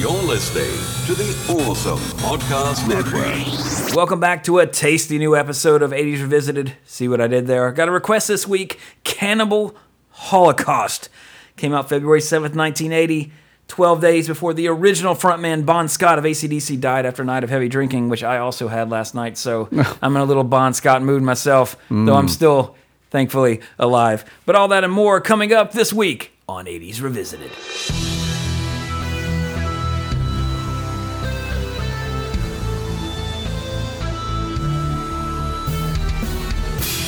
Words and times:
You're 0.00 0.12
listening 0.12 0.64
to 1.08 1.14
the 1.14 1.62
Awesome 1.62 1.98
Podcast 2.20 2.88
Network. 2.88 3.94
Welcome 3.94 4.18
back 4.18 4.42
to 4.44 4.58
a 4.58 4.66
tasty 4.66 5.18
new 5.18 5.36
episode 5.36 5.82
of 5.82 5.90
80s 5.90 6.22
Revisited. 6.22 6.74
See 6.86 7.06
what 7.06 7.20
I 7.20 7.26
did 7.26 7.46
there? 7.46 7.70
Got 7.70 7.88
a 7.88 7.90
request 7.90 8.26
this 8.28 8.48
week 8.48 8.80
Cannibal 9.04 9.76
Holocaust. 10.12 11.10
Came 11.58 11.74
out 11.74 11.90
February 11.90 12.20
7th, 12.20 12.56
1980, 12.56 13.30
12 13.68 14.00
days 14.00 14.26
before 14.26 14.54
the 14.54 14.68
original 14.68 15.14
frontman 15.14 15.66
Bon 15.66 15.86
Scott 15.86 16.18
of 16.18 16.24
AC/DC 16.24 16.80
died 16.80 17.04
after 17.04 17.20
a 17.20 17.26
night 17.26 17.44
of 17.44 17.50
heavy 17.50 17.68
drinking, 17.68 18.08
which 18.08 18.24
I 18.24 18.38
also 18.38 18.68
had 18.68 18.88
last 18.88 19.14
night. 19.14 19.36
So 19.36 19.68
I'm 20.00 20.16
in 20.16 20.22
a 20.22 20.24
little 20.24 20.44
Bon 20.44 20.72
Scott 20.72 21.02
mood 21.02 21.22
myself, 21.22 21.76
though 21.90 22.16
I'm 22.16 22.26
mm. 22.26 22.30
still, 22.30 22.74
thankfully, 23.10 23.60
alive. 23.78 24.24
But 24.46 24.56
all 24.56 24.68
that 24.68 24.82
and 24.82 24.94
more 24.94 25.20
coming 25.20 25.52
up 25.52 25.72
this 25.72 25.92
week 25.92 26.32
on 26.48 26.64
80s 26.64 27.02
Revisited. 27.02 27.50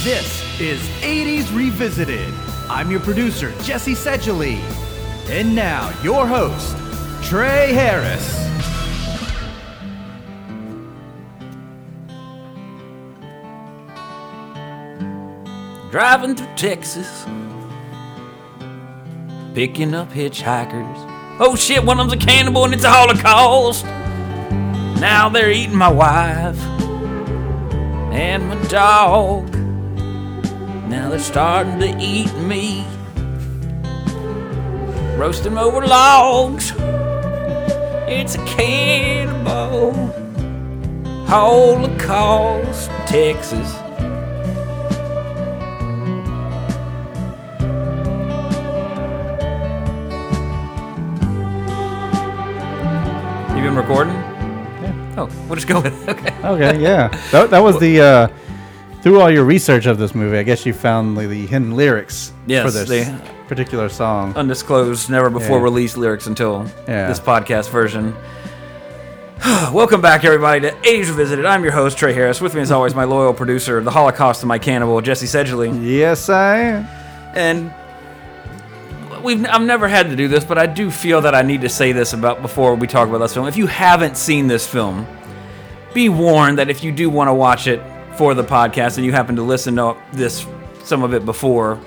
This 0.02 0.42
is 0.60 0.80
80s 1.00 1.56
Revisited. 1.56 2.34
I'm 2.68 2.90
your 2.90 2.98
producer, 2.98 3.54
Jesse 3.62 3.94
Seidule. 3.94 4.58
And 5.28 5.54
now, 5.54 5.96
your 6.02 6.26
host, 6.26 6.76
Trey 7.22 7.72
Harris. 7.72 8.34
Driving 15.92 16.34
through 16.34 16.56
Texas, 16.56 17.24
picking 19.54 19.94
up 19.94 20.10
hitchhikers. 20.10 21.36
Oh 21.38 21.54
shit, 21.54 21.84
one 21.84 22.00
of 22.00 22.10
them's 22.10 22.20
a 22.20 22.26
cannibal 22.26 22.64
and 22.64 22.74
it's 22.74 22.82
a 22.82 22.90
Holocaust. 22.90 23.84
Now 25.00 25.28
they're 25.28 25.52
eating 25.52 25.76
my 25.76 25.92
wife 25.92 26.58
and 28.10 28.48
my 28.48 28.60
dog. 28.64 29.61
Now 30.92 31.08
they're 31.08 31.18
starting 31.20 31.80
to 31.80 31.96
eat 31.98 32.30
me. 32.34 32.84
Roast 35.16 35.42
them 35.42 35.56
over 35.56 35.86
logs. 35.86 36.74
It's 38.06 38.34
a 38.34 38.44
cannibal 38.44 39.94
Holocaust, 41.24 42.90
Texas. 43.06 43.72
You 53.56 53.62
been 53.62 53.76
recording? 53.76 54.12
Oh, 55.16 55.30
we'll 55.46 55.54
just 55.54 55.68
go 55.68 55.80
with 55.80 56.06
it. 56.06 56.18
Okay. 56.18 56.34
Okay, 56.44 56.82
yeah. 56.82 57.08
That, 57.30 57.48
that 57.48 57.60
was 57.60 57.80
the 57.80 57.98
uh, 57.98 58.28
through 59.02 59.20
all 59.20 59.30
your 59.30 59.44
research 59.44 59.86
of 59.86 59.98
this 59.98 60.14
movie. 60.14 60.38
I 60.38 60.42
guess 60.42 60.64
you 60.64 60.72
found 60.72 61.16
the, 61.16 61.26
the 61.26 61.46
hidden 61.46 61.72
lyrics 61.76 62.32
Yes, 62.46 62.64
for 62.64 62.70
this 62.70 62.88
they- 62.88 63.18
particular 63.48 63.88
song. 63.88 64.34
Undisclosed, 64.34 65.10
never 65.10 65.28
before 65.28 65.58
Yeah. 65.58 65.64
released 65.64 65.96
lyrics 65.96 66.26
until 66.26 66.66
Yeah. 66.88 67.08
this 67.08 67.20
podcast 67.20 67.68
version. 67.70 68.14
Welcome 69.72 70.00
back, 70.00 70.24
everybody, 70.24 70.60
to 70.60 70.70
80s 70.84 71.08
Revisited. 71.08 71.44
I'm 71.44 71.62
your 71.64 71.72
host, 71.72 71.98
Trey 71.98 72.12
Harris. 72.12 72.40
With 72.40 72.54
me, 72.54 72.60
as 72.62 72.70
always, 72.70 72.94
my 72.94 73.04
loyal 73.04 73.34
producer, 73.34 73.80
the 73.82 73.90
Holocaust 73.90 74.42
of 74.42 74.48
my 74.48 74.58
cannibal, 74.58 75.00
Jesse 75.00 75.26
Seidule. 75.26 75.74
yes, 75.82 76.28
I. 76.28 76.58
am. 76.58 76.86
And 77.34 77.74
we've 79.22 79.44
I've 79.46 79.62
never 79.62 79.88
had 79.88 80.10
to 80.10 80.16
do 80.16 80.28
this, 80.28 80.44
but 80.44 80.58
I 80.58 80.66
do 80.66 80.90
feel 80.90 81.20
that 81.22 81.34
I 81.34 81.42
need 81.42 81.62
to 81.62 81.68
say 81.68 81.92
this 81.92 82.12
about 82.12 82.40
before 82.40 82.74
we 82.76 82.86
talk 82.86 83.08
about 83.08 83.18
this 83.18 83.34
film. 83.34 83.46
If 83.48 83.56
you 83.56 83.66
haven't 83.66 84.16
seen 84.16 84.46
this 84.46 84.66
film, 84.66 85.06
be 85.92 86.08
warned 86.08 86.58
that 86.58 86.70
if 86.70 86.82
you 86.84 86.92
do 86.92 87.10
want 87.10 87.28
to 87.28 87.34
watch 87.34 87.66
it 87.66 87.80
for 88.16 88.34
the 88.34 88.44
podcast 88.44 88.96
and 88.96 89.06
you 89.06 89.12
happen 89.12 89.36
to 89.36 89.42
listen 89.42 89.76
to 89.76 89.96
this 90.12 90.46
some 90.84 91.02
of 91.02 91.14
it 91.14 91.24
before, 91.24 91.80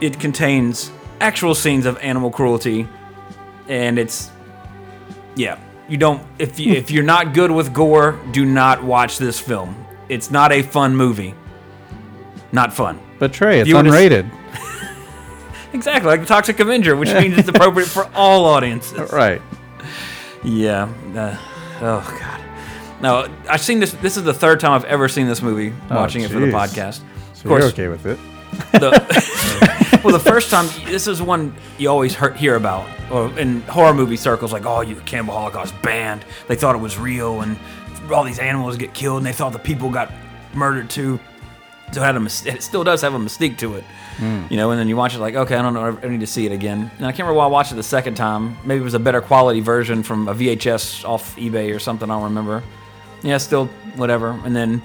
it 0.00 0.20
contains 0.20 0.90
actual 1.20 1.54
scenes 1.54 1.86
of 1.86 1.96
animal 1.98 2.30
cruelty, 2.30 2.88
and 3.68 3.98
it's 3.98 4.30
yeah. 5.34 5.58
You 5.88 5.98
don't 5.98 6.22
if 6.38 6.58
you, 6.58 6.72
if 6.72 6.90
you're 6.90 7.04
not 7.04 7.34
good 7.34 7.50
with 7.50 7.74
gore, 7.74 8.18
do 8.32 8.44
not 8.44 8.82
watch 8.82 9.18
this 9.18 9.38
film. 9.38 9.84
It's 10.08 10.30
not 10.30 10.52
a 10.52 10.62
fun 10.62 10.96
movie. 10.96 11.34
Not 12.52 12.72
fun. 12.72 13.00
But 13.18 13.32
Trey, 13.32 13.60
it's 13.60 13.70
unrated. 13.70 14.30
Exactly, 15.74 16.10
like 16.10 16.20
the 16.20 16.26
Toxic 16.26 16.60
Avenger, 16.60 16.96
which 16.96 17.12
means 17.14 17.38
it's 17.38 17.48
appropriate 17.48 17.88
for 17.88 18.08
all 18.14 18.44
audiences. 18.44 19.10
right. 19.12 19.40
Yeah. 20.44 20.92
uh, 21.14 21.38
oh 21.80 22.18
God. 22.20 22.31
No, 23.02 23.26
I've 23.48 23.60
seen 23.60 23.80
this. 23.80 23.92
This 23.94 24.16
is 24.16 24.22
the 24.22 24.34
third 24.34 24.60
time 24.60 24.72
I've 24.72 24.84
ever 24.84 25.08
seen 25.08 25.26
this 25.26 25.42
movie. 25.42 25.74
Oh, 25.90 25.96
watching 25.96 26.22
it 26.22 26.30
for 26.30 26.38
the 26.38 26.46
jeez. 26.46 26.52
podcast. 26.52 27.00
So 27.34 27.42
Of 27.42 27.46
course. 27.46 27.62
you're 27.62 27.72
okay 27.72 27.88
with 27.88 28.06
it. 28.06 28.18
The, 28.72 30.00
well, 30.04 30.12
the 30.12 30.20
first 30.20 30.50
time 30.50 30.68
this 30.86 31.08
is 31.08 31.20
one 31.20 31.54
you 31.78 31.88
always 31.88 32.16
hear, 32.16 32.32
hear 32.32 32.54
about, 32.54 32.88
or 33.10 33.36
in 33.38 33.62
horror 33.62 33.92
movie 33.92 34.16
circles, 34.16 34.52
like, 34.52 34.66
oh, 34.66 34.82
you 34.82 34.96
Cannibal 34.96 35.34
Holocaust 35.34 35.74
banned. 35.82 36.24
They 36.46 36.54
thought 36.54 36.76
it 36.76 36.78
was 36.78 36.96
real, 36.96 37.40
and 37.40 37.58
all 38.12 38.22
these 38.22 38.38
animals 38.38 38.76
get 38.76 38.94
killed, 38.94 39.18
and 39.18 39.26
they 39.26 39.32
thought 39.32 39.52
the 39.52 39.58
people 39.58 39.90
got 39.90 40.12
murdered 40.54 40.88
too. 40.88 41.18
So 41.92 42.00
it 42.02 42.04
had 42.04 42.16
a 42.16 42.24
it 42.24 42.62
still 42.62 42.84
does 42.84 43.02
have 43.02 43.14
a 43.14 43.18
mystique 43.18 43.58
to 43.58 43.74
it, 43.74 43.84
hmm. 44.16 44.44
you 44.48 44.56
know. 44.56 44.70
And 44.70 44.80
then 44.80 44.88
you 44.88 44.96
watch 44.96 45.14
it 45.14 45.18
like, 45.18 45.34
okay, 45.34 45.56
I 45.56 45.62
don't 45.62 45.74
know, 45.74 45.98
I 46.02 46.08
need 46.08 46.20
to 46.20 46.26
see 46.26 46.46
it 46.46 46.52
again. 46.52 46.90
And 46.96 47.06
I 47.06 47.10
can't 47.10 47.20
remember 47.20 47.34
why 47.34 47.44
I 47.44 47.48
watched 47.48 47.72
it 47.72 47.74
the 47.74 47.82
second 47.82 48.14
time. 48.14 48.56
Maybe 48.64 48.80
it 48.80 48.84
was 48.84 48.94
a 48.94 48.98
better 48.98 49.20
quality 49.20 49.60
version 49.60 50.02
from 50.02 50.26
a 50.28 50.34
VHS 50.34 51.06
off 51.06 51.36
eBay 51.36 51.74
or 51.74 51.78
something. 51.78 52.08
I 52.10 52.14
don't 52.14 52.24
remember. 52.24 52.62
Yeah, 53.22 53.38
still 53.38 53.66
whatever. 53.96 54.30
And 54.44 54.54
then 54.54 54.82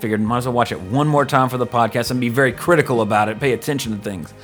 figured 0.00 0.20
might 0.20 0.38
as 0.38 0.46
well 0.46 0.54
watch 0.54 0.72
it 0.72 0.80
one 0.80 1.06
more 1.06 1.24
time 1.24 1.48
for 1.48 1.58
the 1.58 1.66
podcast 1.66 2.10
and 2.10 2.20
be 2.20 2.28
very 2.28 2.52
critical 2.52 3.00
about 3.00 3.28
it, 3.28 3.38
pay 3.38 3.52
attention 3.52 3.96
to 3.96 4.02
things. 4.02 4.34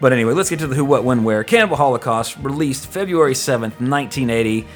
But 0.00 0.12
anyway, 0.12 0.32
let's 0.32 0.48
get 0.48 0.60
to 0.60 0.66
the 0.66 0.74
who, 0.74 0.84
what, 0.84 1.04
when, 1.04 1.24
where. 1.24 1.44
Cannibal 1.44 1.76
Holocaust, 1.76 2.36
released 2.38 2.86
February 2.86 3.34
7th, 3.34 3.80
1980 3.80 4.66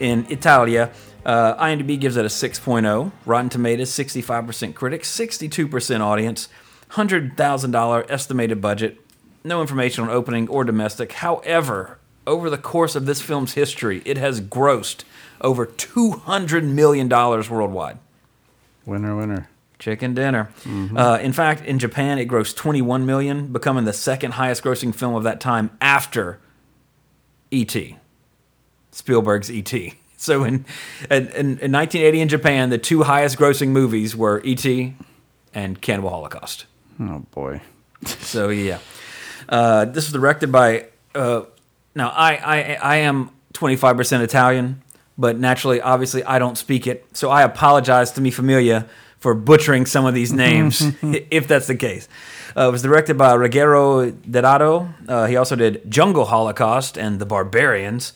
in 0.00 0.26
Italia. 0.30 0.90
Uh, 1.24 1.54
IMDb 1.62 1.98
gives 2.00 2.16
it 2.16 2.24
a 2.24 2.28
6.0. 2.28 3.12
Rotten 3.24 3.48
Tomatoes, 3.48 3.90
65% 3.90 4.74
critics, 4.74 5.10
62% 5.10 6.00
audience, 6.00 6.48
$100,000 6.92 8.10
estimated 8.10 8.60
budget. 8.60 9.00
No 9.42 9.60
information 9.60 10.04
on 10.04 10.10
opening 10.10 10.48
or 10.48 10.64
domestic. 10.64 11.12
However, 11.12 11.98
over 12.26 12.48
the 12.48 12.58
course 12.58 12.94
of 12.94 13.06
this 13.06 13.20
film's 13.20 13.52
history, 13.52 14.02
it 14.04 14.16
has 14.16 14.40
grossed 14.40 15.04
over 15.40 15.66
$200 15.66 16.64
million 16.64 17.08
worldwide. 17.08 17.98
Winner, 18.86 19.16
winner. 19.16 19.48
Chicken 19.78 20.14
dinner. 20.14 20.50
Uh, 20.96 21.18
in 21.20 21.32
fact, 21.32 21.64
in 21.64 21.78
Japan, 21.78 22.18
it 22.18 22.26
grossed 22.28 22.56
21 22.56 23.04
million, 23.04 23.48
becoming 23.52 23.84
the 23.84 23.92
second 23.92 24.32
highest 24.32 24.62
grossing 24.62 24.94
film 24.94 25.14
of 25.14 25.24
that 25.24 25.40
time 25.40 25.70
after 25.80 26.38
E.T. 27.50 27.98
Spielberg's 28.90 29.50
E.T. 29.50 29.94
So 30.16 30.42
in, 30.44 30.64
in, 31.10 31.26
in 31.26 31.70
1980 31.70 32.20
in 32.20 32.28
Japan, 32.28 32.70
the 32.70 32.78
two 32.78 33.02
highest 33.02 33.36
grossing 33.36 33.68
movies 33.68 34.16
were 34.16 34.40
E.T. 34.42 34.94
and 35.52 35.78
Cannibal 35.82 36.08
Holocaust. 36.08 36.64
Oh 36.98 37.26
boy. 37.32 37.60
So 38.06 38.48
yeah, 38.48 38.78
uh, 39.50 39.84
this 39.84 40.06
was 40.06 40.12
directed 40.12 40.50
by. 40.50 40.86
Uh, 41.14 41.42
now 41.94 42.08
I, 42.08 42.36
I 42.36 42.78
I 42.80 42.96
am 42.98 43.30
25% 43.52 44.22
Italian, 44.22 44.82
but 45.16 45.38
naturally, 45.38 45.80
obviously, 45.80 46.24
I 46.24 46.38
don't 46.38 46.56
speak 46.56 46.86
it. 46.86 47.06
So 47.12 47.30
I 47.30 47.42
apologize 47.42 48.12
to 48.12 48.20
mi 48.20 48.30
familia 48.30 48.86
for 49.18 49.34
butchering 49.34 49.86
some 49.86 50.04
of 50.04 50.14
these 50.14 50.32
names, 50.44 50.82
if 51.02 51.48
that's 51.48 51.66
the 51.66 51.76
case. 51.76 52.08
Uh, 52.56 52.68
it 52.68 52.72
was 52.72 52.82
directed 52.82 53.16
by 53.18 53.32
Ruggero 53.34 54.12
Deodato. 54.12 54.92
Uh, 55.08 55.26
he 55.26 55.36
also 55.36 55.56
did 55.56 55.90
Jungle 55.90 56.26
Holocaust 56.26 56.96
and 56.96 57.18
The 57.18 57.26
Barbarians. 57.26 58.12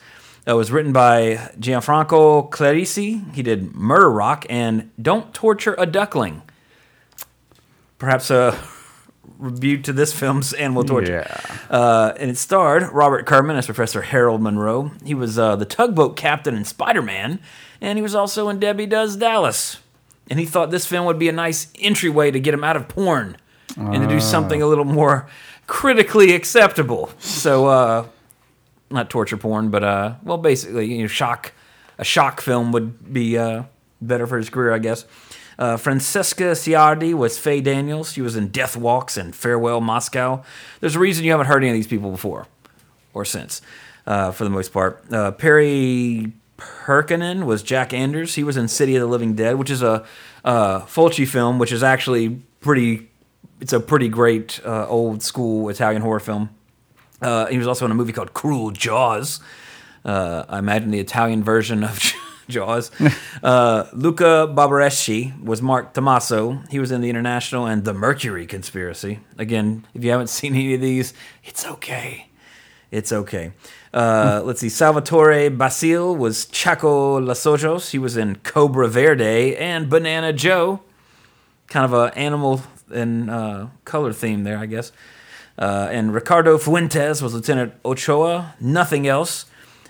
Uh, 0.46 0.52
it 0.52 0.54
was 0.54 0.70
written 0.70 0.92
by 0.92 1.50
Gianfranco 1.58 2.48
Clerici. 2.50 3.34
He 3.34 3.42
did 3.42 3.74
Murder 3.74 4.10
Rock 4.10 4.46
and 4.48 4.90
Don't 5.00 5.34
Torture 5.34 5.74
a 5.78 5.86
Duckling. 5.86 6.42
Perhaps 7.98 8.30
a 8.30 8.52
rebuke 9.38 9.84
to 9.84 9.92
this 9.92 10.12
film's 10.12 10.52
animal 10.64 10.84
torture. 10.84 11.24
Yeah. 11.26 11.58
Uh, 11.70 12.12
and 12.18 12.30
it 12.30 12.36
starred 12.36 12.82
Robert 12.92 13.24
Kerman 13.26 13.56
as 13.56 13.66
Professor 13.66 14.02
Harold 14.02 14.42
Monroe. 14.42 14.90
He 15.04 15.14
was 15.14 15.38
uh, 15.38 15.56
the 15.56 15.64
tugboat 15.64 16.16
captain 16.16 16.54
in 16.54 16.64
Spider 16.64 17.02
Man, 17.02 17.40
and 17.80 17.98
he 17.98 18.02
was 18.02 18.14
also 18.14 18.48
in 18.48 18.58
Debbie 18.58 18.86
Does 18.86 19.16
Dallas. 19.16 19.78
And 20.30 20.38
he 20.38 20.44
thought 20.44 20.70
this 20.70 20.86
film 20.86 21.06
would 21.06 21.18
be 21.18 21.28
a 21.28 21.32
nice 21.32 21.68
entryway 21.78 22.30
to 22.30 22.38
get 22.38 22.52
him 22.52 22.62
out 22.62 22.76
of 22.76 22.88
porn 22.88 23.38
and 23.76 24.02
to 24.02 24.08
do 24.08 24.20
something 24.20 24.60
a 24.60 24.66
little 24.66 24.84
more 24.84 25.28
critically 25.66 26.34
acceptable. 26.34 27.10
So, 27.18 27.66
uh, 27.66 28.06
not 28.90 29.08
torture 29.08 29.36
porn, 29.36 29.70
but 29.70 29.84
uh, 29.84 30.14
well, 30.22 30.38
basically, 30.38 30.86
you 30.92 31.02
know, 31.02 31.06
shock. 31.06 31.52
A 32.00 32.04
shock 32.04 32.40
film 32.40 32.70
would 32.72 33.12
be 33.12 33.36
uh, 33.36 33.64
better 34.00 34.26
for 34.26 34.38
his 34.38 34.50
career, 34.50 34.72
I 34.72 34.78
guess. 34.78 35.04
Uh, 35.58 35.76
Francesca 35.76 36.52
Ciardi 36.54 37.12
was 37.14 37.36
Faye 37.38 37.60
Daniels. 37.60 38.12
She 38.12 38.22
was 38.22 38.36
in 38.36 38.48
Death 38.48 38.76
Walks 38.76 39.16
and 39.16 39.34
Farewell 39.34 39.80
Moscow. 39.80 40.42
There's 40.80 40.94
a 40.94 41.00
reason 41.00 41.24
you 41.24 41.32
haven't 41.32 41.46
heard 41.46 41.62
any 41.64 41.70
of 41.70 41.74
these 41.74 41.86
people 41.88 42.10
before 42.12 42.46
or 43.12 43.24
since. 43.24 43.60
uh, 44.06 44.30
for 44.32 44.44
the 44.44 44.50
most 44.50 44.72
part. 44.72 45.02
Uh, 45.12 45.32
Perry 45.32 46.32
Pirkanen 46.58 47.44
was 47.44 47.62
Jack 47.62 47.92
Anders. 47.92 48.36
He 48.36 48.42
was 48.44 48.56
in 48.56 48.68
City 48.68 48.96
of 48.96 49.00
the 49.00 49.06
Living 49.06 49.34
Dead, 49.34 49.56
which 49.56 49.70
is 49.70 49.82
a 49.82 50.04
uh, 50.44 50.80
Fulci 50.86 51.26
film, 51.26 51.58
which 51.58 51.72
is 51.72 51.82
actually 51.82 52.40
pretty. 52.60 53.08
It's 53.60 53.72
a 53.72 53.80
pretty 53.80 54.08
great 54.08 54.60
uh, 54.64 54.86
old 54.86 55.22
school 55.22 55.68
Italian 55.68 56.00
horror 56.02 56.20
film. 56.20 56.50
Uh, 57.20 57.46
he 57.46 57.58
was 57.58 57.66
also 57.66 57.84
in 57.84 57.90
a 57.90 57.94
movie 57.94 58.12
called 58.12 58.32
Cruel 58.32 58.70
Jaws. 58.70 59.40
Uh, 60.04 60.44
I 60.48 60.60
imagine 60.60 60.90
the 60.92 61.00
Italian 61.00 61.42
version 61.42 61.82
of 61.82 61.98
Jaws. 62.48 62.90
Uh, 63.42 63.84
Luca 63.92 64.52
Barbareschi 64.52 65.40
was 65.42 65.62
Mark 65.62 65.94
Tommaso. 65.94 66.62
He 66.70 66.78
was 66.78 66.90
in 66.90 67.00
The 67.00 67.10
International 67.10 67.66
and 67.66 67.84
The 67.84 67.94
Mercury 67.94 68.46
Conspiracy. 68.46 69.20
Again, 69.36 69.86
if 69.94 70.02
you 70.02 70.10
haven't 70.10 70.26
seen 70.38 70.54
any 70.54 70.74
of 70.74 70.80
these, 70.80 71.14
it's 71.44 71.66
okay. 71.66 72.28
It's 72.90 73.12
okay. 73.12 73.52
Uh, 73.92 74.42
let's 74.44 74.60
see. 74.60 74.68
Salvatore 74.68 75.50
Basile 75.50 76.16
was 76.16 76.46
Chaco 76.46 77.20
Losojos. 77.20 77.90
He 77.90 77.98
was 77.98 78.16
in 78.16 78.36
Cobra 78.36 78.88
Verde 78.88 79.56
and 79.56 79.90
Banana 79.90 80.32
Joe. 80.32 80.80
Kind 81.68 81.84
of 81.84 81.92
a 81.92 82.16
animal 82.18 82.62
and 82.90 83.30
uh, 83.30 83.66
color 83.84 84.12
theme 84.12 84.44
there, 84.44 84.58
I 84.58 84.66
guess. 84.66 84.90
Uh, 85.58 85.88
and 85.90 86.14
Ricardo 86.14 86.56
Fuentes 86.56 87.20
was 87.20 87.34
Lieutenant 87.34 87.74
Ochoa. 87.84 88.54
Nothing 88.60 89.06
else. 89.06 89.44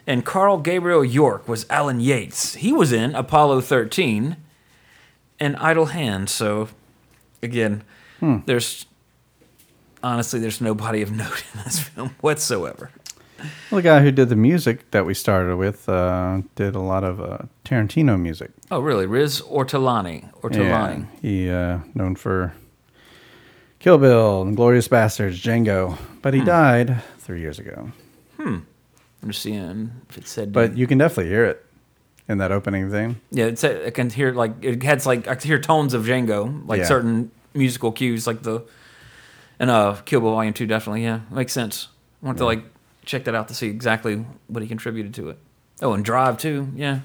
And 0.08 0.24
Carl 0.24 0.56
Gabriel 0.58 1.04
Yorke 1.04 1.46
was 1.46 1.66
Alan 1.68 2.00
Yates. 2.00 2.54
He 2.54 2.72
was 2.72 2.92
in 2.92 3.14
Apollo 3.14 3.60
13 3.60 4.36
and 5.38 5.54
Idle 5.56 5.86
Hand. 5.86 6.30
So, 6.30 6.68
again, 7.42 7.84
there's 8.46 8.86
honestly 10.02 10.40
there's 10.40 10.60
nobody 10.62 11.02
of 11.02 11.12
note 11.22 11.44
in 11.54 11.60
this 11.62 11.78
film 11.80 12.14
whatsoever. 12.22 12.90
Well, 13.70 13.76
the 13.76 13.82
guy 13.82 14.00
who 14.00 14.10
did 14.10 14.30
the 14.30 14.34
music 14.36 14.90
that 14.92 15.04
we 15.06 15.12
started 15.14 15.56
with 15.56 15.88
uh, 15.88 16.40
did 16.56 16.74
a 16.74 16.80
lot 16.80 17.04
of 17.04 17.20
uh, 17.20 17.38
Tarantino 17.64 18.18
music. 18.18 18.50
Oh, 18.70 18.80
really? 18.80 19.04
Riz 19.06 19.42
Ortolani. 19.42 20.32
Ortolani. 20.40 21.06
He 21.22 21.48
uh, 21.50 21.80
known 21.94 22.16
for 22.16 22.54
Kill 23.78 23.98
Bill 23.98 24.42
and 24.42 24.56
Glorious 24.56 24.88
Bastards, 24.88 25.40
Django, 25.40 25.98
but 26.22 26.32
Hmm. 26.34 26.40
he 26.40 26.46
died 26.46 27.02
three 27.18 27.40
years 27.40 27.58
ago. 27.60 27.92
I'm 29.22 29.30
just 29.30 29.42
seeing 29.42 29.90
if 30.08 30.18
it 30.18 30.28
said. 30.28 30.52
But 30.52 30.76
you 30.76 30.86
can 30.86 30.98
definitely 30.98 31.30
hear 31.32 31.44
it 31.44 31.64
in 32.28 32.38
that 32.38 32.52
opening 32.52 32.90
thing. 32.90 33.16
yeah, 33.30 33.46
it 33.46 33.58
said 33.58 33.86
I 33.86 33.90
can 33.90 34.10
hear 34.10 34.32
like 34.32 34.52
it 34.62 34.82
has 34.82 35.06
like 35.06 35.26
I 35.28 35.34
can 35.34 35.48
hear 35.48 35.58
tones 35.58 35.94
of 35.94 36.04
Django, 36.04 36.66
like 36.68 36.78
Yeah. 36.80 36.86
certain 36.86 37.30
musical 37.54 37.90
cues, 37.92 38.26
like 38.26 38.42
the 38.42 38.62
and 39.58 39.70
uh 39.70 39.96
Kill 40.04 40.20
Bill 40.20 40.30
Volume 40.32 40.52
Two. 40.54 40.66
Definitely, 40.66 41.02
yeah, 41.04 41.20
makes 41.30 41.52
sense. 41.52 41.88
I 42.22 42.26
want 42.26 42.38
to 42.38 42.44
like 42.44 42.62
check 43.04 43.24
that 43.24 43.34
out 43.34 43.48
to 43.48 43.54
see 43.54 43.68
exactly 43.68 44.24
what 44.48 44.62
he 44.62 44.68
contributed 44.68 45.14
to 45.14 45.30
it. 45.30 45.38
Oh, 45.82 45.92
and 45.94 46.04
Drive 46.04 46.38
too. 46.38 46.68
Yeah, 46.76 47.00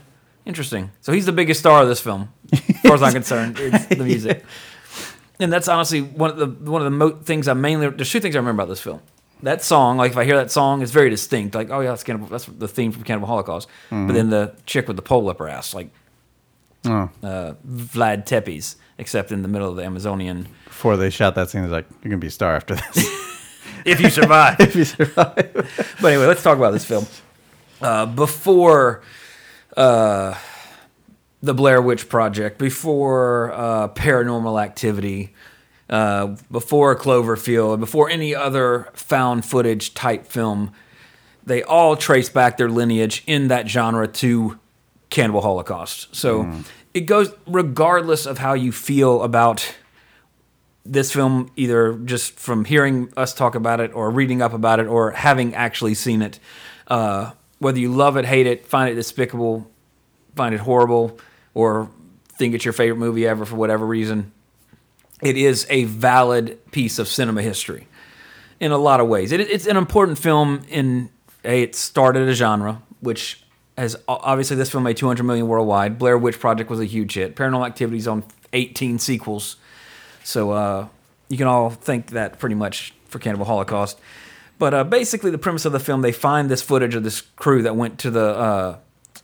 interesting. 0.45 0.92
So 1.01 1.12
he's 1.13 1.25
the 1.25 1.31
biggest 1.31 1.60
star 1.62 1.81
of 1.83 1.88
this 1.88 2.00
film, 2.01 2.30
as 2.51 2.60
far 2.81 2.94
as 2.95 3.01
I'm 3.04 3.13
concerned. 3.13 3.57
It's 3.60 3.86
the 3.86 4.04
music. 4.04 4.44
and 5.39 5.51
that's 5.51 5.68
honestly 5.68 6.01
one 6.01 6.30
of 6.30 6.38
the 6.38 6.69
one 6.71 6.81
of 6.81 6.86
the 6.86 6.98
mo- 6.98 7.18
things 7.24 7.48
I 7.48 7.54
mainly 7.54 7.89
there's 7.89 8.12
two 8.12 8.19
things 8.19 8.36
I 8.36 8.39
remember 8.39 8.62
about 8.63 8.69
this 8.69 8.81
film. 8.81 9.00
That 9.43 9.61
song, 9.63 9.97
like 9.97 10.11
if 10.11 10.17
I 10.17 10.23
hear 10.25 10.37
that 10.37 10.51
song, 10.51 10.81
it's 10.81 10.91
very 10.91 11.09
distinct. 11.09 11.53
Like, 11.53 11.69
oh 11.69 11.81
yeah, 11.81 11.89
that's 11.89 12.03
cannibal. 12.03 12.27
That's 12.27 12.45
the 12.45 12.67
theme 12.67 12.91
from 12.91 13.03
Cannibal 13.03 13.27
Holocaust. 13.27 13.67
But 13.89 14.13
then 14.13 14.29
the 14.29 14.55
chick 14.65 14.87
with 14.87 14.95
the 14.95 15.01
pole 15.03 15.29
up 15.29 15.39
her 15.39 15.47
ass, 15.49 15.73
like 15.73 15.89
Oh, 16.85 17.09
uh, 17.23 17.53
Vlad 17.65 18.25
Tepes, 18.25 18.75
except 18.97 19.31
in 19.31 19.41
the 19.41 19.47
middle 19.47 19.69
of 19.69 19.75
the 19.77 19.83
Amazonian. 19.85 20.47
before 20.65 20.97
they 20.97 21.09
shot 21.09 21.33
that 21.35 21.49
scene, 21.49 21.63
he's 21.63 21.71
like, 21.71 21.85
"You're 22.03 22.09
gonna 22.09 22.17
be 22.17 22.27
a 22.27 22.31
star 22.31 22.55
after 22.55 22.75
this 22.75 23.07
If 23.85 24.01
you 24.01 24.09
survive. 24.09 24.57
if 24.59 24.75
you 24.75 24.83
survive." 24.83 25.35
but 26.01 26.07
anyway, 26.07 26.25
let's 26.25 26.43
talk 26.43 26.57
about 26.57 26.71
this 26.71 26.83
film. 26.83 27.05
Uh, 27.81 28.05
before 28.05 29.01
uh, 29.77 30.35
the 31.41 31.53
Blair 31.53 31.81
Witch 31.81 32.09
Project, 32.09 32.57
before 32.57 33.53
uh, 33.53 33.87
Paranormal 33.89 34.61
Activity, 34.61 35.33
uh, 35.93 36.35
before 36.51 36.95
Cloverfield, 36.97 37.79
before 37.79 38.09
any 38.09 38.33
other 38.33 38.89
found 38.93 39.45
footage 39.45 39.93
type 39.93 40.25
film, 40.25 40.71
they 41.45 41.61
all 41.61 41.95
trace 41.95 42.29
back 42.29 42.57
their 42.57 42.67
lineage 42.69 43.23
in 43.27 43.47
that 43.49 43.69
genre 43.69 44.07
to 44.07 44.57
Cannibal 45.11 45.41
Holocaust. 45.41 46.15
So 46.15 46.51
it 46.95 47.01
goes 47.01 47.31
regardless 47.45 48.25
of 48.25 48.39
how 48.39 48.53
you 48.55 48.71
feel 48.71 49.21
about 49.21 49.75
this 50.83 51.13
film, 51.13 51.51
either 51.55 51.93
just 51.93 52.39
from 52.39 52.65
hearing 52.65 53.13
us 53.15 53.33
talk 53.35 53.53
about 53.53 53.79
it, 53.79 53.93
or 53.93 54.09
reading 54.09 54.41
up 54.41 54.53
about 54.53 54.79
it, 54.79 54.87
or 54.87 55.11
having 55.11 55.53
actually 55.53 55.93
seen 55.93 56.21
it. 56.23 56.39
Uh, 56.87 57.31
whether 57.59 57.79
you 57.79 57.89
love 57.89 58.17
it, 58.17 58.25
hate 58.25 58.47
it, 58.47 58.65
find 58.65 58.89
it 58.89 58.95
despicable, 58.95 59.69
find 60.35 60.53
it 60.55 60.59
horrible, 60.61 61.19
or 61.53 61.89
think 62.29 62.53
it's 62.53 62.65
your 62.65 62.73
favorite 62.73 62.97
movie 62.97 63.25
ever 63.25 63.45
for 63.45 63.55
whatever 63.55 63.85
reason, 63.85 64.32
it 65.23 65.37
is 65.37 65.65
a 65.69 65.85
valid 65.85 66.59
piece 66.71 66.99
of 66.99 67.07
cinema 67.07 67.41
history 67.41 67.87
in 68.59 68.71
a 68.71 68.77
lot 68.77 68.99
of 68.99 69.07
ways. 69.07 69.31
It, 69.31 69.41
it's 69.41 69.67
an 69.67 69.77
important 69.77 70.17
film 70.17 70.61
in 70.69 71.09
it 71.43 71.75
started 71.75 72.27
a 72.29 72.33
genre, 72.33 72.81
which 73.01 73.43
has 73.77 73.97
obviously 74.07 74.55
this 74.55 74.69
film 74.71 74.83
made 74.83 74.97
200 74.97 75.23
million 75.23 75.47
worldwide. 75.47 75.97
Blair 75.97 76.17
Witch 76.17 76.39
Project 76.39 76.69
was 76.69 76.79
a 76.79 76.85
huge 76.85 77.15
hit. 77.15 77.35
Paranormal 77.35 77.65
Activity's 77.65 78.07
on 78.07 78.23
18 78.53 78.99
sequels. 78.99 79.57
So 80.23 80.51
uh, 80.51 80.87
you 81.27 81.37
can 81.37 81.47
all 81.47 81.69
think 81.69 82.11
that 82.11 82.39
pretty 82.39 82.55
much 82.55 82.93
for 83.07 83.19
Cannibal 83.19 83.45
Holocaust. 83.45 83.99
But 84.59 84.73
uh, 84.73 84.83
basically, 84.83 85.31
the 85.31 85.37
premise 85.37 85.65
of 85.65 85.71
the 85.71 85.79
film, 85.79 86.01
they 86.01 86.11
find 86.11 86.49
this 86.49 86.61
footage 86.61 86.95
of 86.95 87.03
this 87.03 87.21
crew 87.21 87.63
that 87.63 87.75
went 87.75 87.99
to 87.99 88.11
the, 88.11 88.25
uh, 88.25 88.77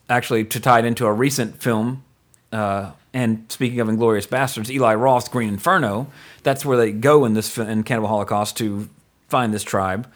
actually, 0.10 0.44
to 0.46 0.60
tie 0.60 0.80
it 0.80 0.86
into 0.86 1.06
a 1.06 1.14
recent 1.14 1.62
film. 1.62 2.04
Uh, 2.52 2.92
and 3.14 3.46
speaking 3.50 3.80
of 3.80 3.90
Inglorious 3.90 4.28
Bastards, 4.28 4.72
Eli 4.72 4.94
Roth's 4.96 5.28
Green 5.28 5.50
Inferno, 5.50 6.08
that's 6.44 6.64
where 6.66 6.78
they 6.78 6.92
go 6.92 7.26
in 7.26 7.34
this 7.34 7.58
in 7.58 7.84
Cannibal 7.84 8.08
Holocaust 8.08 8.58
to 8.58 8.90
find 9.28 9.54
this 9.54 9.64
tribe 9.64 10.12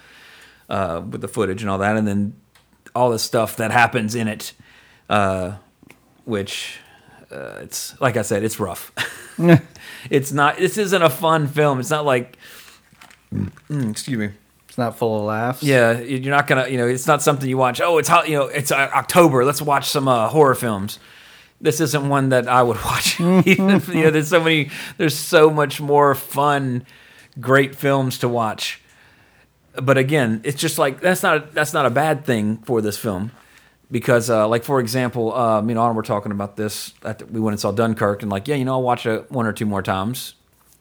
uh, 0.70 1.02
with 1.10 1.22
the 1.22 1.28
footage 1.28 1.62
and 1.62 1.70
all 1.70 1.80
that, 1.80 1.98
and 1.98 2.08
then 2.08 2.36
all 2.96 3.10
the 3.10 3.20
stuff 3.20 3.58
that 3.58 3.72
happens 3.72 4.16
in 4.16 4.28
it, 4.28 4.54
uh, 5.10 5.56
which 6.26 6.80
uh, 7.32 7.60
it's 7.62 8.00
like 8.00 8.18
I 8.18 8.22
said, 8.22 8.44
it's 8.44 8.60
rough. 8.60 8.92
it's 10.10 10.32
not. 10.32 10.58
This 10.58 10.78
isn't 10.78 11.02
a 11.02 11.10
fun 11.10 11.48
film. 11.48 11.80
It's 11.80 11.90
not 11.90 12.06
like. 12.06 12.38
Mm, 13.34 13.92
excuse 13.92 14.18
me. 14.18 14.30
It's 14.68 14.78
not 14.78 14.98
full 14.98 15.20
of 15.20 15.26
laughs. 15.26 15.64
Yeah, 15.64 16.00
you're 16.00 16.34
not 16.34 16.48
gonna. 16.48 16.68
You 16.68 16.78
know, 16.78 16.88
it's 16.88 17.08
not 17.08 17.22
something 17.22 17.48
you 17.48 17.58
watch. 17.58 17.82
Oh, 17.82 17.98
it's 17.98 18.10
hot. 18.10 18.28
You 18.30 18.38
know, 18.38 18.46
it's 18.46 18.72
uh, 18.72 18.90
October. 18.94 19.46
Let's 19.46 19.62
watch 19.62 19.90
some 19.90 20.08
uh, 20.08 20.30
horror 20.30 20.56
films. 20.56 21.00
This 21.64 21.80
isn't 21.80 22.10
one 22.10 22.30
that 22.30 22.48
I 22.48 22.62
would 22.62 22.78
watch. 22.86 23.20
Even 23.22 23.70
if, 23.72 23.88
you 23.88 24.04
know, 24.04 24.12
there's 24.12 24.28
so 24.28 24.44
many. 24.44 24.70
There's 24.98 25.18
so 25.18 25.50
much 25.50 25.82
more 25.82 26.14
fun, 26.14 26.86
great 27.40 27.74
films 27.74 28.20
to 28.20 28.30
watch. 28.30 28.82
But 29.82 29.98
again, 29.98 30.42
it's 30.44 30.62
just 30.62 30.78
like 30.78 31.02
that's 31.02 31.24
not 31.24 31.54
that's 31.54 31.74
not 31.74 31.86
a 31.86 31.90
bad 31.90 32.26
thing 32.26 32.58
for 32.58 32.82
this 32.82 32.98
film, 32.98 33.32
because 33.90 34.30
uh, 34.30 34.48
like 34.48 34.64
for 34.64 34.80
example, 34.80 35.34
uh, 35.34 35.62
me 35.62 35.72
and 35.72 35.80
Autumn 35.80 35.96
were 35.96 36.04
talking 36.04 36.32
about 36.32 36.58
this. 36.58 36.94
We 37.32 37.40
went 37.40 37.54
and 37.54 37.60
saw 37.60 37.72
Dunkirk, 37.72 38.22
and 38.22 38.30
like 38.30 38.48
yeah, 38.48 38.56
you 38.56 38.66
know, 38.66 38.74
I'll 38.74 38.84
watch 38.84 39.06
it 39.06 39.32
one 39.32 39.48
or 39.48 39.54
two 39.54 39.66
more 39.66 39.82
times. 39.82 40.36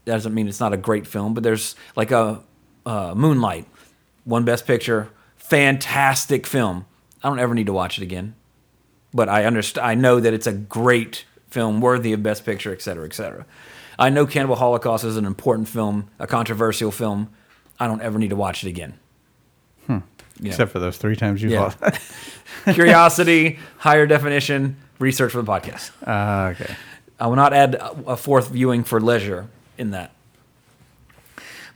That 0.05 0.15
doesn't 0.15 0.35
mean 0.35 0.49
it's 0.49 0.61
not 0.61 0.73
a 0.73 0.77
great 0.77 1.07
film, 1.07 1.33
but 1.33 1.45
there's 1.45 1.77
like 1.95 2.11
a 2.11 2.43
uh, 2.85 3.15
Moonlight, 3.15 3.67
one 4.25 4.45
Best 4.45 4.67
Picture, 4.67 5.11
fantastic 5.37 6.47
film. 6.47 6.87
I 7.23 7.29
don't 7.29 7.39
ever 7.39 7.55
need 7.55 7.67
to 7.67 7.73
watch 7.73 7.99
it 7.99 8.03
again, 8.03 8.35
but 9.15 9.29
I 9.29 9.45
understand. 9.45 9.87
I 9.87 9.95
know 9.95 10.21
that 10.21 10.33
it's 10.33 10.47
a 10.47 10.53
great 10.53 11.25
film, 11.49 11.81
worthy 11.81 12.13
of 12.13 12.23
Best 12.23 12.45
Picture, 12.45 12.73
et 12.73 12.83
cetera, 12.83 13.05
et 13.05 13.15
cetera. 13.15 13.47
I 13.99 14.09
know 14.09 14.27
Cannibal 14.27 14.57
Holocaust 14.57 15.05
is 15.05 15.17
an 15.17 15.27
important 15.27 15.69
film, 15.69 16.09
a 16.19 16.27
controversial 16.27 16.91
film. 16.91 17.29
I 17.79 17.87
don't 17.87 18.01
ever 18.03 18.19
need 18.19 18.31
to 18.31 18.37
watch 18.37 18.65
it 18.65 18.69
again. 18.69 18.95
You 20.41 20.49
know, 20.49 20.55
Except 20.55 20.73
for 20.73 20.79
those 20.81 20.97
three 20.97 21.15
times 21.15 21.43
you 21.43 21.51
Yeah. 21.51 21.73
curiosity, 22.73 23.59
higher 23.79 24.07
definition, 24.07 24.77
research 24.99 25.31
for 25.33 25.43
the 25.43 25.49
podcast. 25.53 25.91
Ah, 26.07 26.49
okay. 26.49 26.75
I 27.21 27.27
will 27.27 27.37
not 27.37 27.53
add 27.53 27.75
a 27.77 27.93
a 28.09 28.17
fourth 28.17 28.49
viewing 28.49 28.83
for 28.83 29.01
leisure 29.01 29.49
in 29.79 29.91
that. 29.91 30.11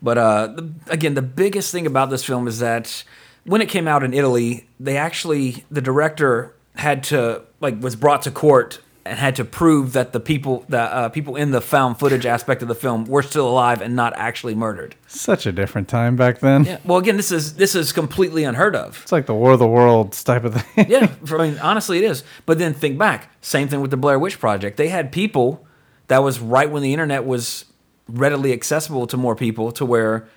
But 0.02 0.18
uh, 0.18 0.46
the, 0.48 0.72
again, 0.88 1.14
the 1.14 1.22
biggest 1.22 1.70
thing 1.70 1.86
about 1.86 2.10
this 2.10 2.24
film 2.24 2.48
is 2.48 2.58
that 2.58 3.04
when 3.44 3.60
it 3.60 3.68
came 3.68 3.86
out 3.86 4.02
in 4.02 4.12
Italy, 4.12 4.66
they 4.80 4.96
actually 4.96 5.64
the 5.70 5.82
director 5.82 6.54
had 6.76 7.02
to 7.04 7.42
like 7.60 7.80
was 7.80 7.96
brought 7.96 8.22
to 8.22 8.30
court 8.30 8.80
and 9.04 9.18
had 9.18 9.36
to 9.36 9.44
prove 9.44 9.92
that 9.92 10.12
the 10.12 10.18
people 10.20 10.64
the 10.68 10.80
uh, 10.80 11.08
people 11.08 11.36
in 11.36 11.52
the 11.52 11.60
found 11.60 11.98
footage 11.98 12.26
aspect 12.26 12.60
of 12.62 12.68
the 12.68 12.74
film 12.74 13.04
were 13.04 13.22
still 13.22 13.48
alive 13.48 13.80
and 13.80 13.94
not 13.94 14.12
actually 14.16 14.54
murdered. 14.54 14.96
Such 15.06 15.46
a 15.46 15.52
different 15.52 15.88
time 15.88 16.16
back 16.16 16.40
then. 16.40 16.64
Yeah. 16.64 16.78
Well, 16.84 16.98
again, 16.98 17.16
this 17.16 17.30
is 17.30 17.54
this 17.54 17.74
is 17.74 17.92
completely 17.92 18.44
unheard 18.44 18.74
of. 18.74 19.00
It's 19.02 19.12
like 19.12 19.26
the 19.26 19.34
War 19.34 19.52
of 19.52 19.58
the 19.58 19.66
Worlds 19.68 20.22
type 20.24 20.44
of 20.44 20.60
thing. 20.60 20.86
yeah, 20.90 21.12
I 21.30 21.36
mean, 21.38 21.58
honestly, 21.60 21.98
it 21.98 22.04
is. 22.04 22.24
But 22.46 22.58
then 22.58 22.74
think 22.74 22.98
back. 22.98 23.30
Same 23.40 23.68
thing 23.68 23.80
with 23.80 23.90
the 23.90 23.96
Blair 23.96 24.18
Witch 24.18 24.38
Project. 24.40 24.76
They 24.76 24.88
had 24.88 25.12
people. 25.12 25.64
That 26.08 26.18
was 26.22 26.38
right 26.38 26.70
when 26.70 26.82
the 26.82 26.92
internet 26.92 27.24
was 27.24 27.64
readily 28.08 28.52
accessible 28.52 29.06
to 29.08 29.16
more 29.16 29.34
people, 29.34 29.72
to 29.72 29.84
where 29.84 30.28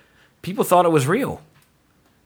people 0.42 0.64
thought 0.64 0.84
it 0.84 0.90
was 0.90 1.06
real. 1.06 1.40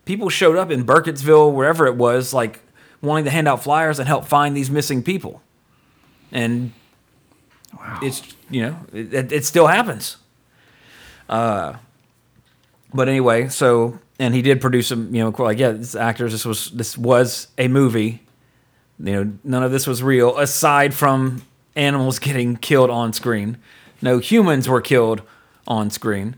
people 0.06 0.28
showed 0.30 0.56
up 0.56 0.71
in 0.71 0.85
Burkittsville, 0.85 1.52
wherever 1.52 1.87
it 1.87 1.97
was, 1.97 2.33
like 2.33 2.61
wanting 3.04 3.25
to 3.25 3.30
hand 3.30 3.49
out 3.49 3.62
flyers 3.62 3.99
and 3.99 4.08
help 4.08 4.25
find 4.25 4.56
these 4.56 4.70
missing 4.70 5.02
people. 5.02 5.42
And 6.32 6.73
it's 8.02 8.23
you 8.50 8.62
know 8.62 8.76
it, 8.92 9.32
it, 9.32 9.44
still 9.44 9.66
happens. 9.66 10.16
Uh, 11.28 11.75
but 12.92 13.08
anyway, 13.08 13.49
so 13.49 13.99
and 14.18 14.34
he 14.34 14.42
did 14.42 14.61
produce 14.61 14.88
some, 14.88 15.14
you 15.14 15.23
know, 15.23 15.34
like 15.38 15.58
yeah, 15.58 15.70
this 15.70 15.94
actors. 15.94 16.32
This 16.32 16.44
was 16.44 16.70
this 16.70 16.96
was 16.96 17.49
a 17.58 17.68
movie. 17.68 18.23
You 18.99 19.25
know, 19.25 19.32
none 19.42 19.62
of 19.62 19.73
this 19.73 19.87
was 19.87 20.02
real 20.02 20.38
aside 20.38 20.94
from 20.94 21.42
animals 21.76 22.18
getting 22.18 22.56
killed 22.56 22.90
on 22.90 23.12
screen. 23.12 23.58
No 24.00 24.18
humans 24.18 24.68
were 24.68 24.80
killed 24.80 25.23
on 25.66 25.90
screen 25.90 26.37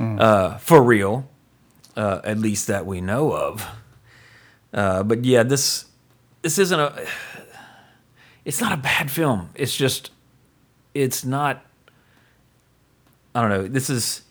uh, 0.00 0.58
for 0.58 0.82
real, 0.82 1.28
uh, 1.96 2.20
at 2.24 2.38
least 2.38 2.66
that 2.68 2.86
we 2.86 3.00
know 3.00 3.32
of. 3.32 3.66
Uh, 4.72 5.02
but 5.02 5.24
yeah, 5.24 5.42
this 5.42 5.86
this 6.48 6.58
isn't 6.58 6.80
a. 6.80 7.06
It's 8.46 8.58
not 8.62 8.72
a 8.72 8.78
bad 8.78 9.10
film. 9.10 9.50
It's 9.54 9.76
just, 9.76 10.10
it's 10.94 11.22
not. 11.22 11.62
I 13.34 13.42
don't 13.42 13.50
know. 13.50 13.68
This 13.68 13.90
is. 13.90 14.22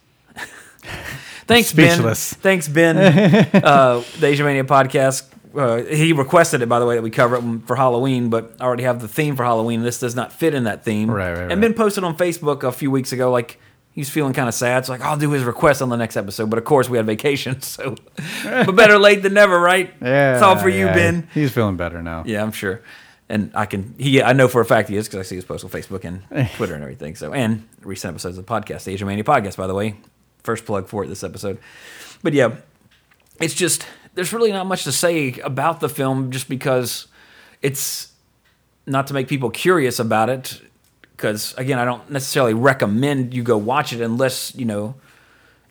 Thanks, 1.45 1.69
Speechless. 1.69 2.33
Ben. 2.33 2.41
Thanks, 2.41 2.67
Ben. 2.67 2.97
uh, 3.63 4.03
the 4.19 4.25
Asia 4.25 4.43
Mania 4.43 4.63
podcast. 4.63 5.29
Uh, 5.55 5.83
he 5.83 6.12
requested 6.12 6.63
it, 6.63 6.67
by 6.67 6.79
the 6.79 6.88
way, 6.88 6.95
that 6.95 7.03
we 7.03 7.12
cover 7.12 7.36
it 7.36 7.43
for 7.67 7.75
Halloween, 7.75 8.31
but 8.31 8.55
I 8.59 8.65
already 8.65 8.83
have 8.83 9.00
the 9.00 9.07
theme 9.07 9.36
for 9.36 9.43
Halloween. 9.43 9.83
This 9.83 10.00
does 10.00 10.15
not 10.15 10.33
fit 10.33 10.55
in 10.55 10.63
that 10.63 10.83
theme. 10.83 11.12
Right, 11.12 11.29
right, 11.29 11.41
And 11.41 11.50
right. 11.50 11.62
Ben 11.62 11.74
posted 11.75 12.03
on 12.03 12.17
Facebook 12.17 12.63
a 12.63 12.71
few 12.71 12.89
weeks 12.89 13.12
ago, 13.12 13.31
like 13.31 13.59
he's 13.98 14.12
feeling 14.12 14.32
kind 14.32 14.48
of 14.48 14.54
sad. 14.54 14.86
So 14.86 14.92
like, 14.94 15.01
I'll 15.01 15.18
do 15.18 15.32
his 15.32 15.44
request 15.44 15.82
on 15.82 15.89
the 15.89 15.98
next 15.98 16.16
episode. 16.16 16.51
But 16.51 16.60
of 16.60 16.66
course, 16.66 16.88
we 16.88 16.98
had 16.98 17.08
vacation, 17.08 17.62
so 17.63 17.96
but 18.44 18.75
better 18.75 18.98
late 19.00 19.24
than 19.24 19.34
never, 19.34 19.60
right? 19.60 19.94
Yeah, 20.01 20.36
it's 20.36 20.44
all 20.44 20.56
for 20.56 20.70
you, 20.70 20.86
Ben. 20.86 21.27
He's 21.34 21.51
feeling 21.51 21.75
better 21.75 22.01
now. 22.04 22.24
Yeah, 22.25 22.44
I'm 22.44 22.51
sure. 22.51 22.82
And 23.27 23.51
I 23.56 23.66
can, 23.66 23.96
he, 23.98 24.22
I 24.22 24.34
know 24.34 24.48
for 24.48 24.62
a 24.62 24.66
fact 24.66 24.88
he 24.88 24.96
is 24.96 25.08
because 25.08 25.20
I 25.20 25.24
see 25.24 25.36
his 25.36 25.44
posts 25.44 25.66
on 25.66 25.72
Facebook 25.72 26.06
and 26.06 26.22
Twitter 26.56 26.75
and 26.75 26.84
everything. 26.84 27.16
So, 27.16 27.34
and 27.34 27.68
recent 27.82 28.12
episodes 28.12 28.38
of 28.38 28.46
the 28.46 28.50
podcast, 28.50 28.84
the 28.84 28.92
Asian 28.92 29.08
Mania 29.08 29.24
podcast, 29.24 29.58
by 29.58 29.68
the 29.68 29.74
way. 29.74 29.96
First 30.44 30.66
plug 30.66 30.88
for 30.88 31.04
it 31.04 31.08
this 31.08 31.24
episode. 31.24 31.58
But 32.22 32.34
yeah, 32.34 32.58
it's 33.42 33.56
just, 33.56 33.86
there's 34.13 34.32
really 34.32 34.51
not 34.51 34.68
much 34.68 34.84
to 34.84 34.92
say 34.92 35.39
about 35.39 35.80
the 35.80 35.89
film 35.89 36.32
just 36.32 36.48
because 36.48 37.08
it's 37.62 38.13
not 38.86 39.08
to 39.08 39.13
make 39.13 39.27
people 39.27 39.50
curious 39.50 40.00
about 40.00 40.30
it. 40.30 40.62
Because 41.17 41.53
again, 41.57 41.79
I 41.79 41.86
don't 41.86 42.09
necessarily 42.12 42.53
recommend 42.53 43.33
you 43.33 43.41
go 43.43 43.57
watch 43.57 43.91
it 43.91 44.01
unless, 44.01 44.53
you 44.55 44.65
know, 44.65 44.93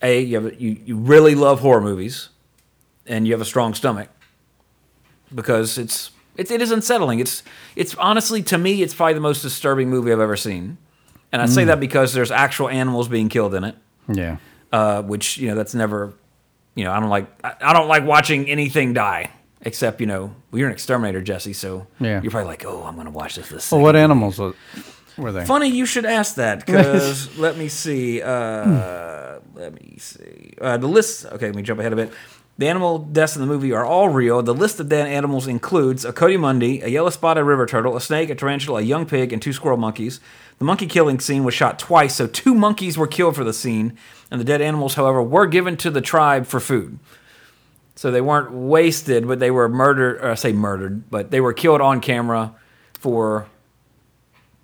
A, 0.03 0.21
you, 0.21 0.43
have, 0.43 0.61
you, 0.61 0.77
you 0.85 0.97
really 0.97 1.35
love 1.37 1.61
horror 1.61 1.81
movies 1.81 2.29
and 3.07 3.27
you 3.27 3.33
have 3.33 3.41
a 3.41 3.45
strong 3.47 3.73
stomach 3.73 4.09
because 5.35 5.79
it's 5.79 6.11
it, 6.37 6.51
it 6.51 6.61
is 6.61 6.71
unsettling. 6.71 7.21
It's 7.21 7.43
it's 7.77 7.95
honestly 7.95 8.43
to 8.45 8.59
me 8.59 8.83
it's 8.83 8.95
probably 8.95 9.15
the 9.15 9.21
most 9.21 9.43
disturbing 9.43 9.89
movie 9.89 10.13
I've 10.13 10.21
ever 10.21 10.37
seen, 10.37 10.79
and 11.33 11.41
I 11.41 11.47
say 11.47 11.65
that 11.65 11.81
because 11.81 12.13
there's 12.13 12.31
actual 12.31 12.69
animals 12.69 13.09
being 13.09 13.29
killed 13.29 13.55
in 13.55 13.65
it, 13.65 13.75
Yeah. 14.09 14.37
uh, 14.73 15.03
which 15.03 15.39
you 15.39 15.49
know 15.49 15.55
that's 15.55 15.75
never, 15.75 16.13
you 16.75 16.85
know 16.85 16.93
I 16.93 17.01
don't 17.01 17.09
like 17.09 17.27
I, 17.45 17.55
I 17.61 17.73
don't 17.73 17.89
like 17.89 18.05
watching 18.05 18.49
anything 18.49 18.93
die 18.93 19.31
except 19.63 20.01
you 20.01 20.07
know 20.07 20.35
well, 20.51 20.59
you're 20.59 20.69
an 20.69 20.75
exterminator 20.75 21.23
Jesse, 21.23 21.53
so 21.55 21.87
Yeah. 22.01 22.21
you're 22.23 22.31
probably 22.31 22.49
like 22.49 22.65
oh 22.67 22.83
I'm 22.85 22.97
gonna 22.97 23.11
watch 23.11 23.37
this 23.37 23.49
this. 23.49 23.73
Well, 23.73 23.81
what 23.81 23.97
animals 23.97 24.39
were 25.19 25.33
they? 25.33 25.45
Funny 25.45 25.69
you 25.69 25.87
should 25.87 26.05
ask 26.05 26.37
that 26.37 26.61
because 26.67 27.37
let 27.39 27.57
me 27.57 27.69
see. 27.69 28.23
Uh, 28.23 29.41
let 29.55 29.75
me 29.75 29.97
see. 29.99 30.55
Uh, 30.61 30.77
the 30.77 30.89
list. 30.89 31.27
Okay, 31.27 31.47
let 31.47 31.55
me 31.55 31.63
jump 31.63 31.81
ahead 31.81 31.93
a 31.93 31.97
bit. 31.97 32.13
The 32.59 32.69
animal 32.69 32.99
deaths 32.99 33.37
in 33.37 33.43
the 33.43 33.47
movie 33.47 33.73
are 33.73 33.85
all 33.85 34.09
real. 34.09 34.43
The 34.43 34.55
list 34.55 34.81
of 34.81 34.89
dead 34.89 35.07
animals 35.07 35.47
includes 35.47 36.07
a 36.07 36.13
coatimundi, 36.13 36.83
a 36.83 36.91
yellow 36.91 37.11
spotted 37.11 37.45
river 37.45 37.67
turtle, 37.67 37.95
a 37.97 38.01
snake, 38.01 38.31
a 38.31 38.35
tarantula, 38.35 38.81
a 38.81 38.83
young 38.83 39.05
pig, 39.05 39.31
and 39.31 39.43
two 39.43 39.53
squirrel 39.53 39.77
monkeys. 39.77 40.21
The 40.59 40.65
monkey 40.65 40.87
killing 40.87 41.21
scene 41.21 41.45
was 41.45 41.53
shot 41.53 41.79
twice, 41.79 42.15
so 42.15 42.27
two 42.27 42.55
monkeys 42.55 42.97
were 42.97 43.07
killed 43.07 43.37
for 43.37 43.45
the 43.45 43.53
scene, 43.53 43.99
and 44.31 44.41
the 44.41 44.45
dead 44.45 44.63
animals, 44.63 44.95
however, 44.95 45.23
were 45.23 45.47
given 45.47 45.77
to 45.79 45.91
the 45.91 46.01
tribe 46.01 46.47
for 46.47 46.59
food. 46.59 46.99
So 47.95 48.11
they 48.11 48.23
weren't 48.23 48.53
wasted, 48.53 49.29
but 49.29 49.39
they 49.39 49.51
were 49.51 49.69
murdered, 49.69 50.23
or 50.23 50.31
I 50.31 50.35
say 50.35 50.55
murdered, 50.55 51.11
but 51.11 51.31
they 51.31 51.43
were 51.43 51.53
killed 51.53 51.83
on 51.83 52.01
camera 52.01 52.55
for 52.95 53.49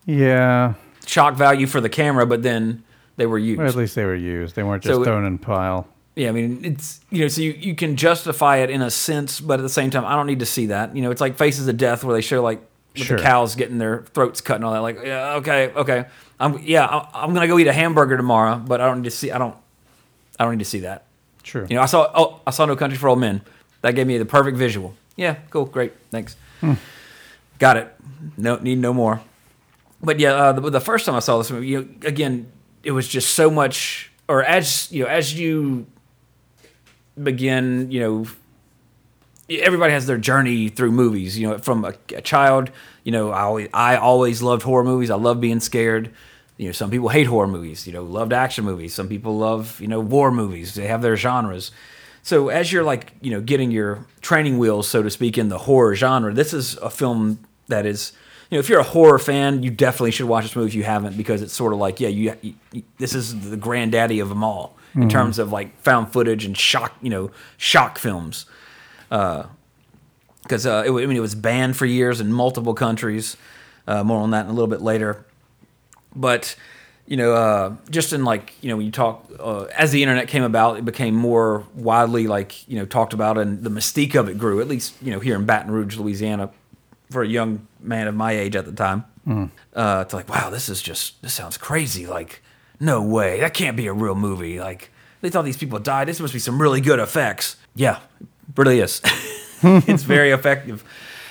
Yeah. 0.06 0.74
shock 1.06 1.34
value 1.34 1.66
for 1.66 1.80
the 1.80 1.88
camera, 1.88 2.26
but 2.26 2.42
then 2.42 2.82
they 3.16 3.26
were 3.26 3.38
used. 3.38 3.60
Or 3.60 3.66
at 3.66 3.74
least 3.74 3.94
they 3.94 4.04
were 4.04 4.14
used. 4.14 4.54
They 4.56 4.62
weren't 4.62 4.82
just 4.82 4.94
So 4.96 5.04
thrown 5.04 5.24
in 5.24 5.38
pile. 5.38 5.86
yeah, 6.16 6.28
I 6.28 6.32
mean, 6.32 6.64
it's 6.64 7.00
you 7.10 7.20
know, 7.22 7.28
so 7.28 7.40
you, 7.42 7.52
you 7.52 7.74
can 7.74 7.96
justify 7.96 8.58
it 8.58 8.70
in 8.70 8.82
a 8.82 8.90
sense, 8.90 9.40
but 9.40 9.58
at 9.60 9.62
the 9.62 9.68
same 9.68 9.90
time, 9.90 10.04
I 10.04 10.14
don't 10.16 10.26
need 10.26 10.40
to 10.40 10.46
see 10.46 10.66
that. 10.66 10.94
You 10.96 11.02
know, 11.02 11.10
it's 11.10 11.20
like 11.20 11.36
Faces 11.36 11.68
of 11.68 11.76
Death 11.76 12.04
where 12.04 12.14
they 12.14 12.20
show 12.22 12.42
like 12.42 12.60
with 12.94 13.04
Sure. 13.04 13.16
the 13.16 13.22
cows 13.22 13.54
getting 13.54 13.78
their 13.78 14.02
throats 14.12 14.40
cut 14.42 14.56
and 14.56 14.64
all 14.64 14.72
that. 14.74 14.80
Like, 14.80 14.98
yeah, 15.04 15.34
okay, 15.36 15.70
okay, 15.74 16.04
I'm 16.38 16.58
yeah, 16.62 16.84
I- 16.86 17.08
I'm 17.24 17.32
gonna 17.34 17.46
go 17.48 17.58
eat 17.58 17.66
a 17.66 17.72
hamburger 17.72 18.16
tomorrow, 18.16 18.56
but 18.56 18.80
I 18.80 18.86
don't 18.86 18.98
need 19.02 19.10
to 19.10 19.16
see. 19.16 19.30
I 19.30 19.38
don't. 19.38 19.56
I 20.38 20.44
don't 20.44 20.52
need 20.54 20.64
to 20.64 20.70
see 20.70 20.80
that. 20.80 21.04
True. 21.42 21.66
You 21.70 21.76
know, 21.76 21.82
I 21.82 21.86
saw 21.86 22.10
oh, 22.14 22.40
I 22.46 22.50
saw 22.50 22.64
No 22.66 22.76
Country 22.76 22.98
for 22.98 23.08
Old 23.08 23.20
Men. 23.20 23.40
That 23.82 23.94
gave 23.94 24.06
me 24.06 24.16
the 24.18 24.24
perfect 24.26 24.56
visual. 24.56 24.94
Yeah, 25.16 25.36
cool, 25.50 25.64
great, 25.66 25.92
thanks. 26.10 26.36
Hmm. 26.60 26.74
Got 27.58 27.76
it. 27.76 27.94
No, 28.36 28.56
need 28.56 28.78
no 28.78 28.92
more. 28.94 29.20
But 30.02 30.18
yeah, 30.18 30.32
uh, 30.32 30.52
the, 30.52 30.70
the 30.70 30.80
first 30.80 31.06
time 31.06 31.14
I 31.14 31.20
saw 31.20 31.38
this 31.38 31.50
movie, 31.50 31.68
you 31.68 31.82
know, 31.82 31.88
again, 32.08 32.50
it 32.82 32.90
was 32.90 33.06
just 33.06 33.34
so 33.34 33.50
much. 33.50 34.10
Or 34.28 34.42
as 34.42 34.90
you 34.90 35.04
know, 35.04 35.10
as 35.10 35.38
you 35.38 35.86
begin, 37.22 37.90
you 37.90 38.00
know, 38.00 38.26
everybody 39.48 39.92
has 39.92 40.06
their 40.06 40.18
journey 40.18 40.68
through 40.68 40.92
movies. 40.92 41.38
You 41.38 41.50
know, 41.50 41.58
from 41.58 41.84
a, 41.84 41.94
a 42.14 42.20
child, 42.20 42.70
you 43.04 43.12
know, 43.12 43.30
I 43.30 43.42
always, 43.42 43.68
I 43.74 43.96
always 43.96 44.42
loved 44.42 44.62
horror 44.62 44.84
movies. 44.84 45.10
I 45.10 45.16
love 45.16 45.40
being 45.40 45.60
scared. 45.60 46.12
You 46.56 46.66
know, 46.66 46.72
some 46.72 46.90
people 46.90 47.08
hate 47.08 47.26
horror 47.26 47.48
movies. 47.48 47.86
You 47.86 47.92
know, 47.92 48.02
loved 48.02 48.32
action 48.32 48.64
movies. 48.64 48.94
Some 48.94 49.08
people 49.08 49.36
love 49.36 49.80
you 49.80 49.88
know 49.88 50.00
war 50.00 50.30
movies. 50.30 50.74
They 50.74 50.86
have 50.86 51.02
their 51.02 51.16
genres. 51.16 51.70
So 52.24 52.48
as 52.48 52.72
you're 52.72 52.84
like 52.84 53.12
you 53.20 53.30
know 53.30 53.40
getting 53.40 53.70
your 53.70 54.06
training 54.20 54.58
wheels, 54.58 54.88
so 54.88 55.02
to 55.02 55.10
speak, 55.10 55.38
in 55.38 55.48
the 55.48 55.58
horror 55.58 55.94
genre, 55.94 56.32
this 56.32 56.52
is 56.52 56.76
a 56.78 56.90
film 56.90 57.38
that 57.68 57.86
is. 57.86 58.12
You 58.52 58.58
know, 58.58 58.60
if 58.60 58.68
you're 58.68 58.80
a 58.80 58.84
horror 58.84 59.18
fan, 59.18 59.62
you 59.62 59.70
definitely 59.70 60.10
should 60.10 60.26
watch 60.26 60.44
this 60.44 60.54
movie 60.54 60.68
if 60.68 60.74
you 60.74 60.82
haven't, 60.82 61.16
because 61.16 61.40
it's 61.40 61.54
sort 61.54 61.72
of 61.72 61.78
like, 61.78 62.00
yeah, 62.00 62.08
you, 62.08 62.36
you 62.42 62.82
this 62.98 63.14
is 63.14 63.48
the 63.48 63.56
granddaddy 63.56 64.20
of 64.20 64.28
them 64.28 64.44
all 64.44 64.76
in 64.94 65.08
terms 65.08 65.38
of 65.38 65.50
like 65.50 65.74
found 65.80 66.12
footage 66.12 66.44
and 66.44 66.54
shock, 66.54 66.94
you 67.00 67.08
know, 67.08 67.30
shock 67.56 67.96
films 67.96 68.44
because 69.08 70.66
uh, 70.66 70.84
it, 70.86 70.90
I 70.90 71.06
mean 71.06 71.16
it 71.16 71.20
was 71.20 71.34
banned 71.34 71.78
for 71.78 71.86
years 71.86 72.20
in 72.20 72.30
multiple 72.30 72.74
countries. 72.74 73.38
Uh, 73.88 74.04
more 74.04 74.20
on 74.20 74.32
that 74.32 74.44
in 74.44 74.50
a 74.50 74.52
little 74.52 74.68
bit 74.68 74.82
later. 74.82 75.24
But 76.14 76.54
you 77.06 77.16
know, 77.16 77.32
uh, 77.32 77.76
just 77.88 78.12
in 78.12 78.22
like 78.22 78.52
you 78.60 78.68
know 78.68 78.76
when 78.76 78.84
you 78.84 78.92
talk 78.92 79.30
uh, 79.40 79.62
as 79.76 79.92
the 79.92 80.02
internet 80.02 80.28
came 80.28 80.42
about, 80.42 80.76
it 80.76 80.84
became 80.84 81.14
more 81.14 81.66
widely 81.74 82.26
like 82.26 82.68
you 82.68 82.78
know 82.78 82.84
talked 82.84 83.14
about, 83.14 83.38
and 83.38 83.64
the 83.64 83.70
mystique 83.70 84.14
of 84.14 84.28
it 84.28 84.36
grew. 84.36 84.60
At 84.60 84.68
least 84.68 84.94
you 85.00 85.10
know 85.10 85.20
here 85.20 85.36
in 85.36 85.46
Baton 85.46 85.70
Rouge, 85.70 85.96
Louisiana, 85.96 86.50
for 87.12 87.22
a 87.22 87.28
young 87.28 87.66
man 87.80 88.08
of 88.08 88.14
my 88.14 88.32
age 88.32 88.56
at 88.56 88.64
the 88.64 88.72
time, 88.72 89.04
uh, 89.74 90.04
to 90.04 90.16
like 90.16 90.28
wow, 90.28 90.50
this 90.50 90.68
is 90.68 90.82
just 90.82 91.20
this 91.22 91.32
sounds 91.34 91.56
crazy. 91.56 92.06
Like 92.06 92.42
no 92.80 93.02
way, 93.02 93.40
that 93.40 93.54
can't 93.54 93.76
be 93.76 93.86
a 93.86 93.92
real 93.92 94.14
movie. 94.14 94.58
Like 94.58 94.90
they 95.20 95.30
thought 95.30 95.44
these 95.44 95.56
people 95.56 95.78
died. 95.78 96.08
This 96.08 96.20
must 96.20 96.32
be 96.32 96.38
some 96.38 96.60
really 96.60 96.80
good 96.80 96.98
effects. 96.98 97.56
Yeah, 97.74 98.00
it 98.20 98.26
really 98.56 98.80
is. 98.80 99.00
it's 99.62 100.02
very 100.02 100.30
effective. 100.38 100.84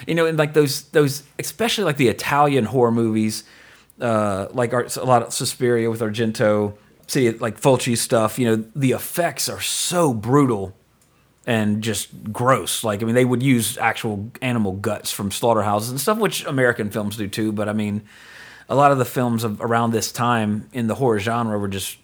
You 0.07 0.15
know, 0.15 0.25
and 0.25 0.37
like 0.37 0.53
those 0.53 0.83
those 0.89 1.23
especially 1.37 1.83
like 1.83 1.97
the 1.97 2.07
Italian 2.07 2.65
horror 2.65 2.91
movies, 2.91 3.43
uh, 3.99 4.47
like 4.51 4.73
our, 4.73 4.87
a 4.97 5.05
lot 5.05 5.23
of 5.23 5.33
Suspiria 5.33 5.89
with 5.89 6.01
Argento, 6.01 6.75
see 7.07 7.29
like 7.31 7.59
Fulci 7.59 7.97
stuff. 7.97 8.39
You 8.39 8.45
know, 8.45 8.65
the 8.75 8.91
effects 8.91 9.49
are 9.49 9.61
so 9.61 10.13
brutal 10.13 10.75
and 11.45 11.81
just 11.81 12.09
gross. 12.31 12.83
Like 12.83 13.01
I 13.01 13.05
mean, 13.05 13.15
they 13.15 13.25
would 13.25 13.43
use 13.43 13.77
actual 13.77 14.31
animal 14.41 14.73
guts 14.73 15.11
from 15.11 15.31
slaughterhouses 15.31 15.89
and 15.89 15.99
stuff, 15.99 16.17
which 16.17 16.45
American 16.45 16.89
films 16.89 17.17
do 17.17 17.27
too. 17.27 17.51
But 17.51 17.69
I 17.69 17.73
mean, 17.73 18.03
a 18.69 18.75
lot 18.75 18.91
of 18.91 18.97
the 18.97 19.05
films 19.05 19.43
of 19.43 19.61
around 19.61 19.91
this 19.91 20.11
time 20.11 20.69
in 20.73 20.87
the 20.87 20.95
horror 20.95 21.19
genre 21.19 21.57
were 21.57 21.67
just 21.67 21.97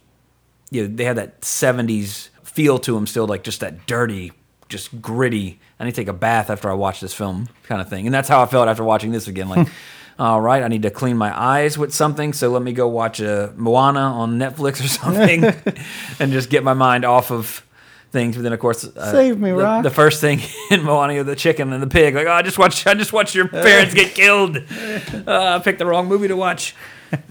you 0.70 0.84
know, 0.84 0.96
they 0.96 1.06
had 1.06 1.18
that 1.18 1.42
70s 1.42 2.30
feel 2.44 2.80
to 2.80 2.94
them 2.94 3.08
still, 3.08 3.28
like 3.28 3.44
just 3.44 3.60
that 3.62 3.86
dirty, 3.88 4.34
just 4.70 5.02
gritty. 5.02 5.60
I 5.80 5.86
need 5.86 5.92
to 5.92 5.96
take 5.96 6.08
a 6.08 6.14
bath 6.14 6.50
after 6.50 6.70
I 6.70 6.74
watch 6.74 7.00
this 7.00 7.14
film 7.14 7.48
kind 7.64 7.82
of 7.82 7.90
thing. 7.90 8.06
And 8.06 8.14
that's 8.14 8.28
how 8.28 8.42
I 8.42 8.46
felt 8.48 8.68
after 8.68 8.84
watching 8.84 9.12
this 9.12 9.28
again. 9.28 9.48
Like, 9.48 9.68
all 10.20 10.42
right, 10.42 10.64
I 10.64 10.68
need 10.68 10.82
to 10.82 10.92
clean 10.92 11.18
my 11.18 11.38
eyes 11.40 11.78
with 11.78 11.94
something. 11.94 12.34
So 12.34 12.50
let 12.50 12.62
me 12.62 12.74
go 12.74 12.88
watch 12.88 13.20
a 13.20 13.54
Moana 13.56 14.00
on 14.00 14.40
Netflix 14.40 14.84
or 14.84 14.88
something 14.88 15.44
and 16.20 16.32
just 16.32 16.50
get 16.50 16.64
my 16.64 16.74
mind 16.74 17.06
off 17.06 17.32
of 17.32 17.64
things. 18.12 18.36
But 18.36 18.44
then, 18.44 18.54
of 18.54 18.60
course, 18.60 18.84
uh, 18.84 19.12
Save 19.12 19.40
me, 19.40 19.50
the, 19.52 19.56
Rock. 19.58 19.84
the 19.84 19.90
first 19.90 20.22
thing 20.22 20.42
in 20.72 20.84
Moana, 20.84 21.24
the 21.24 21.36
chicken 21.36 21.72
and 21.74 21.82
the 21.84 21.88
pig. 21.88 22.16
Like, 22.16 22.28
oh, 22.28 22.32
I 22.32 22.42
just 22.42 22.58
watched, 22.58 22.86
I 22.88 22.94
just 22.94 23.14
watched 23.14 23.36
your 23.36 23.48
parents 23.50 23.94
get 23.94 24.14
killed. 24.16 24.58
Uh, 24.58 25.58
I 25.58 25.60
picked 25.64 25.80
the 25.80 25.86
wrong 25.86 26.08
movie 26.08 26.28
to 26.28 26.36
watch. 26.36 26.76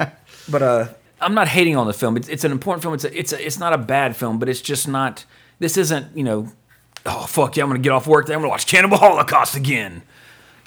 But 0.49 0.62
uh, 0.62 0.87
I'm 1.21 1.35
not 1.35 1.49
hating 1.49 1.76
on 1.76 1.88
the 1.88 1.92
film. 1.92 2.16
It's, 2.16 2.28
it's 2.28 2.45
an 2.45 2.52
important 2.52 2.83
film. 2.83 2.95
It's 2.95 3.02
a, 3.04 3.18
it's 3.18 3.33
a, 3.33 3.45
it's 3.45 3.59
not 3.59 3.73
a 3.73 3.78
bad 3.78 4.14
film, 4.14 4.38
but 4.38 4.49
it's 4.49 4.61
just 4.61 4.87
not. 4.87 5.25
This 5.59 5.76
isn't 5.76 6.16
you 6.16 6.23
know 6.23 6.52
oh 7.04 7.26
fuck 7.26 7.56
yeah, 7.56 7.64
I'm 7.64 7.68
gonna 7.71 7.80
get 7.80 7.90
off 7.90 8.06
work. 8.06 8.26
Then 8.26 8.37
I'm 8.37 8.42
gonna 8.42 8.50
watch 8.50 8.68
Cannibal 8.68 8.97
Holocaust 8.99 9.56
again. 9.56 10.02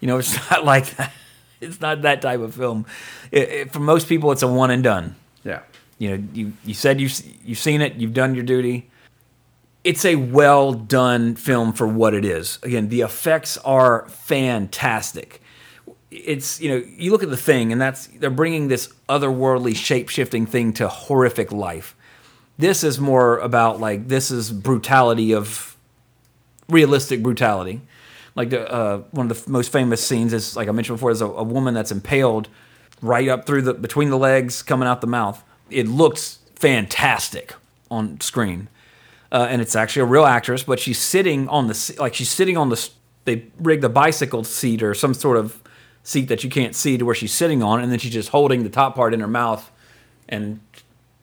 You 0.02 0.08
know, 0.10 0.18
it's 0.18 0.36
not 0.52 0.66
like 0.66 0.94
that. 0.98 1.14
It's 1.62 1.80
not 1.80 2.02
that 2.02 2.22
type 2.22 2.42
of 2.42 2.56
film. 2.56 2.86
It, 3.32 3.50
it- 3.50 3.72
for 3.72 3.80
most 3.80 4.10
people, 4.10 4.34
it's 4.34 4.42
a 4.42 4.48
one 4.50 4.70
and 4.70 4.84
done. 4.84 5.16
Yeah. 5.46 5.62
You 5.98 6.18
know, 6.18 6.24
you 6.34 6.54
you 6.66 6.74
said 6.74 7.00
you've 7.00 7.18
you've 7.46 7.58
seen 7.58 7.80
it, 7.82 7.96
you've 7.96 8.14
done 8.14 8.36
your 8.36 8.44
duty. 8.44 8.89
It's 9.84 10.04
a 10.04 10.16
well 10.16 10.74
done 10.74 11.36
film 11.36 11.74
for 11.74 11.88
what 11.88 12.14
it 12.14 12.26
is. 12.26 12.60
Again, 12.64 12.90
the 12.90 13.02
effects 13.02 13.58
are 13.60 14.08
fantastic. 14.10 15.42
It's 16.12 16.60
you 16.60 16.70
know, 16.70 16.86
you 16.98 17.12
look 17.12 17.24
at 17.24 17.30
the 17.30 17.38
thing, 17.38 17.72
and 17.72 17.80
that's 17.80 18.08
they're 18.08 18.30
bringing 18.30 18.68
this 18.68 18.92
otherworldly, 19.08 19.76
shape 19.76 20.10
shifting 20.10 20.46
thing 20.46 20.74
to 20.74 20.88
horrific 20.88 21.52
life. 21.52 21.96
This 22.58 22.84
is 22.84 23.00
more 23.00 23.38
about 23.38 23.80
like 23.80 24.08
this 24.08 24.32
is 24.32 24.52
brutality 24.52 25.34
of 25.34 25.78
realistic 26.68 27.24
brutality. 27.24 27.82
Like 28.36 28.50
the 28.50 28.72
uh, 28.72 28.98
one 29.12 29.30
of 29.32 29.46
the 29.46 29.52
most 29.52 29.72
famous 29.72 30.06
scenes 30.06 30.34
is 30.34 30.56
like 30.56 30.68
I 30.68 30.72
mentioned 30.72 30.98
before, 30.98 31.12
is 31.12 31.22
a, 31.22 31.26
a 31.26 31.44
woman 31.44 31.74
that's 31.74 31.92
impaled 31.92 32.50
right 33.02 33.28
up 33.28 33.46
through 33.46 33.62
the 33.64 33.74
between 33.74 34.10
the 34.10 34.18
legs, 34.18 34.62
coming 34.62 34.88
out 34.88 35.02
the 35.02 35.08
mouth. 35.08 35.44
It 35.70 35.88
looks 35.88 36.40
fantastic 36.56 37.54
on 37.92 38.20
screen, 38.22 38.68
uh, 39.32 39.48
and 39.50 39.62
it's 39.62 39.76
actually 39.76 40.02
a 40.04 40.06
real 40.06 40.26
actress, 40.26 40.64
but 40.64 40.80
she's 40.80 41.00
sitting 41.00 41.48
on 41.50 41.68
the 41.68 41.96
like 42.00 42.14
she's 42.14 42.30
sitting 42.30 42.58
on 42.58 42.70
the 42.70 42.90
they 43.26 43.46
rigged 43.60 43.84
a 43.84 43.90
bicycle 43.90 44.44
seat 44.44 44.82
or 44.82 44.94
some 44.94 45.14
sort 45.14 45.38
of 45.38 45.62
seat 46.04 46.28
that 46.30 46.44
you 46.44 46.50
can't 46.50 46.76
see 46.76 46.98
to 46.98 47.06
where 47.06 47.14
she's 47.16 47.34
sitting 47.34 47.62
on, 47.62 47.80
and 47.82 47.92
then 47.92 48.00
she's 48.00 48.14
just 48.14 48.30
holding 48.30 48.64
the 48.64 48.70
top 48.70 48.96
part 48.96 49.14
in 49.14 49.20
her 49.20 49.28
mouth 49.28 49.70
and 50.28 50.60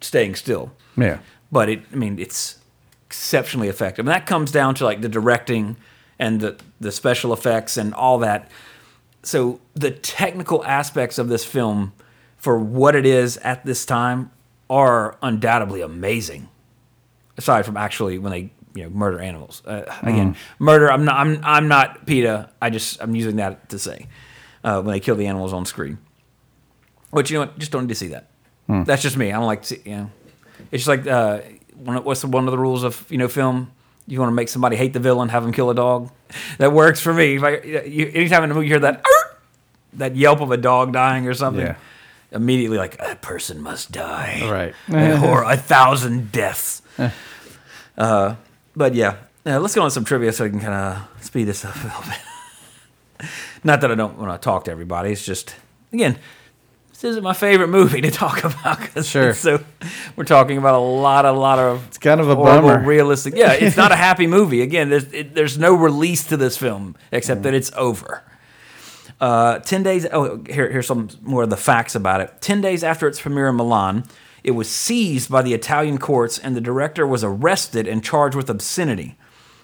staying 0.01 0.35
still 0.35 0.71
Yeah. 0.97 1.19
but 1.51 1.69
it 1.69 1.83
I 1.93 1.97
mean 1.97 2.19
it's 2.19 2.59
exceptionally 3.07 3.69
effective. 3.69 4.05
And 4.07 4.13
that 4.13 4.27
comes 4.27 4.51
down 4.53 4.75
to 4.77 4.85
like 4.85 5.01
the 5.01 5.09
directing 5.09 5.77
and 6.19 6.41
the 6.41 6.57
the 6.81 6.93
special 6.93 7.33
effects 7.33 7.77
and 7.77 7.95
all 7.95 8.19
that. 8.19 8.51
So 9.23 9.61
the 9.75 9.91
technical 9.91 10.65
aspects 10.65 11.19
of 11.19 11.29
this 11.29 11.45
film 11.45 11.93
for 12.37 12.59
what 12.59 12.95
it 12.95 13.07
is 13.07 13.39
at 13.39 13.65
this 13.65 13.85
time 13.85 14.31
are 14.71 15.17
undoubtedly 15.23 15.81
amazing. 15.81 16.49
Aside 17.38 17.66
from 17.66 17.76
actually 17.76 18.19
when 18.19 18.33
they 18.33 18.50
you 18.75 18.85
know 18.85 18.90
murder 18.90 19.21
animals. 19.21 19.62
Uh, 19.66 19.83
again, 20.02 20.37
murder 20.59 20.90
I'm 20.90 21.05
not 21.05 21.16
I'm 21.16 21.40
I'm 21.43 21.69
not 21.69 22.07
PETA. 22.07 22.50
I 22.62 22.71
just 22.71 23.00
I'm 23.02 23.14
using 23.14 23.37
that 23.37 23.69
to 23.71 23.78
say 23.78 24.07
uh, 24.64 24.81
when 24.83 24.93
they 24.93 25.00
kill 25.00 25.16
the 25.16 25.26
animals 25.26 25.52
on 25.52 25.66
screen. 25.66 25.99
Which 27.11 27.31
you 27.31 27.37
know 27.38 27.40
what, 27.47 27.59
just 27.59 27.73
don't 27.73 27.83
need 27.85 27.88
to 27.90 27.95
see 27.95 28.09
that. 28.09 28.28
That's 28.69 29.02
just 29.02 29.16
me. 29.16 29.28
I 29.33 29.37
don't 29.37 29.47
like 29.47 29.62
to 29.62 29.69
see, 29.69 29.81
you 29.85 29.97
know. 29.97 30.11
It's 30.73 30.85
just 30.85 30.88
like 30.88 31.07
uh, 31.07 31.40
one, 31.76 31.97
of- 31.97 32.05
what's 32.05 32.21
the, 32.23 32.26
one 32.26 32.47
of 32.49 32.50
the 32.50 32.59
rules 32.59 32.83
of 32.83 33.07
you 33.11 33.19
know 33.19 33.28
film? 33.28 33.71
You 34.09 34.19
want 34.21 34.31
to 34.31 34.35
make 34.35 34.49
somebody 34.49 34.76
hate 34.76 34.93
the 34.93 35.00
villain, 35.00 35.28
have 35.31 35.43
them 35.43 35.52
kill 35.52 35.71
a 35.71 35.75
dog. 35.75 36.11
That 36.59 36.73
works 36.73 37.00
for 37.00 37.14
me. 37.14 37.37
If 37.37 37.43
I, 37.45 37.50
you, 37.87 38.11
anytime 38.12 38.43
in 38.45 38.50
a 38.50 38.55
movie 38.55 38.66
you 38.66 38.73
hear 38.73 38.81
that 38.81 39.05
that 39.95 40.16
yelp 40.16 40.40
of 40.40 40.50
a 40.50 40.57
dog 40.57 40.93
dying 40.93 41.26
or 41.28 41.35
something, 41.35 41.64
Yeah. 41.66 41.76
immediately 42.33 42.78
like 42.78 42.97
a 43.00 43.14
person 43.16 43.61
must 43.62 43.93
die, 43.93 44.75
Right. 44.88 45.23
or 45.23 45.45
a 45.45 45.57
thousand 45.57 46.33
deaths. 46.33 46.83
uh, 47.99 48.35
but 48.75 48.95
yeah, 48.95 49.17
uh, 49.45 49.61
let's 49.61 49.75
go 49.75 49.83
on 49.83 49.91
some 49.91 50.05
trivia 50.05 50.33
so 50.33 50.45
I 50.45 50.49
can 50.49 50.61
kind 50.61 50.75
of 50.75 51.25
speed 51.25 51.45
this 51.45 51.65
up 51.65 51.75
a 51.76 51.87
little 51.87 52.03
bit. 52.03 53.29
Not 53.65 53.81
that 53.81 53.91
I 53.91 53.95
don't 53.95 54.19
want 54.19 54.41
to 54.41 54.45
talk 54.45 54.65
to 54.65 54.71
everybody. 54.71 55.12
It's 55.12 55.25
just 55.25 55.55
again, 55.93 56.19
this 56.91 57.05
isn't 57.05 57.23
my 57.23 57.35
favorite 57.35 57.69
movie 57.69 58.00
to 58.00 58.11
talk 58.11 58.43
about. 58.45 59.05
Sure. 59.05 59.35
So 59.35 59.62
we're 60.17 60.25
talking 60.25 60.57
about 60.59 60.75
a 60.75 60.79
lot, 60.79 61.25
a 61.26 61.33
lot 61.33 61.59
of 61.59 61.87
it's 61.88 61.99
kind 61.99 62.21
of 62.21 62.29
a 62.31 62.35
horrible, 62.35 62.69
bummer. 62.69 62.87
realistic. 62.87 63.35
Yeah, 63.37 63.53
it's 63.53 63.76
not 63.76 63.93
a 63.93 63.97
happy 63.97 64.26
movie. 64.26 64.62
Again, 64.62 64.88
there's 64.88 65.12
it, 65.12 65.35
there's 65.35 65.59
no 65.59 65.75
release 65.75 66.25
to 66.29 66.37
this 66.37 66.57
film 66.57 66.97
except 67.12 67.43
that 67.43 67.55
it's 67.55 67.71
over. 67.76 68.23
Uh, 69.21 69.59
ten 69.61 69.83
days. 69.83 70.07
Oh, 70.11 70.43
here, 70.49 70.71
here's 70.71 70.87
some 70.87 71.09
more 71.23 71.43
of 71.43 71.50
the 71.50 71.57
facts 71.57 71.95
about 71.95 72.21
it. 72.21 72.33
Ten 72.40 72.61
days 72.61 72.85
after 72.85 73.07
its 73.09 73.20
premiere 73.20 73.49
in 73.49 73.57
Milan, 73.57 74.05
it 74.46 74.52
was 74.52 74.70
seized 74.70 75.28
by 75.28 75.42
the 75.42 75.54
Italian 75.54 75.98
courts, 75.98 76.38
and 76.38 76.54
the 76.54 76.61
director 76.61 77.04
was 77.04 77.24
arrested 77.24 77.88
and 77.88 78.02
charged 78.02 78.37
with 78.37 78.48
obscenity. 78.48 79.16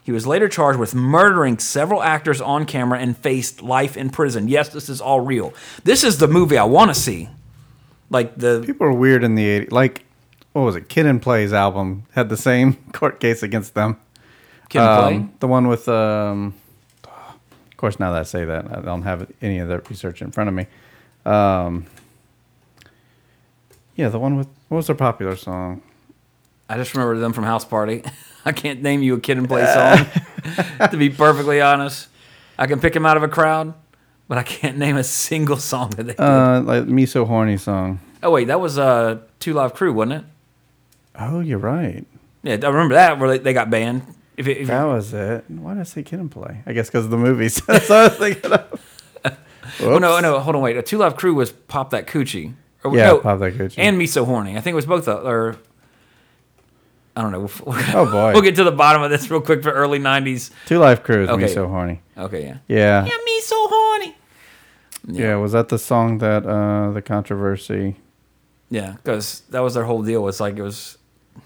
He 0.03 0.11
was 0.11 0.27
later 0.27 0.49
charged 0.49 0.81
with 0.81 0.93
murdering 0.93 1.59
several 1.59 2.03
actors 2.03 2.41
on 2.41 2.67
camera 2.67 2.99
and 2.99 3.17
faced 3.17 3.63
life 3.63 3.97
in 3.97 4.11
prison. 4.11 4.49
Yes, 4.49 4.71
this 4.71 4.89
is 4.89 5.01
all 5.01 5.21
real. 5.21 5.55
This 5.85 6.03
is 6.03 6.19
the 6.19 6.27
movie 6.27 6.59
I 6.59 6.65
want 6.65 6.93
to 6.93 7.01
see. 7.01 7.29
Like 8.11 8.35
the 8.35 8.65
People 8.67 8.89
are 8.89 8.93
weird 8.93 9.23
in 9.23 9.37
the 9.37 9.61
80s. 9.61 9.71
Like, 9.71 10.05
what 10.53 10.63
was 10.63 10.75
it? 10.75 10.89
Kid 10.89 11.07
and 11.07 11.23
Play's 11.23 11.53
album 11.53 12.03
had 12.15 12.29
the 12.29 12.37
same 12.37 12.75
court 12.93 13.21
case 13.21 13.45
against 13.45 13.75
them. 13.75 13.99
Kid 14.69 14.81
and 14.81 15.01
Play. 15.01 15.15
Um, 15.15 15.33
the 15.39 15.47
one 15.47 15.69
with, 15.69 15.89
um, 15.89 16.55
of 17.05 17.77
course, 17.77 18.01
now 18.01 18.11
that 18.11 18.21
I 18.21 18.25
say 18.25 18.45
that, 18.45 18.77
I 18.77 18.81
don't 18.81 19.03
have 19.03 19.31
any 19.41 19.61
of 19.61 19.69
that 19.69 19.89
research 19.89 20.23
in 20.23 20.33
front 20.33 20.49
of 20.49 20.55
me. 20.55 20.67
Um, 21.25 21.87
yeah, 23.97 24.09
the 24.09 24.19
one 24.19 24.37
with, 24.37 24.49
what 24.69 24.79
was 24.79 24.87
their 24.87 24.97
popular 24.97 25.37
song? 25.37 25.83
I 26.69 26.77
just 26.77 26.95
remember 26.95 27.19
them 27.19 27.33
from 27.33 27.45
House 27.45 27.65
Party. 27.65 28.03
I 28.45 28.53
can't 28.53 28.83
name 28.83 29.03
you 29.03 29.15
a 29.15 29.21
Kid 29.21 29.39
and 29.39 29.47
Play 29.49 29.65
song. 29.67 30.07
to 30.91 30.97
be 30.97 31.11
perfectly 31.11 31.61
honest, 31.61 32.09
I 32.59 32.67
can 32.67 32.81
pick 32.81 32.93
them 32.95 33.07
out 33.07 33.17
of 33.17 33.23
a 33.23 33.29
crowd, 33.29 33.75
but 34.29 34.39
I 34.39 34.43
can't 34.43 34.79
name 34.79 34.97
a 34.97 35.05
single 35.05 35.57
song 35.59 35.91
that 35.91 36.05
they 36.05 36.13
did. 36.15 36.21
Uh, 36.21 36.61
like 36.65 36.87
Me 36.87 37.07
So 37.07 37.25
Horny 37.25 37.57
song. 37.57 38.01
oh 38.23 38.31
wait, 38.31 38.47
that 38.49 38.61
was 38.61 38.79
uh, 38.79 39.19
Two 39.39 39.53
Live 39.55 39.75
Crew, 39.75 39.93
wasn't 39.93 40.25
it? 40.25 40.25
Oh, 41.19 41.41
you're 41.41 41.59
right. 41.59 42.05
Yeah, 42.43 42.55
I 42.63 42.69
remember 42.69 42.95
that 42.95 43.19
where 43.19 43.29
they, 43.29 43.39
they 43.39 43.53
got 43.53 43.71
banned. 43.71 44.03
If, 44.37 44.49
it, 44.49 44.57
if 44.59 44.69
That 44.69 44.85
was 44.85 45.13
it. 45.13 45.45
Why 45.49 45.75
did 45.75 45.81
I 45.81 45.85
say 45.85 46.03
Kid 46.03 46.19
and 46.19 46.31
Play? 46.31 46.63
I 46.67 46.73
guess 46.73 46.89
because 46.89 47.05
of 47.05 47.11
the 47.11 47.19
movies. 47.19 47.57
That's 47.67 47.89
what 47.89 47.99
I 47.99 48.03
was 48.09 48.17
thinking 48.17 48.53
of. 48.53 48.81
oh 49.83 49.99
no, 49.99 50.19
no, 50.21 50.41
hold 50.41 50.57
on, 50.57 50.63
wait. 50.63 50.77
A 50.77 50.83
Two 50.83 50.99
Live 50.99 51.17
Crew 51.17 51.35
was 51.35 51.53
Pop 51.53 51.91
That 51.91 52.07
Coochie. 52.07 52.55
Or, 52.85 52.97
Yeah, 52.97 53.19
Pop 53.23 53.39
That 53.41 53.55
Coochie. 53.55 53.75
And 53.79 53.97
Me 53.97 54.07
So 54.07 54.25
Horny. 54.25 54.57
I 54.57 54.61
think 54.61 54.73
it 54.73 54.77
was 54.77 54.87
both. 54.87 55.07
Of, 55.09 55.25
or 55.27 55.57
I 57.17 57.23
don't 57.23 57.33
know. 57.33 57.41
We'll, 57.67 57.79
Oh, 57.95 58.11
boy. 58.11 58.33
we'll 58.33 58.43
get 58.43 58.57
to 58.57 58.65
the 58.65 58.73
bottom 58.73 59.03
of 59.03 59.11
this 59.11 59.31
real 59.31 59.41
quick 59.41 59.63
for 59.63 59.71
early 59.73 59.99
'90s. 59.99 60.51
Two 60.67 60.79
Live 60.79 61.03
Crew 61.03 61.25
is 61.25 61.37
Me 61.37 61.49
So 61.49 61.69
Horny. 61.69 62.01
Okay, 62.17 62.43
yeah. 62.43 62.57
Yeah. 62.69 63.05
Yeah, 63.05 63.17
Me 63.25 63.41
So 63.43 63.57
Horny. 63.69 64.17
Yeah, 65.09 65.37
was 65.37 65.53
that 65.53 65.69
the 65.69 65.79
song 65.79 66.19
that 66.19 66.47
uh 66.47 66.93
the 66.93 67.03
controversy? 67.03 67.97
Yeah, 68.71 68.93
because 68.93 69.43
that 69.51 69.61
was 69.61 69.75
their 69.75 69.85
whole 69.85 70.03
deal. 70.03 70.27
It's 70.29 70.41
like 70.41 70.57
it 70.57 70.63
was 70.63 70.97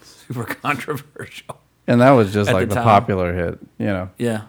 super 0.03 0.45
controversial. 0.63 1.59
And 1.89 2.01
that 2.01 2.11
was 2.11 2.33
just 2.33 2.53
like 2.53 2.69
the 2.69 2.75
the, 2.77 2.83
popular 2.83 3.33
hit, 3.33 3.59
you 3.79 3.87
know. 3.87 4.11
Yeah. 4.19 4.43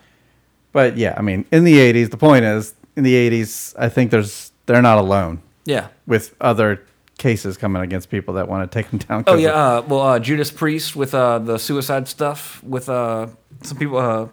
But 0.71 0.97
yeah, 0.97 1.15
I 1.17 1.21
mean, 1.21 1.45
in 1.51 1.63
the 1.63 1.75
80s, 1.75 2.11
the 2.11 2.17
point 2.17 2.45
is 2.45 2.73
in 2.95 3.03
the 3.03 3.13
80s, 3.13 3.73
I 3.79 3.89
think 3.89 4.11
there's 4.11 4.51
they're 4.65 4.81
not 4.81 4.97
alone 4.97 5.41
Yeah. 5.67 5.89
with 6.07 6.33
other 6.41 6.81
cases 7.17 7.57
coming 7.57 7.81
against 7.81 8.09
people 8.09 8.35
that 8.35 8.47
want 8.47 8.71
to 8.71 8.79
take 8.79 8.89
them 8.89 8.99
down. 8.99 9.23
Oh 9.27 9.35
yeah. 9.35 9.49
Uh, 9.49 9.81
well, 9.87 10.01
uh, 10.01 10.19
Judas 10.19 10.51
Priest 10.51 10.95
with 10.95 11.13
uh, 11.13 11.39
the 11.39 11.57
suicide 11.57 12.07
stuff. 12.07 12.63
With 12.63 12.89
uh, 12.89 13.27
some 13.63 13.77
people, 13.77 13.97
uh, 13.97 14.27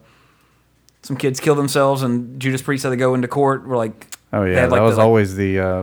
some 1.02 1.16
kids 1.16 1.40
kill 1.40 1.54
themselves, 1.54 2.02
and 2.02 2.38
Judas 2.40 2.62
Priest 2.62 2.84
had 2.84 2.90
to 2.90 2.96
go 2.96 3.14
into 3.14 3.26
court. 3.28 3.66
We're 3.66 3.76
like, 3.76 4.06
oh 4.32 4.44
yeah, 4.44 4.60
had, 4.60 4.70
that 4.70 4.80
was 4.82 4.94
the, 4.94 4.98
like- 4.98 5.04
always 5.06 5.34
the 5.36 5.58
uh 5.58 5.82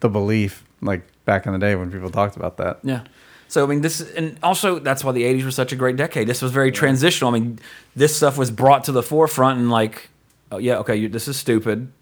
the 0.00 0.08
belief 0.08 0.64
like 0.80 1.02
back 1.24 1.46
in 1.46 1.52
the 1.52 1.58
day 1.58 1.74
when 1.76 1.90
people 1.92 2.10
talked 2.10 2.36
about 2.36 2.56
that. 2.56 2.78
Yeah. 2.82 3.02
So 3.48 3.64
I 3.64 3.66
mean, 3.66 3.82
this 3.82 4.00
and 4.00 4.38
also 4.42 4.78
that's 4.78 5.04
why 5.04 5.12
the 5.12 5.24
'80s 5.24 5.44
were 5.44 5.50
such 5.50 5.72
a 5.72 5.76
great 5.76 5.96
decade. 5.96 6.26
This 6.28 6.40
was 6.40 6.52
very 6.52 6.72
transitional. 6.72 7.34
I 7.34 7.38
mean, 7.38 7.58
this 7.94 8.16
stuff 8.16 8.38
was 8.38 8.50
brought 8.50 8.84
to 8.84 8.92
the 8.92 9.02
forefront, 9.02 9.58
and 9.58 9.70
like, 9.70 10.08
oh 10.50 10.58
yeah, 10.58 10.78
okay, 10.78 10.96
you, 10.96 11.08
this 11.08 11.28
is 11.28 11.36
stupid. 11.36 11.92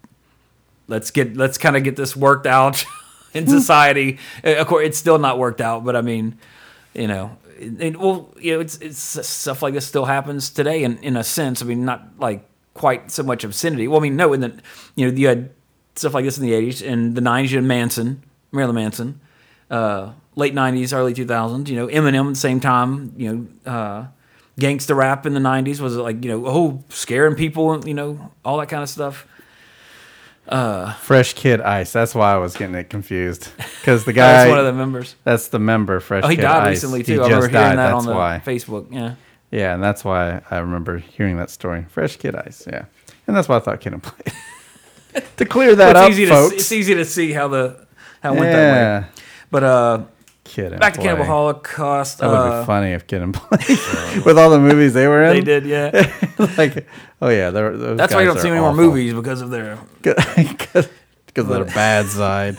Let's 0.91 1.09
get 1.11 1.35
let's 1.37 1.57
kind 1.57 1.75
of 1.75 1.83
get 1.83 1.95
this 1.95 2.15
worked 2.15 2.45
out 2.45 2.85
in 3.33 3.47
society. 3.47 4.19
Uh, 4.43 4.55
Of 4.61 4.67
course, 4.67 4.85
it's 4.87 4.97
still 4.97 5.17
not 5.17 5.39
worked 5.39 5.61
out, 5.61 5.83
but 5.85 5.95
I 5.95 6.01
mean, 6.01 6.37
you 6.93 7.07
know, 7.07 7.37
it, 7.57 7.81
it- 7.81 7.97
well, 7.99 8.29
you 8.39 8.53
know, 8.53 8.59
it's 8.59 8.77
it's 8.77 8.99
stuff 9.27 9.63
like 9.63 9.73
this 9.73 9.87
still 9.87 10.05
happens 10.05 10.49
today, 10.51 10.83
in 10.83 10.97
in 10.99 11.15
a 11.17 11.23
sense. 11.23 11.61
I 11.61 11.65
mean, 11.65 11.85
not 11.85 12.01
like 12.19 12.43
quite 12.73 13.09
so 13.11 13.23
much 13.23 13.43
obscenity. 13.43 13.87
Well, 13.87 13.99
I 13.99 14.03
mean, 14.03 14.15
no, 14.15 14.33
in 14.33 14.41
the 14.41 14.51
you 14.95 15.07
know 15.09 15.13
you 15.17 15.27
had 15.27 15.49
stuff 15.95 16.13
like 16.13 16.25
this 16.25 16.37
in 16.37 16.43
the 16.43 16.53
'80s, 16.53 16.85
and 16.85 17.15
the 17.15 17.21
'90s, 17.21 17.49
you 17.51 17.57
had 17.57 17.65
Manson, 17.65 18.21
Marilyn 18.51 18.75
Manson 18.75 19.19
uh, 19.69 20.11
late 20.35 20.53
'90s, 20.53 20.93
early 20.93 21.13
2000s. 21.13 21.67
You 21.69 21.75
know, 21.77 21.87
Eminem 21.87 22.27
at 22.27 22.33
the 22.33 22.35
same 22.35 22.59
time. 22.59 23.13
You 23.17 23.47
know, 23.65 23.71
uh, 23.71 24.05
gangster 24.59 24.95
rap 24.95 25.25
in 25.25 25.33
the 25.33 25.39
'90s 25.39 25.79
was 25.79 25.95
like 25.95 26.23
you 26.25 26.31
know, 26.31 26.43
oh, 26.47 26.83
scaring 26.89 27.35
people. 27.35 27.87
You 27.87 27.93
know, 27.93 28.31
all 28.43 28.57
that 28.59 28.67
kind 28.69 28.83
of 28.83 28.89
stuff. 28.89 29.25
Fresh 31.01 31.33
Kid 31.33 31.61
Ice. 31.61 31.91
That's 31.93 32.13
why 32.13 32.33
I 32.33 32.37
was 32.37 32.55
getting 32.55 32.75
it 32.75 32.89
confused 32.89 33.49
because 33.79 34.03
the 34.05 34.13
That's 34.13 34.45
guy 34.47 34.49
one 34.49 34.59
of 34.59 34.65
the 34.65 34.73
members. 34.73 35.15
that's 35.23 35.47
the 35.47 35.59
member 35.59 35.99
Fresh 35.99 36.23
Kid 36.23 36.25
Ice. 36.25 36.27
Oh, 36.27 36.29
he 36.29 36.35
Kid 36.37 36.41
died 36.43 36.63
Ice. 36.63 36.69
recently 36.69 36.99
He 36.99 37.03
too. 37.05 37.13
I 37.23 37.29
just 37.29 37.29
remember 37.29 37.47
hearing 37.49 37.53
died. 37.53 37.77
that 37.77 37.91
That's 37.93 37.95
on 37.95 38.05
the 38.05 38.13
why. 38.13 38.41
Facebook. 38.45 38.87
Yeah. 38.91 39.15
Yeah, 39.51 39.73
and 39.73 39.83
that's 39.83 40.05
why 40.05 40.41
I 40.49 40.57
remember 40.59 40.97
hearing 40.97 41.35
that 41.37 41.49
story. 41.49 41.85
Fresh 41.89 42.17
Kid 42.17 42.35
Ice. 42.35 42.65
Yeah, 42.71 42.85
and 43.27 43.35
that's 43.35 43.49
why 43.49 43.57
I 43.57 43.59
thought 43.59 43.81
Kid 43.81 43.93
and 43.93 44.01
Play. 44.03 44.33
to 45.37 45.45
clear 45.45 45.75
that 45.75 45.95
Well, 45.95 46.05
up, 46.05 46.11
easy 46.11 46.25
folks. 46.25 46.51
to 46.51 46.55
it's 46.55 46.71
easy 46.71 46.93
to 46.95 47.03
see 47.05 47.31
how 47.33 47.49
the 47.49 47.85
how 48.23 48.33
it 48.33 48.39
went 48.39 48.51
that 48.53 49.01
way. 49.03 49.09
But 49.49 49.63
uh, 49.63 50.03
Kid 50.51 50.77
back 50.79 50.95
to 50.95 51.01
Cannibal 51.01 51.23
Holocaust. 51.23 52.17
That 52.17 52.27
would 52.27 52.35
uh, 52.35 52.61
be 52.61 52.65
funny 52.65 52.91
if 52.91 53.07
Kid 53.07 53.21
and 53.21 53.33
Play 53.35 53.57
with 54.25 54.37
all 54.37 54.49
the 54.49 54.59
movies 54.59 54.93
they 54.93 55.07
were 55.07 55.23
in. 55.23 55.33
They 55.33 55.41
did, 55.41 55.65
yeah. 55.65 56.11
like, 56.57 56.85
oh 57.21 57.29
yeah, 57.29 57.51
That's 57.51 58.13
why 58.13 58.21
you 58.21 58.27
don't 58.27 58.39
see 58.39 58.49
any 58.49 58.59
more 58.59 58.73
movies 58.73 59.13
because 59.13 59.41
of 59.41 59.49
their. 59.49 59.79
because 60.01 60.89
of 61.37 61.47
their 61.47 61.65
bad 61.65 62.07
side. 62.07 62.57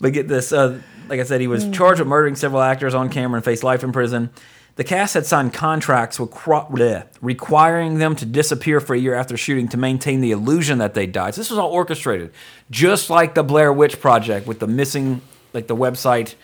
But 0.00 0.14
get 0.14 0.26
this, 0.26 0.52
uh, 0.52 0.80
like 1.08 1.20
I 1.20 1.24
said, 1.24 1.42
he 1.42 1.46
was 1.46 1.68
charged 1.70 2.00
with 2.00 2.08
murdering 2.08 2.34
several 2.34 2.62
actors 2.62 2.94
on 2.94 3.10
camera 3.10 3.36
and 3.36 3.44
faced 3.44 3.62
life 3.62 3.84
in 3.84 3.92
prison. 3.92 4.30
The 4.76 4.84
cast 4.84 5.12
had 5.12 5.26
signed 5.26 5.52
contracts 5.52 6.18
with 6.18 6.30
cro- 6.30 6.66
bleh, 6.70 7.06
requiring 7.20 7.98
them 7.98 8.16
to 8.16 8.24
disappear 8.24 8.80
for 8.80 8.94
a 8.94 8.98
year 8.98 9.14
after 9.14 9.36
shooting 9.36 9.68
to 9.68 9.76
maintain 9.76 10.22
the 10.22 10.30
illusion 10.30 10.78
that 10.78 10.94
they 10.94 11.06
died. 11.06 11.34
So 11.34 11.42
this 11.42 11.50
was 11.50 11.58
all 11.58 11.70
orchestrated, 11.70 12.32
just 12.70 13.10
like 13.10 13.34
the 13.34 13.42
Blair 13.42 13.70
Witch 13.70 14.00
Project 14.00 14.46
with 14.46 14.60
the 14.60 14.66
missing, 14.66 15.20
like 15.52 15.66
the 15.66 15.76
website, 15.76 16.34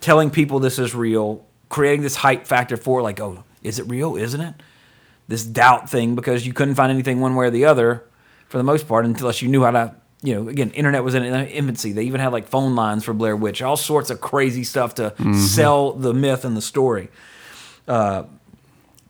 telling 0.00 0.30
people 0.30 0.58
this 0.60 0.78
is 0.78 0.94
real, 0.94 1.44
creating 1.68 2.02
this 2.02 2.16
hype 2.16 2.46
factor 2.46 2.76
for 2.76 3.02
like, 3.02 3.20
oh, 3.20 3.44
is 3.62 3.78
it 3.78 3.84
real? 3.88 4.16
Isn't 4.16 4.40
it? 4.40 4.54
This 5.28 5.44
doubt 5.44 5.90
thing 5.90 6.14
because 6.14 6.46
you 6.46 6.52
couldn't 6.52 6.76
find 6.76 6.90
anything 6.90 7.20
one 7.20 7.34
way 7.34 7.46
or 7.46 7.50
the 7.50 7.64
other, 7.64 8.04
for 8.48 8.58
the 8.58 8.64
most 8.64 8.86
part, 8.86 9.04
unless 9.04 9.42
you 9.42 9.48
knew 9.48 9.64
how 9.64 9.72
to. 9.72 9.94
You 10.22 10.34
know, 10.34 10.48
again, 10.48 10.70
internet 10.70 11.04
was 11.04 11.14
in 11.14 11.24
infancy. 11.24 11.92
They 11.92 12.04
even 12.04 12.20
had 12.20 12.32
like 12.32 12.48
phone 12.48 12.74
lines 12.74 13.04
for 13.04 13.12
Blair 13.12 13.36
Witch, 13.36 13.60
all 13.60 13.76
sorts 13.76 14.08
of 14.10 14.20
crazy 14.20 14.64
stuff 14.64 14.94
to 14.94 15.12
sell 15.34 15.92
the 15.92 16.14
myth 16.14 16.44
and 16.44 16.56
the 16.56 16.62
story. 16.62 17.10
But 17.86 18.28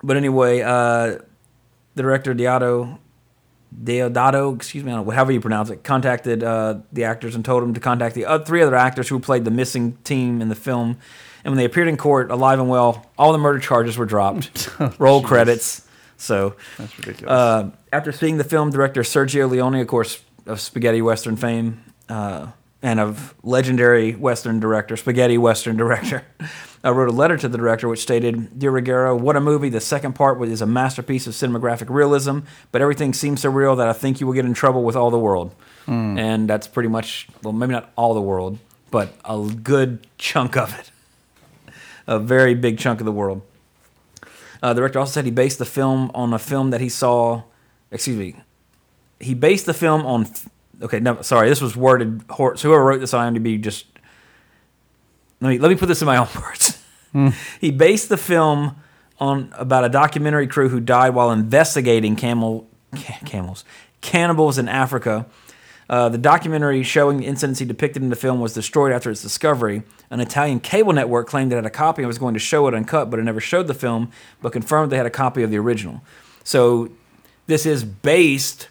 anyway, 0.04 0.60
uh, 0.62 1.18
the 1.94 2.02
director 2.02 2.34
Deodato, 2.34 2.98
Deodato, 3.82 4.54
excuse 4.54 4.84
me, 4.84 4.92
I 4.92 5.02
however 5.02 5.32
you 5.32 5.40
pronounce 5.40 5.70
it, 5.70 5.84
contacted 5.84 6.42
uh, 6.42 6.78
the 6.92 7.04
actors 7.04 7.34
and 7.34 7.44
told 7.44 7.62
them 7.62 7.74
to 7.74 7.80
contact 7.80 8.14
the 8.14 8.24
other, 8.24 8.44
three 8.44 8.62
other 8.62 8.74
actors 8.76 9.08
who 9.08 9.18
played 9.20 9.44
the 9.44 9.50
missing 9.50 9.98
team 10.04 10.40
in 10.40 10.48
the 10.48 10.54
film. 10.54 10.98
And 11.44 11.52
when 11.52 11.58
they 11.58 11.64
appeared 11.64 11.88
in 11.88 11.96
court, 11.96 12.30
alive 12.30 12.58
and 12.58 12.68
well, 12.68 13.06
all 13.18 13.32
the 13.32 13.38
murder 13.38 13.58
charges 13.58 13.96
were 13.98 14.06
dropped. 14.06 14.70
Roll 14.98 15.22
credits. 15.22 15.86
So 16.16 16.56
That's 16.78 16.98
ridiculous. 16.98 17.30
uh, 17.30 17.70
after 17.92 18.10
seeing 18.12 18.38
the 18.38 18.44
film, 18.44 18.70
director 18.70 19.02
Sergio 19.02 19.48
Leone, 19.48 19.76
of 19.76 19.86
course, 19.86 20.22
of 20.46 20.60
spaghetti 20.60 21.02
western 21.02 21.36
fame, 21.36 21.84
uh, 22.08 22.46
and 22.82 23.00
of 23.00 23.34
legendary 23.42 24.12
western 24.14 24.60
director, 24.60 24.96
spaghetti 24.96 25.38
western 25.38 25.76
director, 25.76 26.24
uh, 26.84 26.92
wrote 26.92 27.08
a 27.08 27.12
letter 27.12 27.36
to 27.36 27.48
the 27.48 27.58
director 27.58 27.88
which 27.88 28.00
stated, 28.00 28.58
"Dear 28.58 28.70
Ruggiero, 28.70 29.16
what 29.16 29.36
a 29.36 29.40
movie! 29.40 29.68
The 29.68 29.80
second 29.80 30.14
part 30.14 30.40
is 30.42 30.60
a 30.62 30.66
masterpiece 30.66 31.26
of 31.26 31.34
cinematographic 31.34 31.88
realism, 31.88 32.40
but 32.72 32.82
everything 32.82 33.12
seems 33.12 33.40
so 33.40 33.50
real 33.50 33.76
that 33.76 33.88
I 33.88 33.92
think 33.92 34.20
you 34.20 34.26
will 34.26 34.34
get 34.34 34.44
in 34.44 34.54
trouble 34.54 34.82
with 34.84 34.96
all 34.96 35.10
the 35.10 35.18
world." 35.18 35.54
And 36.18 36.50
that's 36.50 36.66
pretty 36.66 36.88
much, 36.88 37.28
well, 37.44 37.52
maybe 37.52 37.72
not 37.72 37.92
all 37.94 38.12
the 38.12 38.20
world, 38.20 38.58
but 38.90 39.14
a 39.24 39.38
good 39.62 40.04
chunk 40.18 40.56
of 40.56 40.76
it, 40.76 40.90
a 42.08 42.18
very 42.18 42.54
big 42.54 42.78
chunk 42.78 43.00
of 43.00 43.06
the 43.06 43.12
world. 43.12 43.42
Uh, 44.62 44.72
the 44.72 44.80
director 44.80 44.98
also 44.98 45.12
said 45.12 45.24
he 45.24 45.30
based 45.30 45.58
the 45.58 45.64
film 45.64 46.10
on 46.14 46.32
a 46.32 46.38
film 46.38 46.70
that 46.70 46.80
he 46.80 46.88
saw. 46.88 47.42
Excuse 47.90 48.16
me. 48.16 48.36
He 49.20 49.34
based 49.34 49.66
the 49.66 49.74
film 49.74 50.04
on. 50.04 50.26
Okay, 50.82 51.00
no, 51.00 51.22
sorry. 51.22 51.48
This 51.48 51.60
was 51.60 51.76
worded. 51.76 52.22
hor- 52.30 52.56
So 52.56 52.68
whoever 52.68 52.84
wrote 52.84 53.00
this 53.00 53.14
on 53.14 53.34
IMDb 53.34 53.60
just. 53.60 53.86
Let 55.40 55.48
me 55.50 55.58
let 55.58 55.68
me 55.70 55.74
put 55.76 55.86
this 55.86 56.00
in 56.02 56.06
my 56.06 56.16
own 56.16 56.28
words. 56.42 56.82
he 57.60 57.70
based 57.70 58.08
the 58.08 58.16
film 58.16 58.76
on 59.18 59.52
about 59.56 59.84
a 59.84 59.88
documentary 59.88 60.46
crew 60.46 60.68
who 60.68 60.80
died 60.80 61.10
while 61.10 61.30
investigating 61.30 62.16
camel 62.16 62.68
ca- 62.94 63.18
camels 63.24 63.64
cannibals 64.02 64.58
in 64.58 64.68
Africa. 64.68 65.26
Uh, 65.88 66.08
the 66.08 66.18
documentary 66.18 66.82
showing 66.82 67.16
the 67.18 67.26
incidents 67.26 67.60
he 67.60 67.64
depicted 67.66 68.02
in 68.02 68.10
the 68.10 68.16
film 68.16 68.40
was 68.40 68.52
destroyed 68.52 68.92
after 68.92 69.10
its 69.10 69.22
discovery. 69.22 69.82
An 70.10 70.20
Italian 70.20 70.58
cable 70.60 70.92
network 70.92 71.28
claimed 71.28 71.52
it 71.52 71.56
had 71.56 71.64
a 71.66 71.70
copy 71.70 72.02
and 72.02 72.08
was 72.08 72.18
going 72.18 72.34
to 72.34 72.40
show 72.40 72.66
it 72.66 72.74
uncut, 72.74 73.08
but 73.08 73.18
it 73.20 73.22
never 73.22 73.40
showed 73.40 73.66
the 73.68 73.74
film, 73.74 74.10
but 74.42 74.52
confirmed 74.52 74.90
they 74.92 74.96
had 74.96 75.06
a 75.06 75.10
copy 75.10 75.42
of 75.44 75.50
the 75.50 75.58
original. 75.58 76.02
So 76.44 76.90
this 77.46 77.64
is 77.66 77.84
based, 77.84 78.68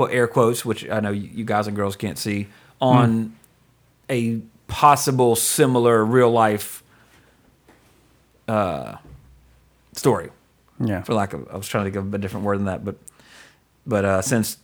air 0.00 0.26
quotes, 0.26 0.64
which 0.64 0.88
I 0.88 1.00
know 1.00 1.10
you 1.10 1.44
guys 1.44 1.66
and 1.66 1.76
girls 1.76 1.96
can't 1.96 2.18
see, 2.18 2.48
on 2.80 3.36
a 4.10 4.40
possible 4.66 5.36
similar 5.36 6.04
real 6.04 6.30
life 6.30 6.82
uh, 8.48 8.96
story 9.92 10.30
yeah. 10.80 11.02
for 11.02 11.14
lack 11.14 11.32
of 11.32 11.48
I 11.50 11.56
was 11.56 11.68
trying 11.68 11.84
to 11.84 11.90
think 11.90 12.06
of 12.06 12.14
a 12.14 12.18
different 12.18 12.44
word 12.44 12.58
than 12.58 12.66
that, 12.66 12.84
but 12.84 12.96
but 13.86 14.04
uh, 14.04 14.22
since 14.22 14.58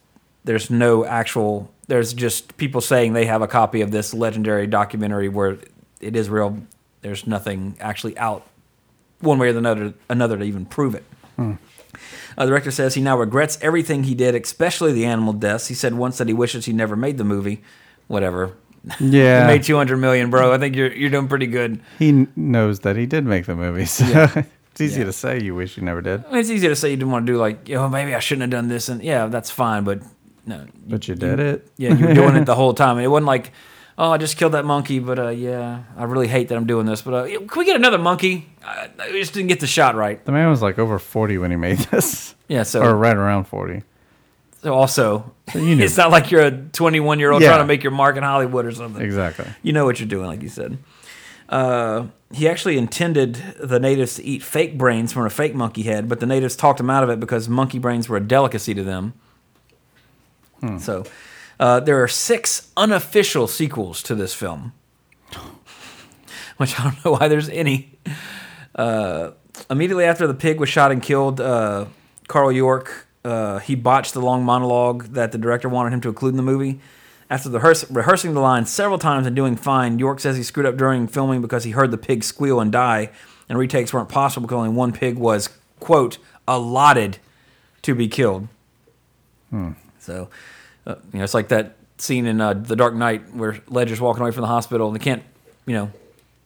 there's 0.44 0.70
no 0.70 1.04
actual, 1.04 1.70
there's 1.86 2.14
just 2.14 2.56
people 2.56 2.80
saying 2.80 3.12
they 3.12 3.26
have 3.26 3.42
a 3.42 3.48
copy 3.48 3.82
of 3.82 3.90
this 3.90 4.14
legendary 4.14 4.66
documentary 4.66 5.28
where 5.28 5.58
it 6.00 6.16
is 6.16 6.30
real. 6.30 6.58
There's 7.02 7.26
nothing 7.26 7.76
actually 7.80 8.16
out 8.18 8.46
one 9.20 9.38
way 9.38 9.48
or 9.48 9.58
another 9.58 9.94
another 10.08 10.38
to 10.38 10.44
even 10.44 10.64
prove 10.66 10.94
it. 10.94 11.04
Uh, 12.38 12.44
the 12.44 12.50
director 12.50 12.70
says 12.70 12.94
he 12.94 13.00
now 13.02 13.16
regrets 13.18 13.58
everything 13.60 14.04
he 14.04 14.14
did, 14.14 14.34
especially 14.34 14.92
the 14.92 15.04
animal 15.04 15.32
deaths. 15.32 15.66
He 15.68 15.74
said 15.74 15.94
once 15.94 16.18
that 16.18 16.28
he 16.28 16.34
wishes 16.34 16.66
he 16.66 16.72
never 16.72 16.96
made 16.96 17.18
the 17.18 17.24
movie. 17.24 17.62
Whatever. 18.08 18.54
Yeah. 18.98 19.42
you 19.42 19.46
made 19.46 19.62
200 19.62 19.98
million, 19.98 20.30
bro. 20.30 20.54
I 20.54 20.58
think 20.58 20.74
you're 20.74 20.90
you're 20.92 21.10
doing 21.10 21.28
pretty 21.28 21.46
good. 21.46 21.80
he 21.98 22.26
knows 22.34 22.80
that 22.80 22.96
he 22.96 23.04
did 23.04 23.26
make 23.26 23.44
the 23.44 23.54
movie. 23.54 23.84
So 23.84 24.04
it's 24.72 24.80
easy 24.80 25.00
Yeah. 25.00 25.06
to 25.06 25.12
say 25.12 25.38
you 25.42 25.54
wish 25.54 25.76
you 25.76 25.82
never 25.82 26.00
did. 26.00 26.24
I 26.24 26.30
mean, 26.30 26.40
it's 26.40 26.48
easy 26.50 26.66
to 26.68 26.74
say 26.76 26.90
you 26.90 26.96
didn't 26.96 27.10
want 27.10 27.26
to 27.26 27.32
do 27.32 27.38
like, 27.38 27.68
you 27.68 27.74
know, 27.74 27.88
maybe 27.90 28.14
I 28.14 28.20
shouldn't 28.20 28.42
have 28.42 28.50
done 28.50 28.68
this, 28.68 28.88
and 28.88 29.02
yeah, 29.02 29.26
that's 29.26 29.50
fine, 29.50 29.84
but 29.84 30.00
no, 30.46 30.66
But 30.88 31.06
you 31.08 31.14
did 31.14 31.38
it. 31.40 31.68
yeah, 31.76 31.92
you 31.94 32.06
were 32.06 32.14
doing 32.14 32.36
it 32.36 32.46
the 32.46 32.54
whole 32.62 32.72
time. 32.72 32.96
And 32.96 33.04
it 33.04 33.08
wasn't 33.08 33.26
like, 33.26 33.52
oh, 34.00 34.10
I 34.10 34.16
just 34.16 34.36
killed 34.38 34.52
that 34.54 34.64
monkey, 34.64 34.98
but 34.98 35.18
uh, 35.18 35.28
yeah, 35.28 35.82
I 35.96 36.04
really 36.04 36.26
hate 36.26 36.48
that 36.48 36.56
I'm 36.56 36.66
doing 36.66 36.86
this. 36.86 37.02
But 37.02 37.14
uh, 37.14 37.26
can 37.46 37.58
we 37.58 37.64
get 37.66 37.76
another 37.76 37.98
monkey? 37.98 38.48
I, 38.64 38.88
I 38.98 39.10
just 39.12 39.34
didn't 39.34 39.48
get 39.48 39.60
the 39.60 39.66
shot 39.66 39.94
right. 39.94 40.24
The 40.24 40.32
man 40.32 40.48
was 40.48 40.62
like 40.62 40.78
over 40.78 40.98
40 40.98 41.36
when 41.38 41.50
he 41.50 41.56
made 41.58 41.78
this. 41.78 42.34
Yeah, 42.48 42.62
so, 42.64 42.82
or 42.82 42.96
right 42.96 43.16
around 43.16 43.44
40. 43.44 43.82
so 44.62 44.74
also, 44.74 45.30
you 45.54 45.76
knew. 45.76 45.84
it's 45.84 45.96
not 45.96 46.10
like 46.10 46.30
you're 46.30 46.42
a 46.46 46.50
21 46.50 47.18
year 47.20 47.30
old 47.30 47.42
Yeah. 47.42 47.48
trying 47.48 47.60
to 47.60 47.66
make 47.66 47.82
your 47.84 47.92
mark 47.92 48.16
in 48.16 48.22
Hollywood 48.22 48.64
or 48.66 48.72
something. 48.72 49.02
Exactly. 49.02 49.46
You 49.62 49.72
know 49.72 49.84
what 49.84 50.00
you're 50.00 50.08
doing, 50.08 50.26
like 50.26 50.42
you 50.42 50.48
said. 50.48 50.78
Uh, 51.48 52.06
he 52.32 52.48
actually 52.48 52.78
intended 52.78 53.34
the 53.60 53.78
natives 53.80 54.14
to 54.14 54.24
eat 54.24 54.42
fake 54.42 54.78
brains 54.78 55.12
from 55.12 55.26
a 55.26 55.30
fake 55.30 55.54
monkey 55.54 55.82
head, 55.82 56.08
but 56.08 56.20
the 56.20 56.26
natives 56.26 56.56
talked 56.56 56.80
him 56.80 56.88
out 56.88 57.02
of 57.04 57.10
it 57.10 57.20
because 57.20 57.48
monkey 57.48 57.78
brains 57.78 58.08
were 58.08 58.16
a 58.16 58.20
delicacy 58.20 58.72
to 58.74 58.82
them. 58.82 59.12
So, 60.78 61.04
uh, 61.60 61.78
there 61.78 62.02
are 62.02 62.08
six 62.08 62.72
unofficial 62.76 63.46
sequels 63.46 64.02
to 64.02 64.16
this 64.16 64.34
film, 64.34 64.72
which 66.56 66.80
I 66.80 66.82
don't 66.82 67.04
know 67.04 67.12
why 67.12 67.28
there's 67.28 67.48
any. 67.50 67.96
Uh, 68.74 69.32
immediately 69.70 70.04
after 70.04 70.26
the 70.26 70.34
pig 70.34 70.58
was 70.58 70.68
shot 70.68 70.90
and 70.90 71.00
killed, 71.00 71.40
uh, 71.40 71.84
Carl 72.26 72.50
Yorke 72.50 73.06
uh, 73.24 73.58
he 73.58 73.74
botched 73.74 74.14
the 74.14 74.20
long 74.20 74.44
monologue 74.44 75.04
that 75.12 75.32
the 75.32 75.38
director 75.38 75.68
wanted 75.68 75.92
him 75.92 76.00
to 76.00 76.08
include 76.08 76.32
in 76.32 76.36
the 76.36 76.42
movie. 76.42 76.80
After 77.28 77.48
the 77.48 77.60
rehears- 77.60 77.84
rehearsing 77.94 78.34
the 78.34 78.40
line 78.40 78.66
several 78.66 78.98
times 78.98 79.26
and 79.26 79.36
doing 79.36 79.56
fine, 79.56 79.98
Yorke 79.98 80.20
says 80.20 80.36
he 80.36 80.42
screwed 80.42 80.66
up 80.66 80.76
during 80.76 81.06
filming 81.06 81.40
because 81.42 81.64
he 81.64 81.72
heard 81.72 81.90
the 81.90 81.98
pig 81.98 82.24
squeal 82.24 82.58
and 82.60 82.72
die, 82.72 83.10
and 83.48 83.58
retakes 83.58 83.92
weren't 83.92 84.08
possible 84.08 84.46
because 84.46 84.56
only 84.56 84.70
one 84.70 84.92
pig 84.92 85.16
was 85.16 85.50
quote 85.78 86.18
allotted 86.48 87.18
to 87.82 87.94
be 87.94 88.08
killed. 88.08 88.48
So, 89.98 90.28
uh, 90.90 90.94
you 91.12 91.18
know, 91.18 91.24
it's 91.24 91.34
like 91.34 91.48
that 91.48 91.76
scene 91.98 92.26
in 92.26 92.40
uh, 92.40 92.54
The 92.54 92.76
Dark 92.76 92.94
Knight 92.94 93.34
where 93.34 93.58
Ledger's 93.68 94.00
walking 94.00 94.22
away 94.22 94.30
from 94.32 94.42
the 94.42 94.48
hospital 94.48 94.88
and 94.88 94.96
they 94.98 95.02
can't, 95.04 95.22
you 95.66 95.74
know, 95.74 95.90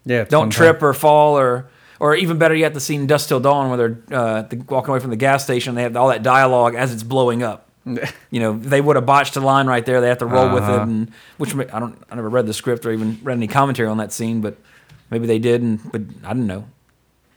Yeah. 0.05 0.25
don't 0.25 0.51
trip 0.51 0.81
time. 0.81 0.89
or 0.89 0.93
fall 0.95 1.39
or 1.39 1.69
or 2.01 2.15
even 2.17 2.39
better 2.39 2.55
yet 2.57 2.75
the 2.75 2.81
scene 2.81 3.03
in 3.03 3.07
Dusk 3.07 3.29
Till 3.29 3.41
Dawn 3.41 3.69
where 3.71 3.79
they're 4.09 4.19
uh, 4.19 4.43
walking 4.69 4.91
away 4.91 4.99
from 5.01 5.11
the 5.11 5.17
gas 5.17 5.45
station 5.45 5.75
they 5.77 5.83
have 5.83 5.97
all 5.97 6.09
that 6.09 6.23
dialogue 6.23 6.75
as 6.75 6.93
it's 6.93 7.03
blowing 7.05 7.43
up 7.43 7.69
you 7.87 8.41
know 8.41 8.59
they 8.59 8.81
would 8.81 8.97
have 8.97 9.07
botched 9.07 9.35
the 9.35 9.41
line 9.41 9.67
right 9.67 9.87
there 9.87 10.01
they 10.01 10.09
have 10.09 10.19
to 10.19 10.27
roll 10.27 10.53
with 10.53 10.65
it 10.65 10.71
Uh-huh. 10.71 10.83
and 10.83 11.13
which 11.39 11.55
I 11.55 11.79
don't 11.79 11.97
I 12.11 12.17
never 12.17 12.29
read 12.29 12.47
the 12.47 12.53
script 12.55 12.85
or 12.85 12.93
even 12.93 13.21
read 13.23 13.37
any 13.37 13.47
commentary 13.47 13.89
on 13.89 13.99
that 13.99 14.13
scene 14.13 14.41
but 14.41 14.57
maybe 15.11 15.27
they 15.27 15.39
did 15.39 15.63
and 15.63 15.81
but 15.93 16.03
I 16.25 16.35
don't 16.35 16.47
know 16.49 16.67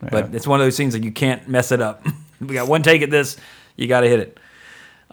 but 0.01 0.33
it's 0.33 0.47
one 0.47 0.59
of 0.59 0.65
those 0.65 0.75
scenes 0.75 0.93
that 0.93 1.03
you 1.03 1.11
can't 1.11 1.47
mess 1.47 1.71
it 1.71 1.81
up 1.81 2.05
we 2.41 2.55
got 2.55 2.67
one 2.67 2.81
take 2.81 3.01
at 3.03 3.11
this 3.11 3.37
you 3.75 3.87
got 3.87 4.01
to 4.01 4.07
hit 4.09 4.19
it 4.19 4.39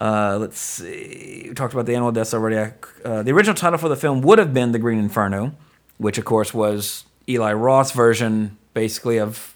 uh, 0.00 0.38
let's 0.40 0.59
see. 0.59 1.46
We 1.48 1.54
talked 1.54 1.72
about 1.72 1.87
the 1.87 1.94
animal 1.94 2.12
deaths 2.12 2.35
already. 2.35 2.72
Uh, 3.04 3.22
the 3.22 3.33
original 3.33 3.54
title 3.54 3.78
for 3.78 3.88
the 3.88 3.96
film 3.96 4.22
would 4.22 4.38
have 4.38 4.52
been 4.52 4.72
The 4.72 4.78
Green 4.78 4.98
Inferno, 4.98 5.54
which, 5.98 6.18
of 6.18 6.24
course, 6.24 6.52
was 6.52 7.04
Eli 7.28 7.52
Roth's 7.52 7.92
version, 7.92 8.57
basically, 8.74 9.18
of 9.18 9.54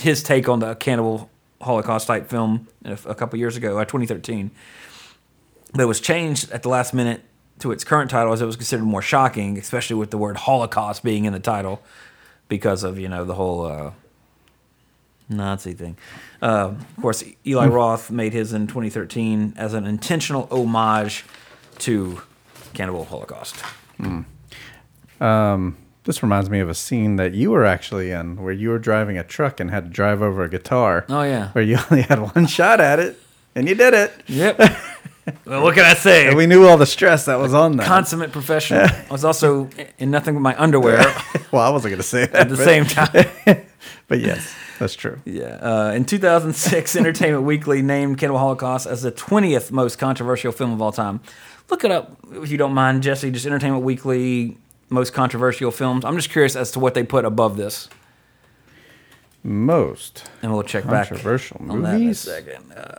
his 0.00 0.22
take 0.22 0.48
on 0.48 0.60
the 0.60 0.74
cannibal 0.76 1.30
Holocaust 1.60 2.06
type 2.06 2.28
film 2.28 2.68
a, 2.84 2.98
a 3.06 3.14
couple 3.14 3.38
years 3.38 3.56
ago, 3.56 3.78
uh, 3.78 3.84
2013. 3.84 4.50
But 5.72 5.80
it 5.80 5.86
was 5.86 6.00
changed 6.00 6.50
at 6.52 6.62
the 6.62 6.68
last 6.68 6.94
minute 6.94 7.22
to 7.58 7.72
its 7.72 7.84
current 7.84 8.10
title 8.10 8.32
as 8.32 8.40
it 8.40 8.46
was 8.46 8.56
considered 8.56 8.84
more 8.84 9.02
shocking, 9.02 9.58
especially 9.58 9.96
with 9.96 10.10
the 10.10 10.18
word 10.18 10.36
Holocaust 10.36 11.02
being 11.02 11.24
in 11.24 11.32
the 11.32 11.40
title 11.40 11.82
because 12.48 12.82
of, 12.84 12.98
you 12.98 13.08
know, 13.08 13.24
the 13.24 13.34
whole. 13.34 13.66
Uh, 13.66 13.90
Nazi 15.28 15.72
thing. 15.72 15.96
Uh, 16.42 16.74
of 16.74 16.96
course, 17.00 17.22
Eli 17.46 17.68
hmm. 17.68 17.72
Roth 17.72 18.10
made 18.10 18.32
his 18.32 18.52
in 18.52 18.66
2013 18.66 19.54
as 19.56 19.74
an 19.74 19.86
intentional 19.86 20.48
homage 20.50 21.24
to 21.78 22.20
Cannibal 22.74 23.04
Holocaust. 23.04 23.60
Hmm. 23.98 24.22
Um, 25.22 25.76
this 26.04 26.20
reminds 26.22 26.50
me 26.50 26.58
of 26.58 26.68
a 26.68 26.74
scene 26.74 27.14
that 27.16 27.32
you 27.32 27.52
were 27.52 27.64
actually 27.64 28.10
in, 28.10 28.42
where 28.42 28.52
you 28.52 28.70
were 28.70 28.80
driving 28.80 29.16
a 29.16 29.22
truck 29.22 29.60
and 29.60 29.70
had 29.70 29.84
to 29.84 29.90
drive 29.90 30.20
over 30.20 30.42
a 30.42 30.48
guitar. 30.48 31.06
Oh, 31.08 31.22
yeah. 31.22 31.50
where 31.52 31.62
you 31.62 31.78
only 31.90 32.02
had 32.02 32.18
one 32.34 32.46
shot 32.46 32.80
at 32.80 32.98
it, 32.98 33.20
and 33.54 33.68
you 33.68 33.76
did 33.76 33.94
it. 33.94 34.12
Yep. 34.26 34.58
well, 35.46 35.62
what 35.62 35.76
can 35.76 35.84
I 35.84 35.94
say? 35.94 36.26
And 36.26 36.36
we 36.36 36.46
knew 36.46 36.66
all 36.66 36.76
the 36.76 36.86
stress 36.86 37.26
that 37.26 37.36
was 37.36 37.54
on 37.54 37.76
that. 37.76 37.86
Consummate 37.86 38.32
professional. 38.32 38.80
I 38.88 39.06
was 39.12 39.24
also 39.24 39.70
in 39.98 40.10
nothing 40.10 40.34
but 40.34 40.40
my 40.40 40.60
underwear 40.60 41.14
well, 41.52 41.62
I 41.62 41.70
wasn't 41.70 41.92
going 41.92 42.02
to 42.02 42.08
say 42.08 42.26
that 42.26 42.34
at 42.34 42.48
the 42.48 42.56
but- 42.56 42.64
same 42.64 42.84
time. 42.84 43.66
but 44.08 44.20
yes, 44.20 44.52
that's 44.82 44.96
true. 44.96 45.20
Yeah. 45.24 45.58
Uh, 45.62 45.92
in 45.94 46.04
2006, 46.04 46.96
Entertainment 46.96 47.44
Weekly 47.44 47.82
named 47.82 48.18
Cannibal 48.18 48.40
Holocaust 48.40 48.88
as 48.88 49.02
the 49.02 49.12
20th 49.12 49.70
most 49.70 49.96
controversial 49.96 50.50
film 50.50 50.72
of 50.72 50.82
all 50.82 50.90
time. 50.90 51.20
Look 51.70 51.84
it 51.84 51.92
up 51.92 52.16
if 52.32 52.50
you 52.50 52.58
don't 52.58 52.74
mind, 52.74 53.04
Jesse. 53.04 53.30
Just 53.30 53.46
Entertainment 53.46 53.84
Weekly 53.84 54.58
most 54.90 55.12
controversial 55.12 55.70
films. 55.70 56.04
I'm 56.04 56.16
just 56.16 56.30
curious 56.30 56.56
as 56.56 56.72
to 56.72 56.80
what 56.80 56.94
they 56.94 57.04
put 57.04 57.24
above 57.24 57.56
this, 57.56 57.88
Most 59.44 60.28
and 60.42 60.52
we'll 60.52 60.64
check 60.64 60.84
back 60.84 61.08
controversial 61.08 61.58
on 61.60 61.82
that 61.82 61.90
in 61.90 61.94
a 61.94 61.98
movies. 62.00 62.18
second. 62.18 62.72
Uh, 62.72 62.98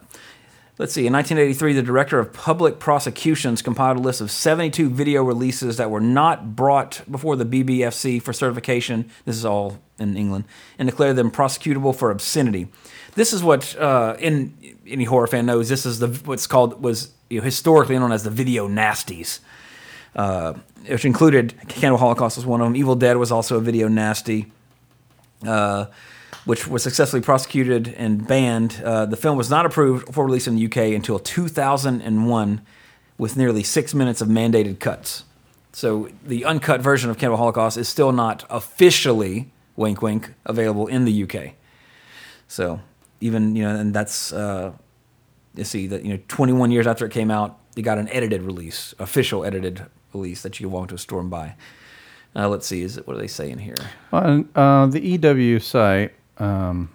let's 0.78 0.94
see. 0.94 1.06
In 1.06 1.14
1983, 1.14 1.74
the 1.74 1.84
director 1.84 2.18
of 2.18 2.32
public 2.34 2.80
prosecutions 2.80 3.62
compiled 3.62 3.98
a 3.98 4.00
list 4.02 4.22
of 4.22 4.32
72 4.32 4.90
video 4.90 5.22
releases 5.24 5.76
that 5.78 5.92
were 5.92 6.02
not 6.02 6.56
brought 6.56 7.02
before 7.12 7.36
the 7.36 7.46
BBFC 7.46 8.22
for 8.22 8.32
certification. 8.32 9.10
This 9.26 9.36
is 9.36 9.46
all 9.46 9.80
in 10.04 10.18
England, 10.18 10.46
and 10.78 10.88
declared 10.88 11.16
them 11.16 11.32
prosecutable 11.32 11.96
for 11.96 12.12
obscenity. 12.12 12.68
This 13.16 13.34
is 13.34 13.44
what 13.44 13.76
uh, 13.78 14.16
in 14.20 14.54
any 14.86 15.06
horror 15.06 15.28
fan 15.28 15.46
knows. 15.46 15.70
This 15.70 15.86
is 15.86 16.00
the 16.00 16.10
what's 16.26 16.48
called 16.48 16.82
was 16.82 17.12
you 17.30 17.40
know, 17.40 17.46
historically 17.46 17.98
known 17.98 18.12
as 18.12 18.24
the 18.24 18.32
video 18.32 18.68
nasties. 18.68 19.40
Uh, 20.16 20.54
which 20.88 21.06
included 21.06 21.56
Cannibal 21.70 21.98
Holocaust 21.98 22.38
was 22.38 22.46
one 22.46 22.62
of 22.62 22.68
them. 22.68 22.76
Evil 22.76 22.96
Dead 22.96 23.18
was 23.18 23.32
also 23.32 23.58
a 23.58 23.62
video 23.62 23.88
nasty 23.88 24.52
uh, 25.46 25.86
which 26.46 26.68
was 26.68 26.84
successfully 26.84 27.22
prosecuted 27.22 27.94
and 27.98 28.28
banned. 28.28 28.82
Uh, 28.84 29.06
the 29.06 29.16
film 29.16 29.38
was 29.38 29.50
not 29.50 29.66
approved 29.66 30.14
for 30.14 30.26
release 30.26 30.48
in 30.48 30.56
the 30.56 30.66
UK 30.66 30.94
until 30.94 31.20
2001, 31.20 32.62
with 33.18 33.38
nearly 33.38 33.64
six 33.64 33.94
minutes 33.94 34.22
of 34.22 34.28
mandated 34.28 34.80
cuts. 34.80 35.24
So 35.72 36.10
the 36.26 36.44
uncut 36.44 36.82
version 36.82 37.10
of 37.10 37.18
Cannibal 37.18 37.38
Holocaust 37.38 37.78
is 37.78 37.88
still 37.88 38.12
not 38.12 38.46
officially, 38.50 39.50
wink 39.76 40.02
wink, 40.02 40.34
available 40.46 40.88
in 40.88 41.06
the 41.06 41.24
UK. 41.24 41.54
So 42.48 42.80
even 43.22 43.56
you 43.56 43.64
know, 43.64 43.76
and 43.76 43.94
that's 43.94 44.32
uh, 44.34 44.74
you 45.56 45.64
see 45.64 45.88
that 45.88 46.04
you 46.04 46.14
know, 46.14 46.20
21 46.28 46.72
years 46.72 46.88
after 46.88 47.06
it 47.06 47.12
came 47.12 47.32
out, 47.32 47.58
it 47.76 47.82
got 47.84 47.98
an 47.98 48.10
edited 48.10 48.42
release, 48.44 48.94
official 49.00 49.46
edited 49.46 49.86
release 50.14 50.42
that 50.44 50.60
you 50.60 50.68
can 50.68 50.72
walk 50.74 50.90
to 50.90 50.96
a 50.96 50.98
store 50.98 51.20
and 51.20 51.30
buy. 51.30 51.56
Uh, 52.36 52.50
let's 52.50 52.66
see, 52.66 52.82
is 52.82 52.98
it 52.98 53.08
what 53.08 53.14
do 53.14 53.20
they 53.20 53.28
say 53.28 53.50
in 53.52 53.60
here? 53.60 53.76
Well, 54.12 54.44
uh, 54.56 54.88
the 54.88 55.00
EW 55.00 55.60
site 55.60 56.14
um, 56.40 56.90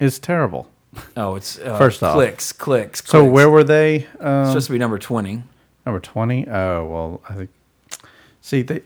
is 0.00 0.18
terrible. 0.18 0.68
Oh, 1.16 1.34
it's 1.36 1.58
uh, 1.58 1.76
First 1.78 2.02
off. 2.02 2.14
clicks, 2.14 2.52
clicks. 2.52 2.98
So 3.04 3.20
clicks. 3.22 3.32
where 3.32 3.50
were 3.50 3.64
they? 3.64 3.96
It's 4.14 4.20
Um, 4.20 4.46
supposed 4.46 4.66
to 4.66 4.72
be 4.72 4.78
number 4.78 4.98
twenty. 4.98 5.42
number 5.86 6.00
twenty. 6.00 6.46
Oh 6.48 6.84
well, 6.86 7.20
I 7.28 7.34
think. 7.34 7.50
See, 8.40 8.62
they 8.62 8.82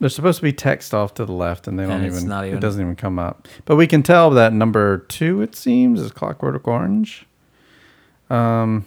they're 0.00 0.08
supposed 0.08 0.36
to 0.38 0.42
be 0.42 0.52
text 0.52 0.94
off 0.94 1.14
to 1.14 1.24
the 1.24 1.32
left, 1.32 1.66
and 1.66 1.78
they 1.78 1.82
don't 1.84 2.02
And 2.02 2.06
even, 2.06 2.24
even- 2.24 2.56
It 2.56 2.60
doesn't 2.60 2.80
even 2.80 2.96
come 2.96 3.18
up. 3.18 3.48
But 3.64 3.76
we 3.76 3.86
can 3.86 4.02
tell 4.02 4.30
that 4.30 4.52
number 4.52 4.98
two, 4.98 5.42
it 5.42 5.54
seems, 5.56 6.00
is 6.00 6.12
Clockwork 6.12 6.66
Orange. 6.68 7.26
Um, 8.30 8.86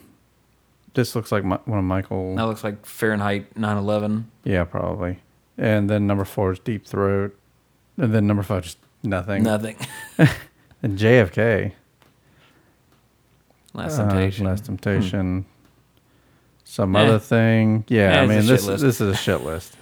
this 0.94 1.16
looks 1.16 1.32
like 1.32 1.44
my, 1.44 1.58
one 1.66 1.80
of 1.80 1.86
Michael. 1.86 2.36
That 2.36 2.44
looks 2.46 2.64
like 2.64 2.86
Fahrenheit 2.86 3.54
9/11. 3.56 4.26
Yeah, 4.44 4.64
probably. 4.66 5.20
And 5.58 5.90
then 5.90 6.06
number 6.08 6.26
four 6.26 6.52
is 6.54 6.60
Deep 6.60 6.86
Throat, 6.86 7.36
and 7.98 8.14
then 8.14 8.28
number 8.28 8.44
five 8.44 8.64
just 8.64 8.78
nothing. 9.04 9.44
Nothing. 9.44 9.76
And 10.84 10.98
JFK. 10.98 11.74
Last 13.74 14.00
uh, 14.00 14.08
Temptation. 14.08 14.46
Last 14.48 14.66
Temptation. 14.66 15.46
Some 16.64 16.96
Eh. 16.96 17.04
other 17.04 17.20
thing. 17.20 17.86
Yeah, 17.88 18.14
Eh, 18.14 18.22
I 18.24 18.26
mean 18.26 18.46
this 18.48 18.66
list. 18.66 18.82
this 18.84 19.00
is 19.00 19.08
a 19.10 19.16
shit 19.16 19.42
list. 19.44 19.76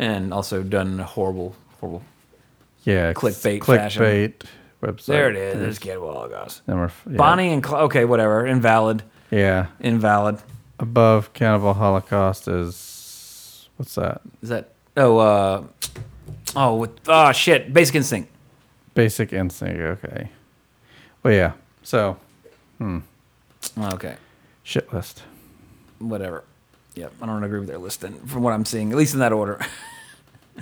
And 0.00 0.32
also 0.32 0.62
done 0.62 0.88
in 0.94 1.00
a 1.00 1.04
horrible, 1.04 1.54
horrible. 1.78 2.02
Yeah, 2.84 3.12
Clickbait 3.12 3.60
clickbait 3.60 3.76
fashion. 3.76 4.02
website. 4.82 5.04
There 5.06 5.28
it 5.30 5.36
is. 5.36 5.58
There's 5.60 5.78
Cannibal 5.78 6.12
Holocaust. 6.12 6.66
Number 6.66 6.86
f- 6.86 7.02
yeah. 7.08 7.16
Bonnie 7.18 7.52
and 7.52 7.64
Cl- 7.64 7.82
okay, 7.82 8.06
whatever. 8.06 8.46
Invalid. 8.46 9.02
Yeah, 9.30 9.66
Invalid. 9.80 10.38
above 10.78 11.32
Cannibal 11.34 11.74
Holocaust 11.74 12.48
is 12.48 13.68
what's 13.76 13.94
that? 13.96 14.22
Is 14.42 14.48
that? 14.48 14.70
Oh, 14.96 15.18
uh, 15.18 15.62
oh, 16.56 16.76
with, 16.76 16.90
oh 17.06 17.30
shit. 17.32 17.72
Basic 17.72 17.94
Instinct. 17.96 18.30
Basic 18.94 19.32
Instinct. 19.32 19.78
Okay. 20.04 20.30
Well, 21.22 21.34
yeah. 21.34 21.52
So 21.82 22.16
hmm. 22.78 23.00
Okay. 23.78 24.16
shit 24.62 24.90
list. 24.92 25.22
whatever. 25.98 26.44
Yep, 27.00 27.14
I 27.22 27.26
don't 27.26 27.42
agree 27.42 27.60
with 27.60 27.68
their 27.68 27.78
list 27.78 28.02
then, 28.02 28.12
from 28.26 28.42
what 28.42 28.52
I'm 28.52 28.66
seeing, 28.66 28.90
at 28.90 28.98
least 28.98 29.14
in 29.14 29.20
that 29.20 29.32
order. 29.32 29.58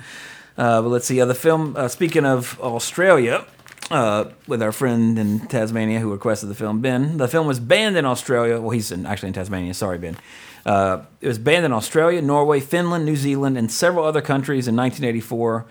uh, 0.57 0.81
but 0.81 0.87
let's 0.87 1.05
see. 1.05 1.19
Uh, 1.19 1.25
the 1.25 1.35
film, 1.35 1.75
uh, 1.75 1.89
speaking 1.89 2.25
of 2.25 2.57
Australia, 2.61 3.45
uh, 3.91 4.29
with 4.47 4.61
our 4.61 4.71
friend 4.71 5.19
in 5.19 5.41
Tasmania 5.47 5.99
who 5.99 6.09
requested 6.09 6.47
the 6.47 6.55
film, 6.55 6.79
Ben, 6.79 7.17
the 7.17 7.27
film 7.27 7.45
was 7.45 7.59
banned 7.59 7.97
in 7.97 8.05
Australia. 8.05 8.61
Well, 8.61 8.69
he's 8.69 8.89
in, 8.89 9.05
actually 9.05 9.27
in 9.27 9.33
Tasmania. 9.33 9.73
Sorry, 9.73 9.97
Ben. 9.97 10.15
Uh, 10.65 11.01
it 11.19 11.27
was 11.27 11.37
banned 11.37 11.65
in 11.65 11.73
Australia, 11.73 12.21
Norway, 12.21 12.61
Finland, 12.61 13.03
New 13.03 13.17
Zealand, 13.17 13.57
and 13.57 13.69
several 13.69 14.05
other 14.05 14.21
countries 14.21 14.65
in 14.65 14.77
1984. 14.77 15.65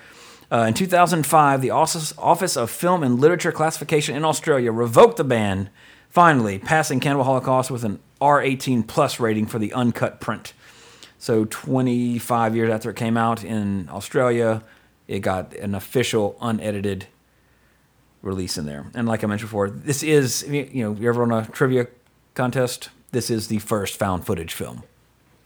Uh, 0.53 0.67
in 0.69 0.75
2005, 0.75 1.63
the 1.63 1.71
Office, 1.71 2.13
Office 2.19 2.59
of 2.59 2.71
Film 2.71 3.03
and 3.03 3.19
Literature 3.19 3.53
Classification 3.53 4.15
in 4.15 4.23
Australia 4.23 4.71
revoked 4.71 5.17
the 5.17 5.25
ban, 5.25 5.71
finally 6.11 6.59
passing 6.59 7.01
Cannibal 7.01 7.25
Holocaust 7.25 7.71
with 7.71 7.85
an 7.85 8.01
R18 8.21 8.87
plus 8.87 9.21
rating 9.21 9.47
for 9.47 9.59
the 9.59 9.73
uncut 9.73 10.21
print. 10.21 10.53
So 11.19 11.45
25 11.45 12.55
years 12.57 12.71
after 12.71 12.91
it 12.91 12.97
came 12.97 13.17
out 13.17 13.43
in 13.43 13.89
Australia, 13.91 14.63
it 15.09 15.21
got 15.21 15.55
an 15.55 15.75
official 15.75 16.37
unedited 16.41 17.07
release 18.23 18.57
in 18.57 18.67
there. 18.67 18.87
And 18.95 19.09
like 19.09 19.25
I 19.25 19.27
mentioned 19.27 19.49
before, 19.49 19.71
this 19.71 20.03
is 20.03 20.47
you 20.49 20.83
know 20.83 20.93
you 20.93 21.09
ever 21.09 21.23
on 21.23 21.33
a 21.33 21.47
trivia 21.47 21.89
contest? 22.35 22.91
This 23.11 23.31
is 23.31 23.49
the 23.49 23.59
first 23.59 23.97
found 23.97 24.27
footage 24.27 24.53
film. 24.53 24.83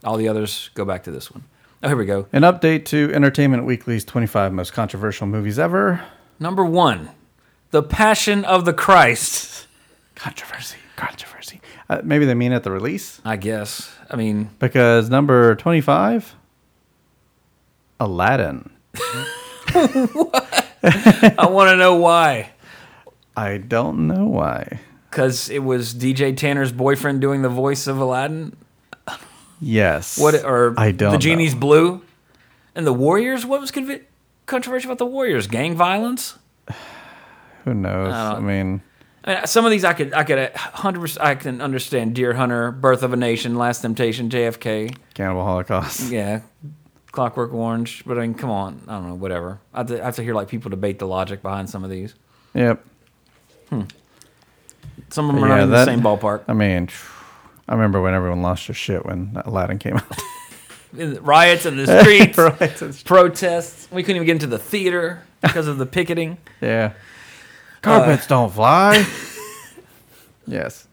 All 0.05 0.17
the 0.17 0.29
others 0.29 0.71
go 0.75 0.85
back 0.85 1.05
to 1.05 1.11
this 1.11 1.31
one. 1.31 1.45
Oh, 1.83 1.89
here 1.89 1.97
we 1.97 2.07
go. 2.07 2.27
An 2.33 2.43
update 2.43 2.85
to 2.87 3.11
Entertainment 3.13 3.65
Weekly's 3.65 4.05
25 4.05 4.53
most 4.53 4.73
controversial 4.73 5.27
movies 5.27 5.59
ever. 5.59 6.03
Number 6.39 6.65
one, 6.65 7.11
The 7.71 7.83
Passion 7.83 8.45
of 8.45 8.65
the 8.65 8.73
Christ. 8.73 9.67
Controversy. 10.15 10.79
Controversy. 10.97 11.61
Uh, 11.89 12.01
maybe 12.05 12.25
they 12.25 12.35
mean 12.35 12.53
at 12.53 12.63
the 12.63 12.71
release 12.71 13.21
I 13.25 13.37
guess. 13.37 13.91
I 14.13 14.17
mean, 14.17 14.51
because 14.59 15.09
number 15.09 15.55
25, 15.57 16.35
Aladdin. 17.99 18.71
I 19.75 21.47
want 21.51 21.71
to 21.71 21.77
know 21.77 21.95
why. 21.97 22.51
I 23.37 23.57
don't 23.57 24.07
know 24.07 24.27
why. 24.27 24.81
Because 25.11 25.49
it 25.49 25.61
was 25.61 25.95
DJ 25.95 26.37
Tanner's 26.37 26.73
boyfriend 26.73 27.21
doing 27.21 27.43
the 27.43 27.49
voice 27.49 27.87
of 27.87 27.99
Aladdin. 27.99 28.55
Yes. 29.61 30.19
What 30.19 30.35
or 30.45 30.75
I 30.77 30.91
don't 30.91 31.13
the 31.13 31.19
genie's 31.19 31.55
know. 31.55 31.61
blue, 31.61 32.03
and 32.75 32.87
the 32.87 32.93
Warriors. 32.93 33.47
What 33.47 33.61
was 33.61 33.71
convi- 33.71 34.03
controversial 34.47 34.91
about 34.91 34.99
the 34.99 35.07
Warriors? 35.07 35.47
Gang 35.47 35.77
violence. 35.77 36.37
Who 37.65 37.75
knows? 37.75 38.13
I, 38.13 38.35
I 38.35 38.41
mean, 38.41 38.83
some 39.45 39.65
of 39.65 39.71
these 39.71 39.85
I 39.85 39.93
could 39.93 40.13
I 40.15 40.25
could 40.25 40.39
uh, 40.39 40.51
hundred 40.57 41.01
percent 41.01 41.25
I 41.25 41.35
can 41.35 41.61
understand. 41.61 42.15
Deer 42.15 42.35
Hunter, 42.35 42.71
Birth 42.73 43.03
of 43.03 43.13
a 43.13 43.17
Nation, 43.17 43.57
Last 43.57 43.81
Temptation, 43.83 44.29
JFK. 44.31 44.97
Cannibal 45.15 45.45
Holocaust. 45.45 46.11
Yeah, 46.11 46.41
Clockwork 47.13 47.53
Orange. 47.53 48.03
But 48.07 48.19
I 48.19 48.23
mean, 48.23 48.35
come 48.35 48.51
on. 48.51 48.83
I 48.89 48.93
don't 48.95 49.09
know. 49.09 49.15
Whatever. 49.15 49.61
I 49.73 49.79
have 49.79 49.87
to, 49.89 50.01
I 50.03 50.05
have 50.07 50.17
to 50.17 50.23
hear 50.23 50.35
like 50.35 50.49
people 50.49 50.71
debate 50.71 50.99
the 50.99 51.07
logic 51.07 51.43
behind 51.43 51.71
some 51.71 51.85
of 51.85 51.91
these. 51.91 52.15
Yep. 52.55 52.85
Hmm. 53.69 53.83
Some 55.11 55.29
of 55.29 55.35
them 55.35 55.45
are 55.45 55.49
Yeah, 55.49 55.55
not 55.57 55.63
in 55.65 55.71
that- 55.71 55.85
the 55.85 55.91
same 55.93 56.01
ballpark. 56.01 56.43
I 56.49 56.53
mean, 56.55 56.89
I 57.69 57.75
remember 57.75 58.01
when 58.01 58.15
everyone 58.15 58.43
lost 58.43 58.67
their 58.67 58.75
shit 58.75 59.05
when 59.07 59.41
Aladdin 59.45 59.79
came 59.79 59.97
out. 59.97 60.05
In 60.99 61.15
the 61.15 61.21
Riots 61.23 61.65
in 61.65 61.79
the 61.79 62.03
streets, 62.03 63.03
protests. 63.03 63.89
We 63.91 64.03
couldn't 64.03 64.17
even 64.17 64.27
get 64.27 64.33
into 64.33 64.47
the 64.47 64.59
theater 64.59 65.23
because 65.41 65.67
of 65.67 65.79
the 65.79 65.87
picketing. 65.87 66.37
Yeah. 66.61 66.93
Carpets 67.83 68.27
don't 68.27 68.53
fly. 68.53 69.05
yes. 70.47 70.87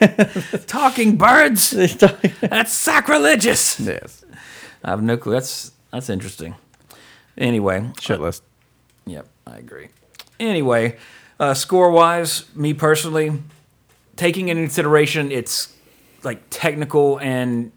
Talking 0.66 1.16
birds. 1.16 1.70
That's 2.40 2.72
sacrilegious. 2.72 3.78
yes. 3.78 4.24
I 4.82 4.90
have 4.90 5.02
no 5.02 5.16
clue. 5.16 5.32
That's 5.34 5.72
that's 5.92 6.08
interesting. 6.10 6.56
Anyway, 7.38 7.90
Shit 8.00 8.20
list. 8.20 8.42
Yep, 9.06 9.28
I 9.46 9.58
agree. 9.58 9.88
Anyway, 10.40 10.96
uh, 11.38 11.54
score 11.54 11.90
wise, 11.90 12.44
me 12.56 12.74
personally, 12.74 13.42
taking 14.16 14.48
into 14.48 14.62
consideration 14.62 15.30
its 15.30 15.74
like 16.24 16.42
technical 16.50 17.18
and 17.18 17.72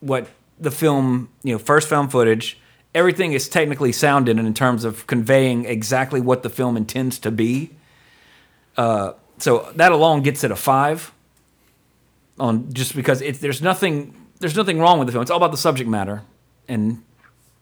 what 0.00 0.28
the 0.58 0.70
film, 0.70 1.28
you 1.42 1.52
know, 1.52 1.58
first 1.58 1.88
found 1.88 2.10
footage 2.10 2.58
everything 2.94 3.32
is 3.32 3.48
technically 3.48 3.92
sound 3.92 4.28
in 4.28 4.38
it 4.38 4.44
in 4.44 4.54
terms 4.54 4.84
of 4.84 5.06
conveying 5.06 5.64
exactly 5.64 6.20
what 6.20 6.42
the 6.42 6.50
film 6.50 6.76
intends 6.76 7.18
to 7.18 7.30
be. 7.30 7.70
Uh, 8.76 9.12
so 9.38 9.70
that 9.76 9.92
alone 9.92 10.22
gets 10.22 10.44
it 10.44 10.50
a 10.50 10.56
five. 10.56 11.12
On 12.38 12.72
just 12.72 12.96
because 12.96 13.20
it's 13.22 13.38
there's 13.38 13.62
nothing 13.62 14.14
there's 14.40 14.56
nothing 14.56 14.80
wrong 14.80 14.98
with 14.98 15.06
the 15.06 15.12
film. 15.12 15.22
It's 15.22 15.30
all 15.30 15.36
about 15.36 15.52
the 15.52 15.56
subject 15.56 15.88
matter, 15.88 16.22
and 16.66 17.02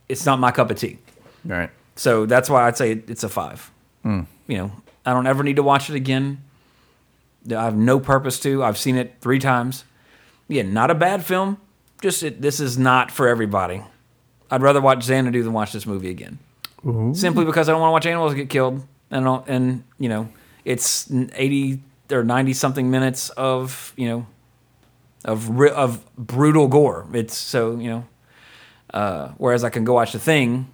it's 0.09 0.25
not 0.25 0.39
my 0.39 0.51
cup 0.51 0.71
of 0.71 0.79
tea. 0.79 0.99
Right. 1.45 1.69
So 1.97 2.25
that's 2.25 2.49
why 2.49 2.67
I'd 2.67 2.79
say 2.79 2.93
it's 2.93 3.23
a 3.23 3.29
five. 3.29 3.71
Hmm. 4.03 4.23
You 4.47 4.59
know, 4.59 4.73
I 5.05 5.13
don't 5.13 5.27
ever 5.27 5.43
need 5.43 5.57
to 5.57 5.63
watch 5.63 5.91
it 5.91 5.97
again. 5.97 6.43
I 7.51 7.65
have 7.65 7.77
no 7.77 8.01
purpose 8.01 8.41
to. 8.41 8.65
I've 8.65 8.79
seen 8.79 8.97
it 8.97 9.17
three 9.21 9.39
times. 9.39 9.85
Yeah, 10.49 10.63
not 10.63 10.91
a 10.91 10.95
bad 10.95 11.25
film. 11.25 11.59
Just 12.01 12.23
it, 12.23 12.41
this 12.41 12.59
is 12.61 12.79
not 12.79 13.11
for 13.11 13.29
everybody. 13.29 13.83
I'd 14.53 14.61
rather 14.61 14.83
watch 14.83 15.03
Xanadu 15.03 15.43
than 15.43 15.55
watch 15.55 15.73
this 15.73 15.87
movie 15.87 16.11
again. 16.11 16.39
Simply 17.15 17.47
because 17.47 17.69
I 17.69 17.73
don't 17.73 17.81
want 17.81 17.89
to 17.89 17.93
watch 17.93 18.07
animals 18.07 18.35
get 18.35 18.51
killed, 18.51 18.87
and 19.11 19.27
and 19.47 19.85
you 19.99 20.11
know, 20.11 20.29
it's 20.65 21.11
eighty 21.35 21.81
or 22.11 22.23
ninety 22.23 22.53
something 22.53 22.91
minutes 22.91 23.31
of 23.31 23.95
you 23.97 24.09
know, 24.09 24.27
of 25.25 25.59
of 25.61 26.17
brutal 26.17 26.69
gore. 26.69 27.07
It's 27.15 27.37
so 27.37 27.79
you 27.79 27.89
know, 27.89 28.05
uh, 28.93 29.29
whereas 29.39 29.65
I 29.65 29.71
can 29.71 29.85
go 29.85 29.95
watch 29.95 30.13
the 30.13 30.19
thing, 30.19 30.71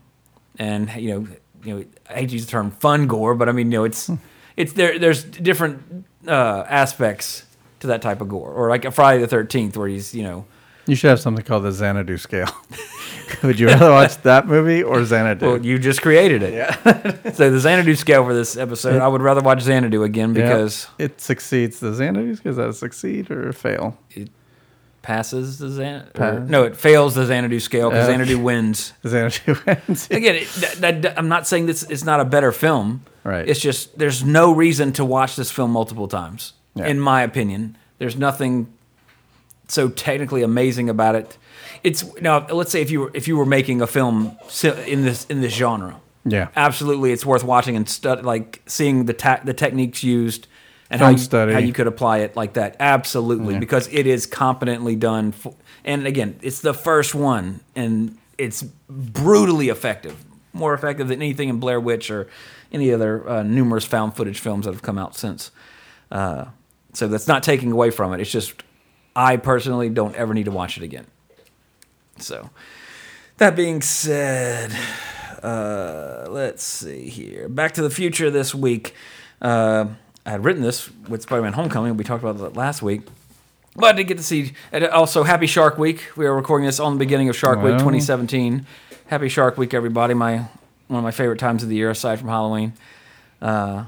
and 0.59 0.91
you 0.97 1.11
know, 1.11 1.29
you 1.63 1.75
know, 1.75 1.85
I 2.11 2.15
hate 2.15 2.31
to 2.31 2.33
use 2.33 2.47
the 2.47 2.51
term 2.51 2.73
fun 2.73 3.07
gore, 3.07 3.37
but 3.37 3.49
I 3.49 3.53
mean, 3.53 3.71
you 3.71 3.79
know, 3.79 3.85
it's 3.85 4.11
it's 4.57 4.73
there. 4.73 4.99
There's 4.99 5.23
different 5.23 6.05
uh, 6.27 6.65
aspects 6.69 7.45
to 7.81 7.87
that 7.87 8.03
type 8.03 8.21
of 8.21 8.29
gore, 8.29 8.51
or 8.51 8.71
like 8.71 8.85
a 8.85 8.91
Friday 8.91 9.21
the 9.21 9.29
Thirteenth, 9.29 9.77
where 9.77 9.89
he's 9.89 10.15
you 10.15 10.25
know, 10.25 10.47
You 10.89 10.97
should 10.97 11.11
have 11.11 11.21
something 11.21 11.45
called 11.45 11.65
the 11.65 11.73
Xanadu 11.73 12.17
scale. 12.17 12.49
Would 13.43 13.61
you 13.61 13.67
rather 13.67 13.91
watch 13.91 14.17
that 14.23 14.47
movie 14.49 14.83
or 14.83 15.05
Xanadu? 15.05 15.47
well, 15.47 15.65
you 15.65 15.79
just 15.79 16.01
created 16.03 16.43
it. 16.43 16.55
Yeah. 16.55 17.33
so 17.33 17.51
the 17.51 17.61
Xanadu 17.61 17.95
scale 17.95 18.25
for 18.25 18.35
this 18.35 18.57
episode, 18.57 19.01
I 19.03 19.07
would 19.07 19.21
rather 19.21 19.43
watch 19.43 19.61
Xanadu 19.61 20.03
again 20.03 20.35
Yeah. 20.35 20.43
because 20.49 20.89
it 20.99 21.21
succeeds. 21.21 21.79
The 21.81 21.93
Xanadu 21.93 22.37
does 22.37 22.57
that 22.57 22.75
succeed 22.75 23.31
or 23.31 23.53
fail? 23.53 23.99
It 24.11 24.31
passes 25.03 25.59
the 25.59 25.69
Xanadu. 25.69 26.11
Pass. 26.13 26.49
No, 26.49 26.65
it 26.65 26.77
fails 26.77 27.15
the 27.15 27.27
Xanadu 27.27 27.61
scale 27.61 27.91
because 27.91 28.09
Uh, 28.09 28.13
Xanadu 28.13 28.39
wins. 28.43 28.95
Xanadu 29.07 29.57
wins. 29.67 30.09
Again, 30.11 30.37
it, 30.37 30.49
that, 30.81 31.03
that, 31.03 31.19
I'm 31.19 31.29
not 31.29 31.47
saying 31.47 31.67
this 31.67 31.83
It's 31.85 32.05
not 32.05 32.21
a 32.21 32.25
better 32.25 32.51
film. 32.51 33.03
Right. 33.25 33.47
It's 33.47 33.61
just 33.61 33.99
there's 33.99 34.25
no 34.25 34.53
reason 34.53 34.93
to 34.95 35.05
watch 35.05 35.37
this 35.37 35.51
film 35.51 35.71
multiple 35.73 36.09
times, 36.09 36.55
Yeah. 36.75 36.87
in 36.87 36.99
my 36.99 37.23
opinion. 37.23 37.77
There's 37.99 38.17
nothing 38.17 38.69
so 39.69 39.89
technically 39.89 40.43
amazing 40.43 40.89
about 40.89 41.15
it. 41.15 41.39
It's 41.85 42.05
now 42.21 42.47
let's 42.49 42.73
say 42.73 42.81
if 42.83 42.91
you 42.91 43.01
were 43.01 43.11
if 43.15 43.29
you 43.29 43.37
were 43.37 43.47
making 43.47 43.81
a 43.83 43.87
film 43.87 44.37
in 44.87 45.05
this 45.05 45.27
in 45.27 45.41
this 45.41 45.55
genre, 45.55 46.01
Yeah. 46.25 46.49
absolutely 46.57 47.13
it's 47.13 47.25
worth 47.25 47.45
watching 47.45 47.77
and 47.77 47.89
stud, 47.89 48.25
like 48.25 48.63
seeing 48.67 49.05
the 49.07 49.13
ta- 49.15 49.41
the 49.45 49.55
techniques 49.55 50.03
used 50.03 50.47
and 50.91 51.01
how 51.01 51.11
you, 51.11 51.19
study. 51.19 51.53
how 51.53 51.59
you 51.59 51.73
could 51.73 51.87
apply 51.87 52.19
it 52.19 52.35
like 52.35 52.55
that. 52.55 52.75
Absolutely, 52.81 53.59
because 53.59 53.89
it 53.93 54.07
is 54.07 54.27
competently 54.27 54.97
done. 54.97 55.35
f 55.45 55.53
and 55.85 56.07
again, 56.07 56.39
it's 56.43 56.61
the 56.61 56.75
first 56.75 57.15
one, 57.15 57.61
and 57.77 58.17
it's 58.39 58.63
brutally 58.89 59.69
effective, 59.69 60.17
more 60.53 60.75
effective 60.75 61.09
than 61.09 61.21
anything 61.23 61.49
in 61.49 61.61
Blair 61.61 61.79
Witch 61.81 62.11
or 62.11 62.27
any 62.73 62.93
other 62.93 63.27
uh, 63.29 63.43
numerous 63.43 63.85
found 63.85 64.17
footage 64.17 64.39
films 64.41 64.65
that 64.65 64.73
have 64.73 64.83
come 64.83 64.99
out 64.99 65.15
since. 65.17 65.51
Uh, 66.11 66.47
so 66.95 67.07
that's 67.07 67.29
not 67.29 67.43
taking 67.43 67.71
away 67.73 67.91
from 67.91 68.13
it. 68.15 68.21
It's 68.21 68.31
just 68.31 68.63
I 69.19 69.37
personally 69.37 69.89
don't 69.89 70.15
ever 70.15 70.33
need 70.33 70.45
to 70.45 70.53
watch 70.53 70.77
it 70.77 70.85
again. 70.85 71.05
So 72.19 72.51
that 73.39 73.57
being 73.57 73.83
said, 73.83 74.73
uh, 75.43 76.27
let's 76.31 76.63
see 76.63 77.09
here. 77.09 77.49
Back 77.49 77.73
to 77.75 77.83
the 77.83 77.91
Future 77.91 78.31
this 78.31 78.55
week. 78.55 78.95
Uh, 79.43 79.87
I 80.25 80.31
had 80.31 80.45
written 80.45 80.63
this 80.63 80.89
with 81.09 81.23
Spider-Man: 81.23 81.55
Homecoming. 81.55 81.97
We 81.97 82.05
talked 82.05 82.23
about 82.23 82.39
that 82.39 82.57
last 82.57 82.81
week. 82.81 83.03
But 83.75 83.87
I 83.87 83.93
did 83.93 84.05
get 84.05 84.19
to 84.19 84.23
see. 84.23 84.53
And 84.71 84.85
also, 84.87 85.25
Happy 85.25 85.49
Shark 85.49 85.79
Week. 85.79 86.17
We 86.17 86.25
are 86.25 86.35
recording 86.35 86.67
this 86.67 86.79
on 86.79 86.93
the 86.93 86.99
beginning 87.01 87.29
of 87.29 87.35
Shark 87.35 87.59
Week 87.59 87.73
2017. 87.73 88.67
Happy 89.09 89.29
Shark 89.29 89.59
Week, 89.59 89.75
everybody! 89.75 90.15
My 90.15 90.45
one 90.87 90.99
of 90.99 91.03
my 91.03 91.11
favorite 91.11 91.41
times 91.41 91.65
of 91.65 91.69
the 91.69 91.75
year, 91.75 91.91
aside 91.91 92.21
from 92.21 92.29
Halloween. 92.29 92.73
Uh, 93.43 93.87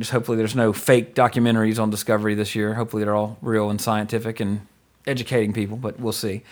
just 0.00 0.10
hopefully 0.10 0.38
there's 0.38 0.56
no 0.56 0.72
fake 0.72 1.14
documentaries 1.14 1.80
on 1.80 1.90
Discovery 1.90 2.34
this 2.34 2.54
year. 2.54 2.74
Hopefully 2.74 3.04
they're 3.04 3.14
all 3.14 3.36
real 3.42 3.70
and 3.70 3.80
scientific 3.80 4.40
and 4.40 4.66
educating 5.06 5.52
people, 5.52 5.76
but 5.76 6.00
we'll 6.00 6.12
see. 6.12 6.42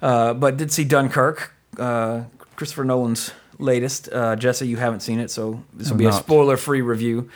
Uh, 0.00 0.34
but 0.34 0.56
did 0.56 0.72
see 0.72 0.84
Dunkirk, 0.84 1.54
uh, 1.78 2.24
Christopher 2.56 2.84
Nolan's 2.84 3.32
latest. 3.58 4.08
Uh, 4.10 4.34
Jesse, 4.34 4.66
you 4.66 4.78
haven't 4.78 5.00
seen 5.00 5.20
it, 5.20 5.30
so 5.30 5.62
this 5.74 5.90
will 5.90 5.98
be 5.98 6.06
a 6.06 6.12
spoiler-free 6.12 6.80
review. 6.80 7.30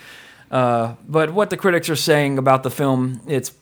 Uh, 0.51 0.95
but 1.07 1.33
what 1.33 1.51
the 1.51 1.57
critics 1.57 1.89
are 1.89 1.97
saying 1.97 2.39
about 2.39 2.63
the 2.63 2.71
film, 2.71 3.21
it's 3.27 3.53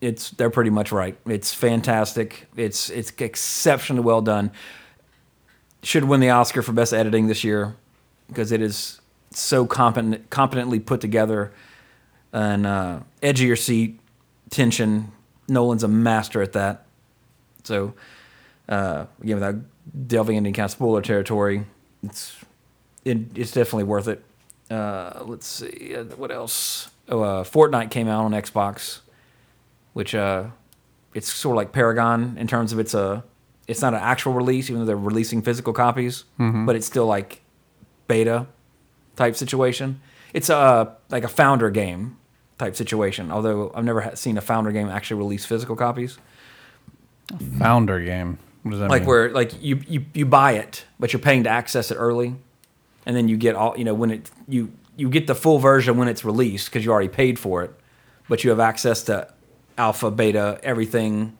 it's 0.00 0.30
they're 0.30 0.50
pretty 0.50 0.70
much 0.70 0.92
right. 0.92 1.16
It's 1.26 1.52
fantastic. 1.52 2.46
It's 2.56 2.90
it's 2.90 3.12
exceptionally 3.18 4.02
well 4.02 4.20
done. 4.20 4.52
Should 5.82 6.04
win 6.04 6.20
the 6.20 6.30
Oscar 6.30 6.62
for 6.62 6.72
best 6.72 6.92
editing 6.92 7.26
this 7.26 7.42
year 7.42 7.74
because 8.28 8.52
it 8.52 8.60
is 8.60 8.97
so 9.30 9.66
competent, 9.66 10.30
competently 10.30 10.80
put 10.80 11.00
together 11.00 11.52
and 12.32 12.66
uh, 12.66 13.00
edge 13.22 13.40
of 13.40 13.46
your 13.46 13.56
seat 13.56 13.98
tension. 14.50 15.12
Nolan's 15.48 15.82
a 15.82 15.88
master 15.88 16.42
at 16.42 16.52
that. 16.52 16.86
So 17.64 17.94
uh, 18.68 19.06
again, 19.22 19.36
without 19.36 19.56
delving 20.06 20.36
into 20.36 20.48
any 20.48 20.54
kind 20.54 20.66
of 20.66 20.70
spoiler 20.70 21.02
territory, 21.02 21.64
it's 22.02 22.36
it, 23.04 23.36
it's 23.36 23.52
definitely 23.52 23.84
worth 23.84 24.08
it. 24.08 24.24
Uh, 24.70 25.22
let's 25.24 25.46
see 25.46 25.94
uh, 25.96 26.04
what 26.16 26.30
else. 26.30 26.90
Oh, 27.08 27.22
uh, 27.22 27.44
Fortnite 27.44 27.90
came 27.90 28.06
out 28.06 28.24
on 28.24 28.32
Xbox, 28.32 29.00
which 29.94 30.14
uh, 30.14 30.44
it's 31.14 31.32
sort 31.32 31.54
of 31.54 31.56
like 31.56 31.72
Paragon 31.72 32.36
in 32.38 32.46
terms 32.46 32.72
of 32.72 32.78
it's 32.78 32.92
a 32.92 33.24
it's 33.66 33.80
not 33.80 33.94
an 33.94 34.00
actual 34.00 34.32
release, 34.32 34.68
even 34.68 34.80
though 34.80 34.86
they're 34.86 34.96
releasing 34.96 35.42
physical 35.42 35.72
copies, 35.72 36.24
but 36.66 36.76
it's 36.76 36.86
still 36.86 37.06
like 37.06 37.42
beta 38.06 38.46
type 39.18 39.36
situation. 39.36 40.00
It's 40.32 40.48
a 40.48 40.94
like 41.10 41.24
a 41.24 41.28
founder 41.28 41.68
game 41.70 42.16
type 42.58 42.74
situation. 42.76 43.30
Although 43.30 43.70
I've 43.74 43.84
never 43.84 44.10
seen 44.14 44.38
a 44.38 44.40
founder 44.40 44.72
game 44.72 44.88
actually 44.88 45.18
release 45.18 45.44
physical 45.44 45.76
copies. 45.76 46.18
Founder 47.58 48.00
game. 48.02 48.38
What 48.62 48.70
does 48.72 48.80
that 48.80 48.84
mean? 48.86 48.90
like 48.90 49.02
mean? 49.02 49.08
where 49.08 49.30
like 49.30 49.62
you, 49.62 49.80
you 49.86 50.04
you 50.14 50.26
buy 50.26 50.52
it 50.52 50.84
but 50.98 51.12
you're 51.12 51.20
paying 51.20 51.44
to 51.44 51.50
access 51.50 51.90
it 51.90 51.94
early 51.94 52.34
and 53.06 53.16
then 53.16 53.28
you 53.28 53.36
get 53.36 53.54
all 53.54 53.74
you 53.78 53.84
know 53.84 53.94
when 53.94 54.10
it 54.10 54.30
you 54.48 54.72
you 54.96 55.08
get 55.08 55.26
the 55.26 55.34
full 55.34 55.58
version 55.58 55.96
when 55.96 56.08
it's 56.08 56.24
released 56.24 56.66
because 56.68 56.84
you 56.84 56.90
already 56.90 57.08
paid 57.08 57.38
for 57.38 57.62
it 57.62 57.70
but 58.28 58.42
you 58.42 58.50
have 58.50 58.58
access 58.60 59.04
to 59.04 59.32
alpha 59.76 60.10
beta 60.10 60.58
everything 60.62 61.36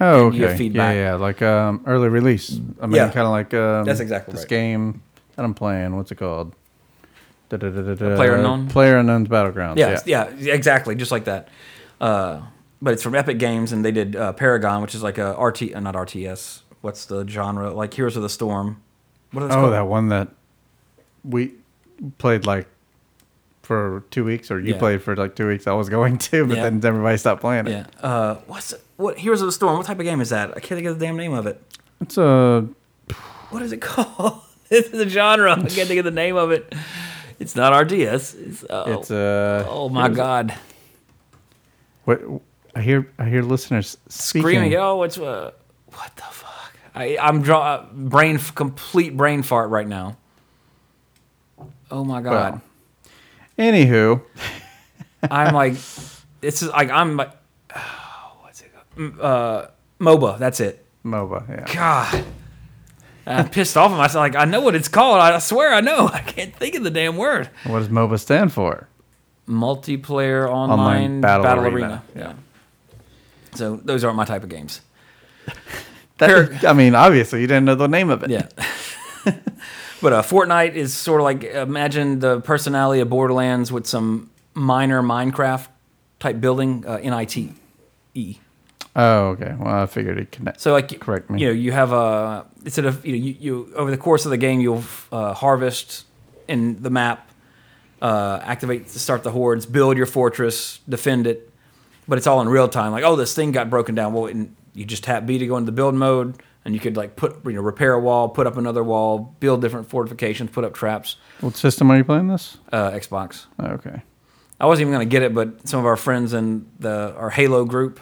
Oh, 0.00 0.26
okay. 0.26 0.56
feedback. 0.56 0.94
Yeah, 0.94 1.00
yeah, 1.10 1.14
like 1.16 1.42
um, 1.42 1.82
early 1.84 2.08
release. 2.08 2.56
I 2.80 2.86
mean, 2.86 2.94
Yeah. 2.94 3.10
kind 3.10 3.26
of 3.26 3.32
like 3.32 3.52
um, 3.52 3.84
That's 3.84 3.98
exactly 3.98 4.30
this 4.30 4.42
right. 4.42 4.48
game 4.48 5.02
that 5.34 5.44
I'm 5.44 5.54
playing. 5.54 5.96
What's 5.96 6.12
it 6.12 6.18
called? 6.18 6.54
Da-da-da-da-da. 7.48 8.16
Player 8.16 8.34
Unknown's 8.98 9.28
Battlegrounds. 9.28 9.76
yeah 9.78 10.00
Yeah. 10.04 10.30
yeah, 10.36 10.52
exactly 10.54 10.94
just 10.94 11.10
like 11.12 11.24
that 11.24 11.48
uh, 12.00 12.40
but 12.82 12.92
it's 12.94 13.02
from 13.02 13.14
epic 13.14 13.38
games 13.38 13.72
and 13.72 13.84
they 13.84 13.90
did 13.92 14.14
uh, 14.16 14.32
paragon 14.34 14.82
which 14.82 14.94
is 14.94 15.02
like 15.02 15.18
a 15.18 15.32
rt 15.40 15.62
uh, 15.74 15.80
not 15.80 15.94
rts 15.94 16.60
what's 16.80 17.06
the 17.06 17.26
genre 17.26 17.70
like 17.72 17.94
heroes 17.94 18.16
of 18.16 18.22
the 18.22 18.28
storm 18.28 18.80
what 19.32 19.42
is 19.44 19.50
it 19.50 19.52
Oh, 19.52 19.60
called? 19.62 19.72
that 19.72 19.86
one 19.86 20.08
that 20.08 20.28
we 21.24 21.52
played 22.18 22.46
like 22.46 22.66
for 23.62 24.02
two 24.10 24.24
weeks, 24.24 24.50
or 24.50 24.58
you 24.60 24.72
Yeah. 24.72 24.78
played 24.78 25.02
for 25.02 25.14
like 25.14 25.36
two 25.36 25.46
weeks. 25.46 25.66
I 25.66 25.72
was 25.72 25.90
going 25.90 26.16
to, 26.16 26.46
but 26.46 26.56
Yeah. 26.56 26.62
then 26.70 26.82
everybody 26.82 27.18
stopped 27.18 27.42
playing 27.42 27.66
it. 27.66 27.70
yeah 28.02 28.06
uh, 28.08 28.36
what's 28.46 28.72
it? 28.72 28.82
what 28.96 29.18
heroes 29.18 29.42
of 29.42 29.46
the 29.46 29.52
storm 29.52 29.76
what 29.76 29.84
type 29.86 29.98
of 29.98 30.04
game 30.04 30.20
is 30.22 30.30
that 30.30 30.50
i 30.56 30.60
can't 30.60 30.78
think 30.78 30.86
of 30.86 30.98
the 30.98 31.04
damn 31.06 31.16
name 31.16 31.32
of 31.34 31.46
it 31.46 31.60
It's 32.00 32.16
a 32.16 32.66
what 33.50 33.62
is 33.62 33.72
it 33.72 33.80
called? 33.90 34.40
It's 34.70 34.90
the 34.90 35.08
genre. 35.08 35.52
I 35.52 35.56
can't 35.56 35.88
think 35.88 35.98
of 35.98 36.04
the 36.04 36.10
name 36.10 36.36
of 36.36 36.50
it. 36.50 36.74
It's 37.38 37.54
not 37.54 37.72
RTS. 37.72 38.34
It's, 38.48 38.64
oh, 38.68 38.92
it's 38.98 39.10
a. 39.10 39.64
oh 39.68 39.88
my 39.88 40.08
god, 40.08 40.54
What 42.04 42.20
I 42.74 42.80
hear, 42.82 43.08
I 43.18 43.28
hear 43.28 43.42
listeners 43.42 43.96
speaking. 44.08 44.42
screaming! 44.42 44.74
Oh, 44.76 45.02
it's 45.04 45.18
uh, 45.18 45.52
what 45.92 46.14
the 46.16 46.22
fuck? 46.22 46.72
I 46.94 47.16
I'm 47.20 47.42
draw 47.42 47.60
uh, 47.74 47.86
brain 47.92 48.38
complete 48.54 49.16
brain 49.16 49.42
fart 49.42 49.70
right 49.70 49.86
now. 49.86 50.16
Oh 51.90 52.04
my 52.04 52.20
god, 52.20 52.60
Well, 53.58 53.70
Anywho, 53.72 54.22
I'm 55.30 55.54
like, 55.54 55.72
it's 56.42 56.60
just 56.60 56.72
like 56.72 56.90
I'm 56.90 57.16
like, 57.16 57.32
oh, 57.74 58.36
what's 58.42 58.60
it 58.62 58.72
called? 58.74 59.20
Uh, 59.20 59.66
MOBA. 60.00 60.38
That's 60.38 60.60
it. 60.60 60.84
MOBA. 61.04 61.48
Yeah. 61.48 61.74
God. 61.74 62.24
I'm 63.28 63.48
pissed 63.48 63.76
off 63.76 63.90
at 63.92 63.96
myself. 63.96 64.22
Like 64.22 64.36
I 64.36 64.44
know 64.44 64.60
what 64.60 64.74
it's 64.74 64.88
called. 64.88 65.20
I 65.20 65.38
swear 65.38 65.72
I 65.72 65.80
know. 65.80 66.08
I 66.12 66.20
can't 66.20 66.54
think 66.54 66.74
of 66.74 66.84
the 66.84 66.90
damn 66.90 67.16
word. 67.16 67.50
What 67.64 67.80
does 67.80 67.88
MOBA 67.88 68.18
stand 68.18 68.52
for? 68.52 68.88
multiplayer 69.48 70.48
online, 70.48 70.78
Online 70.78 71.20
battle, 71.20 71.44
battle 71.44 71.64
arena. 71.64 71.76
arena. 71.76 72.02
Yeah. 72.14 72.32
So 73.54 73.76
those 73.76 74.04
aren't 74.04 74.16
my 74.16 74.24
type 74.24 74.42
of 74.42 74.48
games. 74.48 74.80
That, 76.18 76.64
I 76.64 76.72
mean, 76.72 76.96
obviously, 76.96 77.42
you 77.42 77.46
didn't 77.46 77.64
know 77.66 77.76
the 77.76 77.86
name 77.86 78.10
of 78.10 78.24
it. 78.24 78.30
Yeah. 78.30 78.48
but 80.02 80.12
uh, 80.12 80.22
Fortnite 80.22 80.74
is 80.74 80.92
sort 80.92 81.20
of 81.20 81.24
like 81.24 81.44
imagine 81.44 82.18
the 82.18 82.40
personality 82.40 83.00
of 83.00 83.08
Borderlands 83.08 83.70
with 83.70 83.86
some 83.86 84.28
minor 84.52 85.00
Minecraft 85.00 85.68
type 86.18 86.40
building, 86.40 86.84
uh, 86.88 86.94
N-I-T-E. 87.00 88.38
Oh, 89.00 89.28
okay. 89.28 89.54
Well, 89.56 89.82
I 89.82 89.86
figured 89.86 90.18
it 90.18 90.32
connect. 90.32 90.60
So 90.60 90.72
like 90.72 90.98
Correct 90.98 91.30
me. 91.30 91.40
You 91.40 91.46
know, 91.46 91.52
you 91.52 91.70
have 91.70 91.92
a 91.92 92.44
instead 92.64 92.84
of 92.84 93.06
you 93.06 93.12
know 93.12 93.24
you, 93.24 93.36
you 93.38 93.74
over 93.76 93.92
the 93.92 93.96
course 93.96 94.24
of 94.24 94.30
the 94.30 94.36
game 94.36 94.60
you'll 94.60 94.82
uh, 95.12 95.34
harvest 95.34 96.04
in 96.48 96.82
the 96.82 96.90
map, 96.90 97.30
uh, 98.02 98.40
activate 98.42 98.88
to 98.88 98.98
start 98.98 99.22
the 99.22 99.30
hordes, 99.30 99.66
build 99.66 99.96
your 99.96 100.06
fortress, 100.06 100.80
defend 100.88 101.28
it, 101.28 101.48
but 102.08 102.18
it's 102.18 102.26
all 102.26 102.40
in 102.40 102.48
real 102.48 102.68
time. 102.68 102.90
Like 102.90 103.04
oh, 103.04 103.14
this 103.14 103.34
thing 103.34 103.52
got 103.52 103.70
broken 103.70 103.94
down. 103.94 104.12
Well, 104.12 104.26
and 104.26 104.56
you 104.74 104.84
just 104.84 105.04
tap 105.04 105.26
B 105.26 105.38
to 105.38 105.46
go 105.46 105.56
into 105.56 105.66
the 105.66 105.76
build 105.76 105.94
mode, 105.94 106.34
and 106.64 106.74
you 106.74 106.80
could 106.80 106.96
like 106.96 107.14
put 107.14 107.44
you 107.44 107.52
know 107.52 107.60
repair 107.62 107.92
a 107.92 108.00
wall, 108.00 108.28
put 108.28 108.48
up 108.48 108.56
another 108.56 108.82
wall, 108.82 109.32
build 109.38 109.60
different 109.62 109.88
fortifications, 109.88 110.50
put 110.50 110.64
up 110.64 110.74
traps. 110.74 111.16
What 111.40 111.56
system 111.56 111.88
are 111.92 111.96
you 111.96 112.04
playing 112.04 112.26
this? 112.26 112.56
Uh, 112.72 112.90
Xbox. 112.90 113.46
Oh, 113.60 113.66
okay. 113.74 114.02
I 114.60 114.66
wasn't 114.66 114.88
even 114.88 114.94
going 114.94 115.08
to 115.08 115.10
get 115.10 115.22
it, 115.22 115.32
but 115.32 115.68
some 115.68 115.78
of 115.78 115.86
our 115.86 115.96
friends 115.96 116.32
in 116.32 116.66
the 116.80 117.14
our 117.14 117.30
Halo 117.30 117.64
group, 117.64 118.00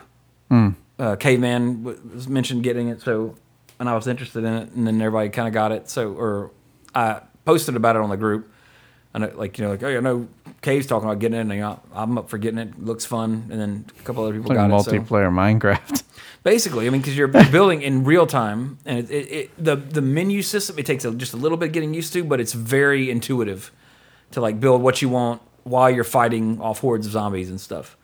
uh, 0.98 1.16
Caveman 1.16 1.84
was 1.84 2.28
mentioned 2.28 2.62
getting 2.62 2.88
it, 2.88 3.02
so 3.02 3.34
and 3.78 3.88
I 3.88 3.94
was 3.94 4.06
interested 4.06 4.44
in 4.44 4.52
it, 4.54 4.72
and 4.72 4.86
then 4.86 5.00
everybody 5.00 5.28
kind 5.28 5.48
of 5.48 5.54
got 5.54 5.72
it. 5.72 5.88
So, 5.88 6.12
or 6.12 6.50
I 6.94 7.20
posted 7.44 7.76
about 7.76 7.96
it 7.96 8.02
on 8.02 8.10
the 8.10 8.16
group, 8.16 8.50
and 9.12 9.24
it, 9.24 9.36
like 9.36 9.58
you 9.58 9.64
know, 9.64 9.72
like 9.72 9.82
oh, 9.82 9.96
I 9.96 10.00
know 10.00 10.28
Cave's 10.62 10.86
talking 10.86 11.08
about 11.08 11.18
getting 11.18 11.38
it, 11.38 11.42
and 11.42 11.52
you 11.52 11.60
know, 11.60 11.80
I'm 11.92 12.16
up 12.18 12.30
for 12.30 12.38
getting 12.38 12.58
it. 12.58 12.82
Looks 12.82 13.04
fun, 13.04 13.48
and 13.50 13.60
then 13.60 13.84
a 13.98 14.02
couple 14.02 14.24
other 14.24 14.34
people 14.34 14.54
got 14.54 14.70
it. 14.70 14.84
So 14.84 14.92
multiplayer 14.92 15.30
Minecraft. 15.30 16.02
basically, 16.42 16.86
I 16.86 16.90
mean, 16.90 17.00
because 17.00 17.16
you're 17.16 17.28
building 17.28 17.82
in 17.82 18.04
real 18.04 18.26
time, 18.26 18.78
and 18.86 18.98
it, 18.98 19.10
it, 19.10 19.32
it, 19.32 19.50
the 19.58 19.76
the 19.76 20.02
menu 20.02 20.42
system 20.42 20.78
it 20.78 20.86
takes 20.86 21.04
a, 21.04 21.12
just 21.12 21.34
a 21.34 21.36
little 21.36 21.58
bit 21.58 21.72
getting 21.72 21.92
used 21.92 22.12
to, 22.14 22.24
but 22.24 22.40
it's 22.40 22.52
very 22.52 23.10
intuitive 23.10 23.70
to 24.30 24.40
like 24.40 24.58
build 24.60 24.80
what 24.80 25.02
you 25.02 25.08
want 25.08 25.42
while 25.64 25.90
you're 25.90 26.04
fighting 26.04 26.60
off 26.60 26.80
hordes 26.80 27.06
of 27.06 27.12
zombies 27.12 27.50
and 27.50 27.60
stuff. 27.60 27.96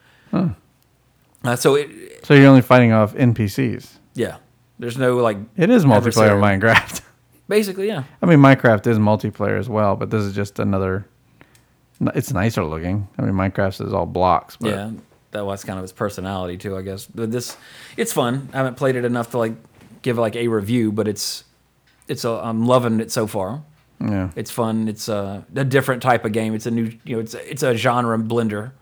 Uh, 1.45 1.57
so 1.57 1.75
it, 1.75 2.25
so 2.25 2.35
you're 2.35 2.47
only 2.47 2.63
fighting 2.63 2.93
off 2.93 3.15
NPCs. 3.15 3.89
yeah, 4.15 4.37
there's 4.79 4.97
no 4.99 5.17
like 5.17 5.39
It 5.57 5.71
is 5.71 5.85
multiplayer 5.85 6.31
Adversarial. 6.31 6.61
Minecraft. 6.61 7.01
basically, 7.49 7.89
yeah, 7.89 8.05
I 8.21 8.27
mean, 8.27 8.39
Minecraft 8.39 8.87
is 8.87 8.99
multiplayer 8.99 9.59
as 9.59 9.69
well, 9.69 9.97
but 9.97 10.11
this 10.11 10.23
is 10.23 10.35
just 10.35 10.59
another. 10.59 11.07
It's 12.15 12.33
nicer 12.33 12.65
looking. 12.65 13.09
I 13.19 13.23
mean, 13.23 13.35
Minecraft 13.35 13.87
is 13.87 13.93
all 13.93 14.07
blocks, 14.07 14.57
but 14.57 14.69
yeah. 14.71 14.91
That 15.33 15.47
was 15.47 15.65
kind 15.65 15.79
of 15.79 15.85
its 15.85 15.93
personality 15.93 16.59
too, 16.59 16.77
I 16.77 16.83
guess. 16.83 17.07
But 17.07 17.33
this, 17.33 17.57
it's 17.97 18.13
fun. 18.13 18.51
I 18.53 18.59
haven't 18.59 18.77
played 18.77 18.97
it 18.97 19.05
enough 19.07 19.31
to 19.31 19.39
like 19.39 19.55
give 20.03 20.19
like 20.19 20.37
a 20.37 20.47
review, 20.49 20.93
but 20.93 21.09
it's 21.09 21.45
it's 22.07 22.25
a, 22.25 22.31
I'm 22.31 22.67
loving 22.67 23.01
it 23.01 23.11
so 23.11 23.27
far. 23.27 23.63
yeah. 23.99 24.29
It's 24.37 24.51
fun. 24.51 24.89
It's 24.89 25.09
a, 25.09 25.47
a 25.57 25.65
different 25.65 26.03
type 26.03 26.25
of 26.27 26.33
game. 26.33 26.55
It's 26.55 26.67
a 26.67 26.71
new, 26.71 26.93
you 27.05 27.17
know, 27.17 27.21
it's 27.21 27.33
a, 27.35 27.51
it's 27.51 27.63
a 27.63 27.75
genre 27.75 28.19
blender, 28.19 28.73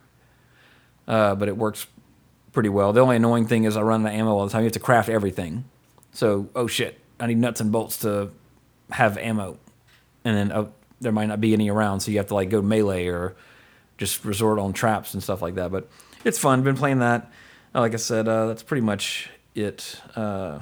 uh, 1.07 1.37
but 1.37 1.47
it 1.49 1.57
works 1.57 1.87
pretty 2.53 2.69
well. 2.69 2.93
The 2.93 3.01
only 3.01 3.17
annoying 3.17 3.47
thing 3.47 3.65
is 3.65 3.77
I 3.77 3.83
run 3.83 4.07
out 4.07 4.13
of 4.13 4.19
ammo 4.19 4.33
all 4.37 4.45
the 4.45 4.51
time. 4.53 4.63
You 4.63 4.67
have 4.67 4.73
to 4.73 4.81
craft 4.81 5.09
everything. 5.09 5.65
So, 6.13 6.49
oh 6.55 6.67
shit, 6.67 6.99
I 7.19 7.27
need 7.27 7.39
nuts 7.39 7.61
and 7.61 7.71
bolts 7.71 7.99
to 7.99 8.31
have 8.91 9.17
ammo, 9.19 9.59
and 10.25 10.37
then 10.37 10.53
oh, 10.53 10.73
there 11.01 11.13
might 11.13 11.27
not 11.27 11.41
be 11.41 11.53
any 11.53 11.71
around, 11.71 12.01
so 12.01 12.11
you 12.11 12.19
have 12.19 12.27
to 12.29 12.35
like 12.35 12.51
go 12.51 12.61
melee 12.61 13.07
or 13.07 13.37
just 13.99 14.25
resort 14.25 14.59
on 14.59 14.73
traps 14.73 15.15
and 15.15 15.23
stuff 15.23 15.41
like 15.43 15.55
that. 15.55 15.71
But 15.71 15.89
it's 16.25 16.39
fun. 16.39 16.63
Been 16.63 16.77
playing 16.77 16.99
that. 16.99 17.31
Uh, 17.75 17.81
Like 17.81 17.95
I 17.95 17.99
said, 17.99 18.27
uh, 18.27 18.47
that's 18.47 18.63
pretty 18.65 18.81
much 18.81 19.31
it. 19.55 20.01
Uh, 20.17 20.59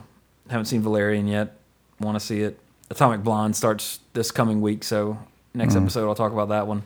haven't 0.51 0.67
seen 0.67 0.83
Valerian 0.83 1.27
yet. 1.27 1.57
Want 2.01 2.19
to 2.19 2.25
see 2.25 2.43
it. 2.43 2.59
Atomic 2.91 3.23
Blonde 3.23 3.57
starts 3.57 4.01
this 4.13 4.31
coming 4.31 4.61
week, 4.61 4.85
so 4.85 5.19
next 5.55 5.75
episode 5.77 6.09
I'll 6.09 6.15
talk 6.15 6.33
about 6.33 6.51
that 6.51 6.67
one. 6.67 6.83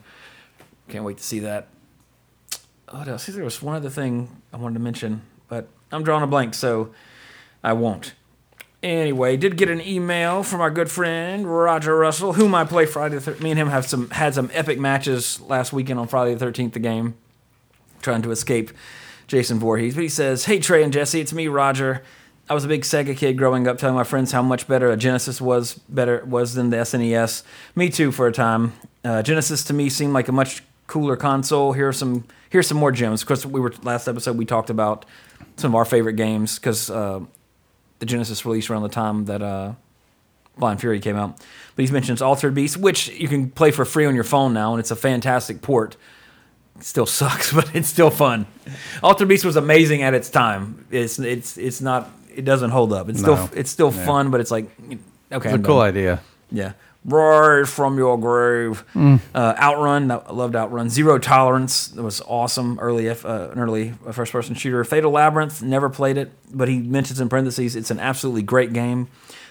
Can't 0.89 1.05
wait 1.05 1.17
to 1.19 1.23
see 1.23 1.41
that. 1.41 1.69
What 2.93 3.09
else? 3.09 3.27
There 3.27 3.43
was 3.43 3.63
one 3.63 3.75
other 3.75 3.89
thing 3.89 4.43
I 4.53 4.59
wanted 4.59 4.75
to 4.75 4.81
mention, 4.81 5.23
but 5.49 5.67
I'm 5.91 6.03
drawing 6.03 6.23
a 6.23 6.27
blank, 6.27 6.53
so 6.53 6.93
I 7.65 7.73
won't. 7.73 8.15
Anyway, 8.83 9.37
did 9.37 9.57
get 9.57 9.71
an 9.71 9.81
email 9.81 10.43
from 10.43 10.61
our 10.61 10.71
good 10.71 10.91
friend 10.91 11.47
Roger 11.47 11.97
Russell, 11.97 12.35
whom 12.35 12.55
I 12.55 12.65
play 12.65 12.85
Friday 12.85 13.15
the 13.15 13.21
thir- 13.21 13.43
Me 13.43 13.51
and 13.51 13.59
him 13.59 13.69
have 13.69 13.87
some 13.87 14.11
had 14.11 14.35
some 14.35 14.51
epic 14.53 14.79
matches 14.79 15.41
last 15.41 15.73
weekend 15.73 16.01
on 16.01 16.07
Friday 16.07 16.35
the 16.35 16.41
Thirteenth. 16.41 16.75
The 16.75 16.81
game, 16.81 17.15
trying 18.03 18.23
to 18.23 18.31
escape 18.31 18.73
Jason 19.27 19.59
Voorhees. 19.59 19.95
But 19.95 20.03
he 20.03 20.09
says, 20.09 20.45
"Hey 20.45 20.59
Trey 20.59 20.83
and 20.83 20.93
Jesse, 20.93 21.21
it's 21.21 21.33
me, 21.33 21.49
Roger. 21.49 22.03
I 22.51 22.55
was 22.55 22.65
a 22.65 22.69
big 22.69 22.83
Sega 22.83 23.17
kid 23.17 23.39
growing 23.39 23.67
up, 23.69 23.79
telling 23.79 23.95
my 23.95 24.05
friends 24.05 24.33
how 24.33 24.43
much 24.43 24.67
better 24.69 24.91
a 24.91 24.97
Genesis 24.97 25.41
was 25.41 25.75
better 25.89 26.23
was 26.27 26.55
than 26.55 26.71
the 26.71 26.77
SNES. 26.79 27.45
Me 27.75 27.89
too, 27.89 28.11
for 28.11 28.27
a 28.27 28.33
time. 28.33 28.75
Uh, 29.05 29.23
Genesis 29.23 29.65
to 29.65 29.73
me 29.73 29.89
seemed 29.89 30.13
like 30.13 30.29
a 30.29 30.33
much 30.33 30.63
cooler 30.87 31.17
console. 31.17 31.73
Here 31.73 31.89
are 31.89 31.93
some 31.93 32.25
here's 32.51 32.67
some 32.67 32.79
more 32.79 32.93
gems. 32.93 33.23
Of 33.23 33.29
course, 33.29 33.47
we 33.47 33.61
were 33.61 33.73
last 33.83 34.09
episode 34.09 34.37
we 34.37 34.45
talked 34.45 34.71
about 34.71 35.05
some 35.57 35.73
of 35.73 35.75
our 35.77 35.85
favorite 35.85 36.15
games 36.15 36.59
because 36.59 36.91
uh, 36.91 37.21
the 37.99 38.07
Genesis 38.07 38.45
released 38.45 38.71
around 38.71 38.83
the 38.83 38.89
time 38.89 39.25
that 39.27 39.43
uh, 39.43 39.73
Blind 40.59 40.81
Fury 40.81 41.01
came 41.01 41.17
out. 41.17 41.39
But 41.77 41.85
he 41.87 41.91
mentions 41.93 42.21
Altered 42.21 42.55
Beast, 42.55 42.77
which 42.77 43.09
you 43.09 43.29
can 43.29 43.51
play 43.51 43.71
for 43.71 43.85
free 43.85 44.05
on 44.07 44.15
your 44.15 44.25
phone 44.25 44.53
now, 44.53 44.73
and 44.73 44.81
it's 44.81 44.91
a 44.91 44.97
fantastic 44.97 45.63
port. 45.63 45.97
It 46.77 46.85
still 46.85 47.07
sucks, 47.21 47.53
but 47.53 47.75
it's 47.75 47.89
still 47.89 48.11
fun. 48.11 48.47
Altered 49.03 49.29
Beast 49.29 49.45
was 49.45 49.57
amazing 49.57 50.03
at 50.03 50.15
its 50.15 50.29
time. 50.31 50.87
It's 50.91 51.19
it's 51.19 51.57
it's 51.59 51.81
not. 51.81 52.11
It 52.35 52.45
doesn't 52.47 52.71
hold 52.71 52.93
up. 52.95 53.09
It's 53.11 53.21
No. 53.21 53.35
still 53.47 53.59
it's 53.59 53.71
still 53.71 53.93
Yeah. 53.93 54.07
fun, 54.07 54.31
but 54.31 54.41
it's 54.41 54.51
like 54.51 54.67
okay. 55.31 55.49
It's 55.51 55.59
a 55.59 55.63
cool 55.63 55.81
idea. 55.81 56.21
Yeah. 56.51 56.73
Rise 57.05 57.69
from 57.69 57.99
your 57.99 58.17
grave. 58.17 58.85
Mm. 58.95 59.21
Uh, 59.35 59.55
Outrun. 59.59 60.11
I 60.11 60.31
loved 60.31 60.55
Outrun. 60.55 60.89
Zero 60.89 61.19
Tolerance. 61.19 61.89
That 61.89 62.03
was 62.03 62.21
awesome. 62.21 62.79
Early, 62.79 63.09
F, 63.09 63.25
uh, 63.25 63.49
an 63.51 63.59
early 63.59 63.95
first 64.13 64.31
person 64.31 64.55
shooter. 64.55 64.85
Fatal 64.85 65.11
Labyrinth. 65.11 65.63
Never 65.63 65.91
played 65.91 66.17
it, 66.17 66.31
but 66.53 66.69
he 66.69 66.79
mentions 66.79 67.21
in 67.21 67.29
parentheses 67.29 67.75
it's 67.75 67.91
an 67.91 67.99
absolutely 67.99 68.43
great 68.43 68.73
game. 68.73 69.09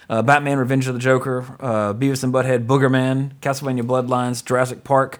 Uh, 0.10 0.22
Batman: 0.22 0.60
Revenge 0.60 0.88
of 0.88 0.93
the 0.93 0.99
Joker. 0.99 1.58
Uh, 1.60 1.93
Beavis 1.93 2.24
and 2.24 2.34
Butthead. 2.34 2.66
Boogerman. 2.66 3.34
Castlevania: 3.41 3.84
Bloodlines. 3.84 4.45
Jurassic 4.45 4.86
Park. 4.86 5.20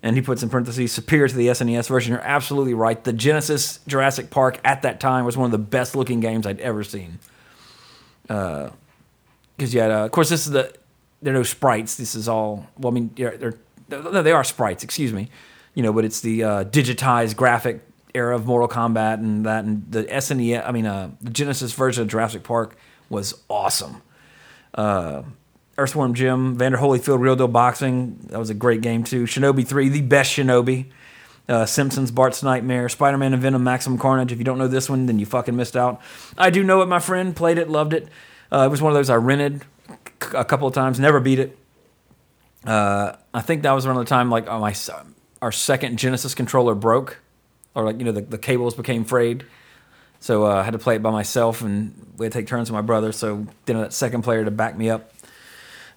And 0.00 0.14
he 0.14 0.22
puts 0.22 0.42
in 0.42 0.50
parentheses 0.50 0.92
superior 0.92 1.26
to 1.26 1.34
the 1.34 1.48
SNES 1.48 1.88
version. 1.88 2.12
You're 2.12 2.20
absolutely 2.20 2.74
right. 2.74 3.02
The 3.02 3.12
Genesis 3.12 3.80
Jurassic 3.88 4.30
Park 4.30 4.60
at 4.62 4.82
that 4.82 5.00
time 5.00 5.24
was 5.24 5.36
one 5.36 5.46
of 5.46 5.50
the 5.50 5.58
best 5.58 5.96
looking 5.96 6.20
games 6.20 6.46
I'd 6.46 6.60
ever 6.60 6.84
seen 6.84 7.18
because 8.26 8.72
you 9.58 9.80
had, 9.80 9.90
uh, 9.90 10.04
of 10.04 10.10
course, 10.10 10.28
this 10.28 10.46
is 10.46 10.52
the 10.52 10.74
there 11.24 11.32
are 11.32 11.38
no 11.38 11.42
sprites. 11.42 11.96
This 11.96 12.14
is 12.14 12.28
all 12.28 12.66
well, 12.78 12.92
I 12.92 12.94
mean, 12.94 13.10
they're, 13.16 13.54
no, 13.88 14.22
they 14.22 14.32
are 14.32 14.44
sprites. 14.44 14.84
Excuse 14.84 15.12
me, 15.12 15.30
you 15.74 15.82
know, 15.82 15.92
but 15.92 16.04
it's 16.04 16.20
the 16.20 16.44
uh, 16.44 16.64
digitized 16.64 17.34
graphic 17.34 17.80
era 18.14 18.36
of 18.36 18.46
Mortal 18.46 18.68
Kombat 18.68 19.14
and 19.14 19.46
that, 19.46 19.64
and 19.64 19.90
the 19.90 20.04
SNES. 20.04 20.66
I 20.66 20.70
mean, 20.70 20.86
uh, 20.86 21.10
the 21.20 21.30
Genesis 21.30 21.72
version 21.72 22.02
of 22.02 22.08
Jurassic 22.08 22.42
Park 22.42 22.76
was 23.08 23.42
awesome. 23.48 24.02
Uh, 24.74 25.22
Earthworm 25.78 26.14
Jim, 26.14 26.52
Evander 26.54 26.78
Holyfield, 26.78 27.20
Real 27.20 27.36
Deal 27.36 27.48
Boxing. 27.48 28.18
That 28.28 28.38
was 28.38 28.50
a 28.50 28.54
great 28.54 28.82
game 28.82 29.02
too. 29.02 29.24
Shinobi 29.24 29.66
Three, 29.66 29.88
the 29.88 30.02
best 30.02 30.32
Shinobi. 30.36 30.90
Uh, 31.46 31.66
Simpsons, 31.66 32.10
Bart's 32.10 32.42
Nightmare, 32.42 32.88
Spider 32.88 33.18
Man 33.18 33.32
and 33.32 33.42
Venom, 33.42 33.64
Maximum 33.64 33.98
Carnage. 33.98 34.32
If 34.32 34.38
you 34.38 34.44
don't 34.44 34.58
know 34.58 34.68
this 34.68 34.88
one, 34.88 35.06
then 35.06 35.18
you 35.18 35.26
fucking 35.26 35.56
missed 35.56 35.76
out. 35.76 36.00
I 36.38 36.50
do 36.50 36.62
know 36.62 36.80
it, 36.82 36.86
my 36.86 37.00
friend. 37.00 37.34
Played 37.34 37.58
it, 37.58 37.68
loved 37.68 37.92
it. 37.92 38.08
Uh, 38.50 38.64
it 38.66 38.70
was 38.70 38.80
one 38.80 38.92
of 38.92 38.94
those 38.94 39.10
I 39.10 39.16
rented 39.16 39.62
a 40.34 40.44
couple 40.44 40.68
of 40.68 40.74
times, 40.74 41.00
never 41.00 41.20
beat 41.20 41.38
it. 41.38 41.58
Uh, 42.66 43.16
I 43.32 43.40
think 43.40 43.62
that 43.62 43.72
was 43.72 43.86
around 43.86 43.96
the 43.96 44.04
time 44.04 44.30
like 44.30 44.48
uh, 44.48 44.58
my 44.58 44.74
our 45.42 45.52
second 45.52 45.98
Genesis 45.98 46.34
controller 46.34 46.74
broke, 46.74 47.18
or 47.74 47.84
like 47.84 47.98
you 47.98 48.04
know 48.04 48.12
the, 48.12 48.22
the 48.22 48.38
cables 48.38 48.74
became 48.74 49.04
frayed. 49.04 49.44
So 50.20 50.46
uh, 50.46 50.54
I 50.54 50.62
had 50.62 50.72
to 50.72 50.78
play 50.78 50.96
it 50.96 51.02
by 51.02 51.10
myself, 51.10 51.60
and 51.60 52.14
we 52.16 52.24
had 52.24 52.32
to 52.32 52.38
take 52.38 52.46
turns 52.46 52.70
with 52.70 52.74
my 52.74 52.80
brother. 52.80 53.12
So 53.12 53.46
didn't 53.66 53.80
have 53.80 53.90
that 53.90 53.92
second 53.92 54.22
player 54.22 54.44
to 54.44 54.50
back 54.50 54.76
me 54.76 54.88
up. 54.88 55.12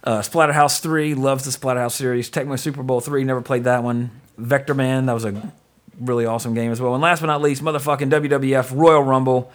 Uh, 0.04 0.20
Splatterhouse 0.20 0.80
3, 0.80 1.16
loves 1.16 1.46
the 1.46 1.52
Splatterhouse 1.52 1.94
series. 1.94 2.30
Tecmo 2.30 2.60
Super 2.60 2.84
Bowl 2.84 3.02
3, 3.02 3.24
never 3.24 3.42
played 3.42 3.64
that 3.66 3.84
one. 3.84 4.12
Vector 4.38 4.74
Man, 4.74 5.06
that 5.06 5.14
was 5.14 5.26
a 5.26 5.52
really 6.00 6.26
awesome 6.26 6.54
game 6.54 6.72
as 6.72 6.82
well. 6.82 6.94
And 6.94 7.02
last 7.02 7.22
but 7.22 7.28
not 7.28 7.42
least, 7.42 7.64
motherfucking 7.64 8.10
WWF 8.12 8.78
Royal 8.78 9.02
Rumble. 9.02 9.52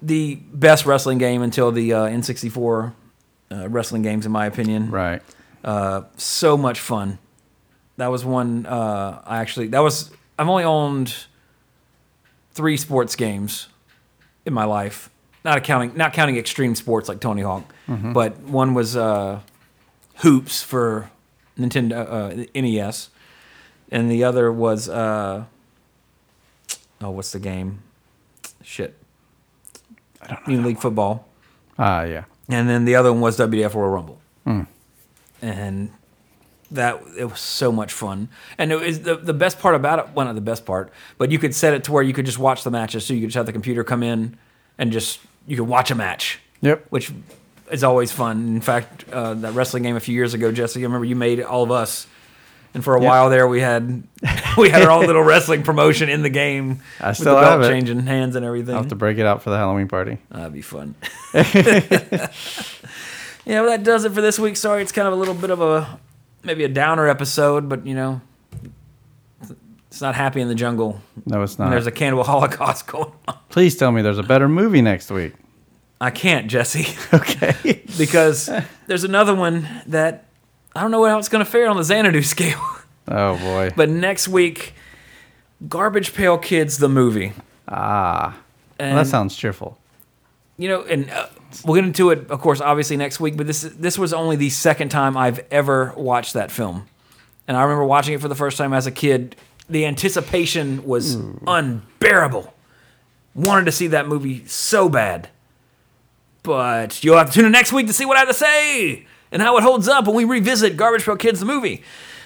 The 0.00 0.36
best 0.36 0.86
wrestling 0.86 1.18
game 1.18 1.42
until 1.42 1.72
the 1.72 1.92
uh, 1.92 2.06
N64 2.06 2.92
uh, 3.52 3.68
wrestling 3.68 4.02
games, 4.02 4.24
in 4.26 4.32
my 4.32 4.46
opinion. 4.46 4.90
Right. 4.90 5.22
Uh, 5.64 6.02
so 6.16 6.56
much 6.56 6.80
fun. 6.80 7.18
That 7.98 8.08
was 8.08 8.24
one 8.24 8.66
uh, 8.66 9.20
I 9.24 9.38
actually, 9.40 9.68
that 9.68 9.80
was, 9.80 10.10
I've 10.38 10.48
only 10.48 10.64
owned 10.64 11.14
three 12.52 12.76
sports 12.76 13.14
games 13.16 13.68
in 14.46 14.52
my 14.54 14.64
life. 14.64 15.10
Not 15.44 15.58
accounting, 15.58 15.96
not 15.96 16.12
counting 16.12 16.36
extreme 16.36 16.74
sports 16.76 17.08
like 17.08 17.20
Tony 17.20 17.42
Hawk, 17.42 17.64
but 17.88 18.38
one 18.40 18.74
was 18.74 18.96
uh, 18.96 19.40
Hoops 20.18 20.62
for 20.62 21.10
Nintendo 21.58 22.46
uh, 22.54 22.60
NES, 22.60 23.10
and 23.90 24.08
the 24.08 24.22
other 24.22 24.52
was 24.52 24.88
uh, 24.88 25.44
oh, 27.00 27.10
what's 27.10 27.32
the 27.32 27.40
game? 27.40 27.82
Shit, 28.62 28.96
I 30.22 30.28
don't 30.28 30.46
know. 30.48 30.66
League 30.66 30.78
football, 30.78 31.26
Ah, 31.76 32.04
yeah. 32.04 32.24
And 32.48 32.68
then 32.68 32.84
the 32.84 32.94
other 32.96 33.12
one 33.12 33.20
was 33.20 33.38
WWF 33.38 33.74
Royal 33.74 33.90
Rumble. 33.90 34.20
and 35.40 35.90
that 36.70 37.02
it 37.18 37.26
was 37.26 37.40
so 37.40 37.70
much 37.70 37.92
fun. 37.92 38.28
And 38.58 38.72
it 38.72 38.80
was 38.80 39.00
the 39.02 39.16
the 39.16 39.34
best 39.34 39.58
part 39.58 39.74
about 39.74 39.98
it. 39.98 40.06
Well, 40.14 40.26
not 40.26 40.34
the 40.34 40.40
best 40.40 40.64
part, 40.64 40.90
but 41.18 41.30
you 41.30 41.38
could 41.38 41.54
set 41.54 41.74
it 41.74 41.84
to 41.84 41.92
where 41.92 42.02
you 42.02 42.12
could 42.12 42.26
just 42.26 42.38
watch 42.38 42.64
the 42.64 42.70
matches. 42.70 43.04
So 43.06 43.14
you 43.14 43.20
could 43.20 43.28
just 43.28 43.36
have 43.36 43.46
the 43.46 43.52
computer 43.52 43.84
come 43.84 44.02
in 44.02 44.36
and 44.78 44.90
just 44.92 45.20
you 45.46 45.56
could 45.56 45.68
watch 45.68 45.90
a 45.90 45.94
match. 45.94 46.40
Yep. 46.62 46.86
Which 46.90 47.12
is 47.70 47.84
always 47.84 48.12
fun. 48.12 48.48
In 48.48 48.60
fact, 48.60 49.04
uh, 49.12 49.34
that 49.34 49.52
wrestling 49.52 49.82
game 49.82 49.96
a 49.96 50.00
few 50.00 50.14
years 50.14 50.34
ago, 50.34 50.52
Jesse, 50.52 50.80
I 50.80 50.84
remember 50.84 51.04
you 51.04 51.16
made 51.16 51.40
all 51.42 51.62
of 51.62 51.70
us. 51.70 52.06
And 52.74 52.82
for 52.82 52.96
a 52.96 53.00
Yep. 53.00 53.06
while 53.08 53.28
there, 53.30 53.46
we 53.46 53.60
had 53.60 54.02
we 54.56 54.70
had 54.70 54.82
our 54.82 54.90
own 54.90 55.06
little 55.06 55.22
wrestling 55.32 55.62
promotion 55.62 56.08
in 56.08 56.22
the 56.22 56.30
game. 56.30 56.80
I 57.00 57.08
with 57.08 57.18
still 57.18 57.34
the 57.34 57.40
have 57.42 57.60
belt 57.60 57.70
it. 57.70 57.74
changing 57.74 58.00
hands 58.00 58.34
and 58.36 58.44
everything. 58.46 58.74
I'll 58.74 58.80
have 58.82 58.88
to 58.90 58.94
break 58.96 59.18
it 59.18 59.26
out 59.26 59.42
for 59.42 59.50
the 59.50 59.56
Halloween 59.58 59.88
party. 59.88 60.18
That'd 60.30 60.52
be 60.54 60.62
fun. 60.62 60.94
yeah, 61.34 62.28
well, 63.46 63.66
that 63.66 63.82
does 63.82 64.04
it 64.04 64.12
for 64.12 64.20
this 64.20 64.38
week. 64.38 64.56
Sorry, 64.56 64.82
it's 64.82 64.92
kind 64.92 65.06
of 65.06 65.12
a 65.14 65.16
little 65.16 65.34
bit 65.34 65.50
of 65.50 65.60
a 65.60 65.98
maybe 66.44 66.64
a 66.64 66.68
downer 66.68 67.08
episode, 67.08 67.68
but 67.68 67.86
you 67.86 67.94
know, 67.94 68.20
it's 69.88 70.00
not 70.00 70.14
happy 70.14 70.40
in 70.40 70.48
the 70.48 70.54
jungle. 70.54 71.00
No, 71.26 71.42
it's 71.42 71.58
not. 71.58 71.70
There's 71.70 71.86
a 71.86 71.90
cannibal 71.92 72.24
holocaust 72.24 72.86
going 72.86 73.12
on. 73.28 73.36
Please 73.48 73.76
tell 73.76 73.92
me 73.92 74.02
there's 74.02 74.18
a 74.18 74.22
better 74.22 74.48
movie 74.48 74.82
next 74.82 75.10
week. 75.10 75.34
I 76.00 76.10
can't, 76.10 76.48
Jesse, 76.48 76.96
Okay. 77.14 77.82
because 77.98 78.50
there's 78.86 79.04
another 79.04 79.34
one 79.34 79.68
that 79.86 80.24
I 80.74 80.80
don't 80.82 80.90
know 80.90 81.04
how 81.04 81.18
it's 81.18 81.28
going 81.28 81.44
to 81.44 81.50
fare 81.50 81.68
on 81.68 81.76
the 81.76 81.84
Xanadu 81.84 82.22
scale. 82.34 82.60
oh 83.08 83.36
boy. 83.38 83.70
but 83.76 83.88
next 83.88 84.28
week, 84.28 84.74
Garbage 85.68 86.14
Pail 86.14 86.38
Kids, 86.38 86.78
the 86.78 86.88
movie. 86.88 87.32
ah, 87.68 88.36
well, 88.80 88.96
that 88.96 89.06
sounds 89.06 89.36
cheerful. 89.36 89.78
you 90.56 90.68
know, 90.68 90.82
and 90.82 91.08
uh, 91.10 91.26
we'll 91.64 91.74
get 91.76 91.84
into 91.84 92.10
it, 92.10 92.30
of 92.30 92.40
course, 92.40 92.60
obviously 92.60 92.96
next 92.96 93.20
week. 93.20 93.36
But 93.36 93.46
this 93.46 93.62
this 93.62 93.96
was 93.98 94.12
only 94.12 94.36
the 94.36 94.50
second 94.50 94.88
time 94.88 95.16
I've 95.16 95.44
ever 95.50 95.92
watched 95.96 96.32
that 96.34 96.50
film, 96.50 96.86
and 97.46 97.56
I 97.56 97.62
remember 97.62 97.84
watching 97.84 98.14
it 98.14 98.20
for 98.20 98.28
the 98.28 98.34
first 98.34 98.56
time 98.58 98.72
as 98.72 98.86
a 98.86 98.90
kid. 98.90 99.36
The 99.68 99.86
anticipation 99.86 100.84
was 100.84 101.14
unbearable. 101.46 102.52
Wanted 103.34 103.64
to 103.66 103.72
see 103.72 103.86
that 103.88 104.08
movie 104.08 104.44
so 104.46 104.88
bad, 104.88 105.28
but 106.42 107.02
you'll 107.04 107.16
have 107.16 107.28
to 107.28 107.32
tune 107.34 107.44
in 107.46 107.52
next 107.52 107.72
week 107.72 107.86
to 107.86 107.92
see 107.92 108.04
what 108.04 108.16
I 108.16 108.20
have 108.20 108.28
to 108.28 108.34
say 108.34 109.06
and 109.32 109.42
how 109.42 109.56
it 109.56 109.62
holds 109.62 109.88
up 109.88 110.06
when 110.06 110.14
we 110.14 110.24
revisit 110.24 110.76
Garbage 110.76 111.04
Pail 111.04 111.16
Kids 111.16 111.40
the 111.40 111.46
movie. 111.46 111.82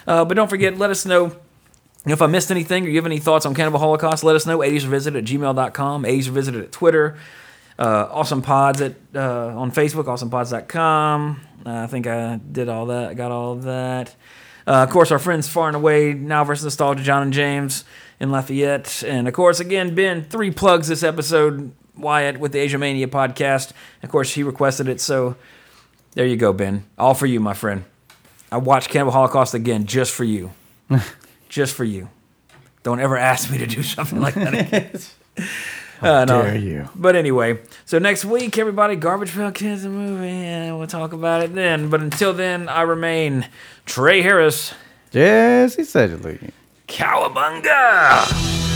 Uh, 0.07 0.24
but 0.24 0.34
don't 0.34 0.50
forget, 0.50 0.76
let 0.76 0.90
us 0.90 1.07
know 1.07 1.36
if 2.07 2.22
I 2.22 2.26
missed 2.26 2.50
anything 2.50 2.84
or 2.84 2.88
you 2.88 2.96
have 2.96 3.07
any 3.07 3.18
thoughts 3.18 3.46
on 3.46 3.54
Cannibal 3.54 3.78
Holocaust, 3.78 4.22
let 4.22 4.36
us 4.36 4.46
know. 4.46 4.59
80s 4.59 4.84
Revisited 4.84 5.24
at 5.24 5.30
gmail.com, 5.30 6.04
80s 6.04 6.26
Revisited 6.26 6.62
at 6.62 6.72
Twitter, 6.72 7.18
uh, 7.78 8.09
Awesome 8.11 8.42
Pods 8.42 8.80
at, 8.80 8.94
uh, 9.14 9.48
on 9.57 9.72
Facebook, 9.72 10.04
awesomepods.com. 10.04 11.40
Uh, 11.64 11.70
I 11.70 11.86
think 11.88 12.07
I 12.07 12.36
did 12.36 12.68
all 12.68 12.86
that, 12.86 13.11
I 13.11 13.14
got 13.14 13.32
all 13.32 13.57
that. 13.57 14.14
Uh, 14.66 14.82
of 14.82 14.90
course, 14.90 15.11
our 15.11 15.18
friends 15.18 15.48
far 15.48 15.68
and 15.68 15.76
away, 15.76 16.12
Now 16.12 16.44
versus 16.44 16.64
Nostalgia, 16.64 17.02
John 17.02 17.22
and 17.22 17.32
James 17.32 17.84
in 18.20 18.30
Lafayette. 18.30 19.02
And 19.04 19.28
of 19.28 19.34
course, 19.34 19.61
again, 19.61 19.94
Ben, 19.94 20.24
three 20.24 20.50
plugs 20.50 20.88
this 20.88 21.02
episode. 21.02 21.72
Wyatt 21.96 22.38
with 22.38 22.52
the 22.52 22.59
Asia 22.59 22.78
Mania 22.78 23.09
podcast. 23.09 23.72
Of 24.02 24.11
course, 24.11 24.34
he 24.34 24.42
requested 24.42 24.86
it, 24.88 25.00
so 25.00 25.36
there 26.16 26.26
you 26.26 26.36
go, 26.36 26.52
Ben. 26.52 26.82
All 26.98 27.14
for 27.14 27.26
you, 27.26 27.38
my 27.38 27.54
friend. 27.54 27.84
I 28.50 28.56
watched 28.56 28.88
Cannibal 28.90 29.12
Holocaust 29.12 29.54
again 29.54 29.86
just 29.86 30.12
for 30.12 30.24
you 30.24 30.50
just 31.48 31.74
for 31.74 31.84
you. 31.84 32.08
Don't 32.82 33.00
ever 33.00 33.16
ask 33.16 33.50
me 33.50 33.58
to 33.58 33.66
do 33.66 33.82
something 33.82 34.20
like 34.20 34.34
that 34.34 34.54
again. 34.54 35.00
Uh, 36.02 36.26
no. 36.26 36.42
dare 36.42 36.58
you. 36.58 36.88
But 36.94 37.16
anyway, 37.16 37.58
so 37.86 37.98
next 37.98 38.26
week, 38.26 38.58
everybody, 38.58 38.96
Garbage 38.96 39.32
Pail 39.32 39.50
Kids 39.50 39.82
the 39.82 39.88
movie, 39.88 40.28
and 40.28 40.76
we'll 40.78 40.86
talk 40.86 41.14
about 41.14 41.42
it 41.42 41.54
then. 41.54 41.88
But 41.88 42.02
until 42.02 42.34
then, 42.34 42.68
I 42.68 42.82
remain 42.82 43.48
Trey 43.86 44.20
Harris. 44.20 44.74
Jesse 45.10 45.84
Seidule. 45.84 46.36
Cowabunga! 46.86 48.26
Find 48.26 48.36
this 48.36 48.75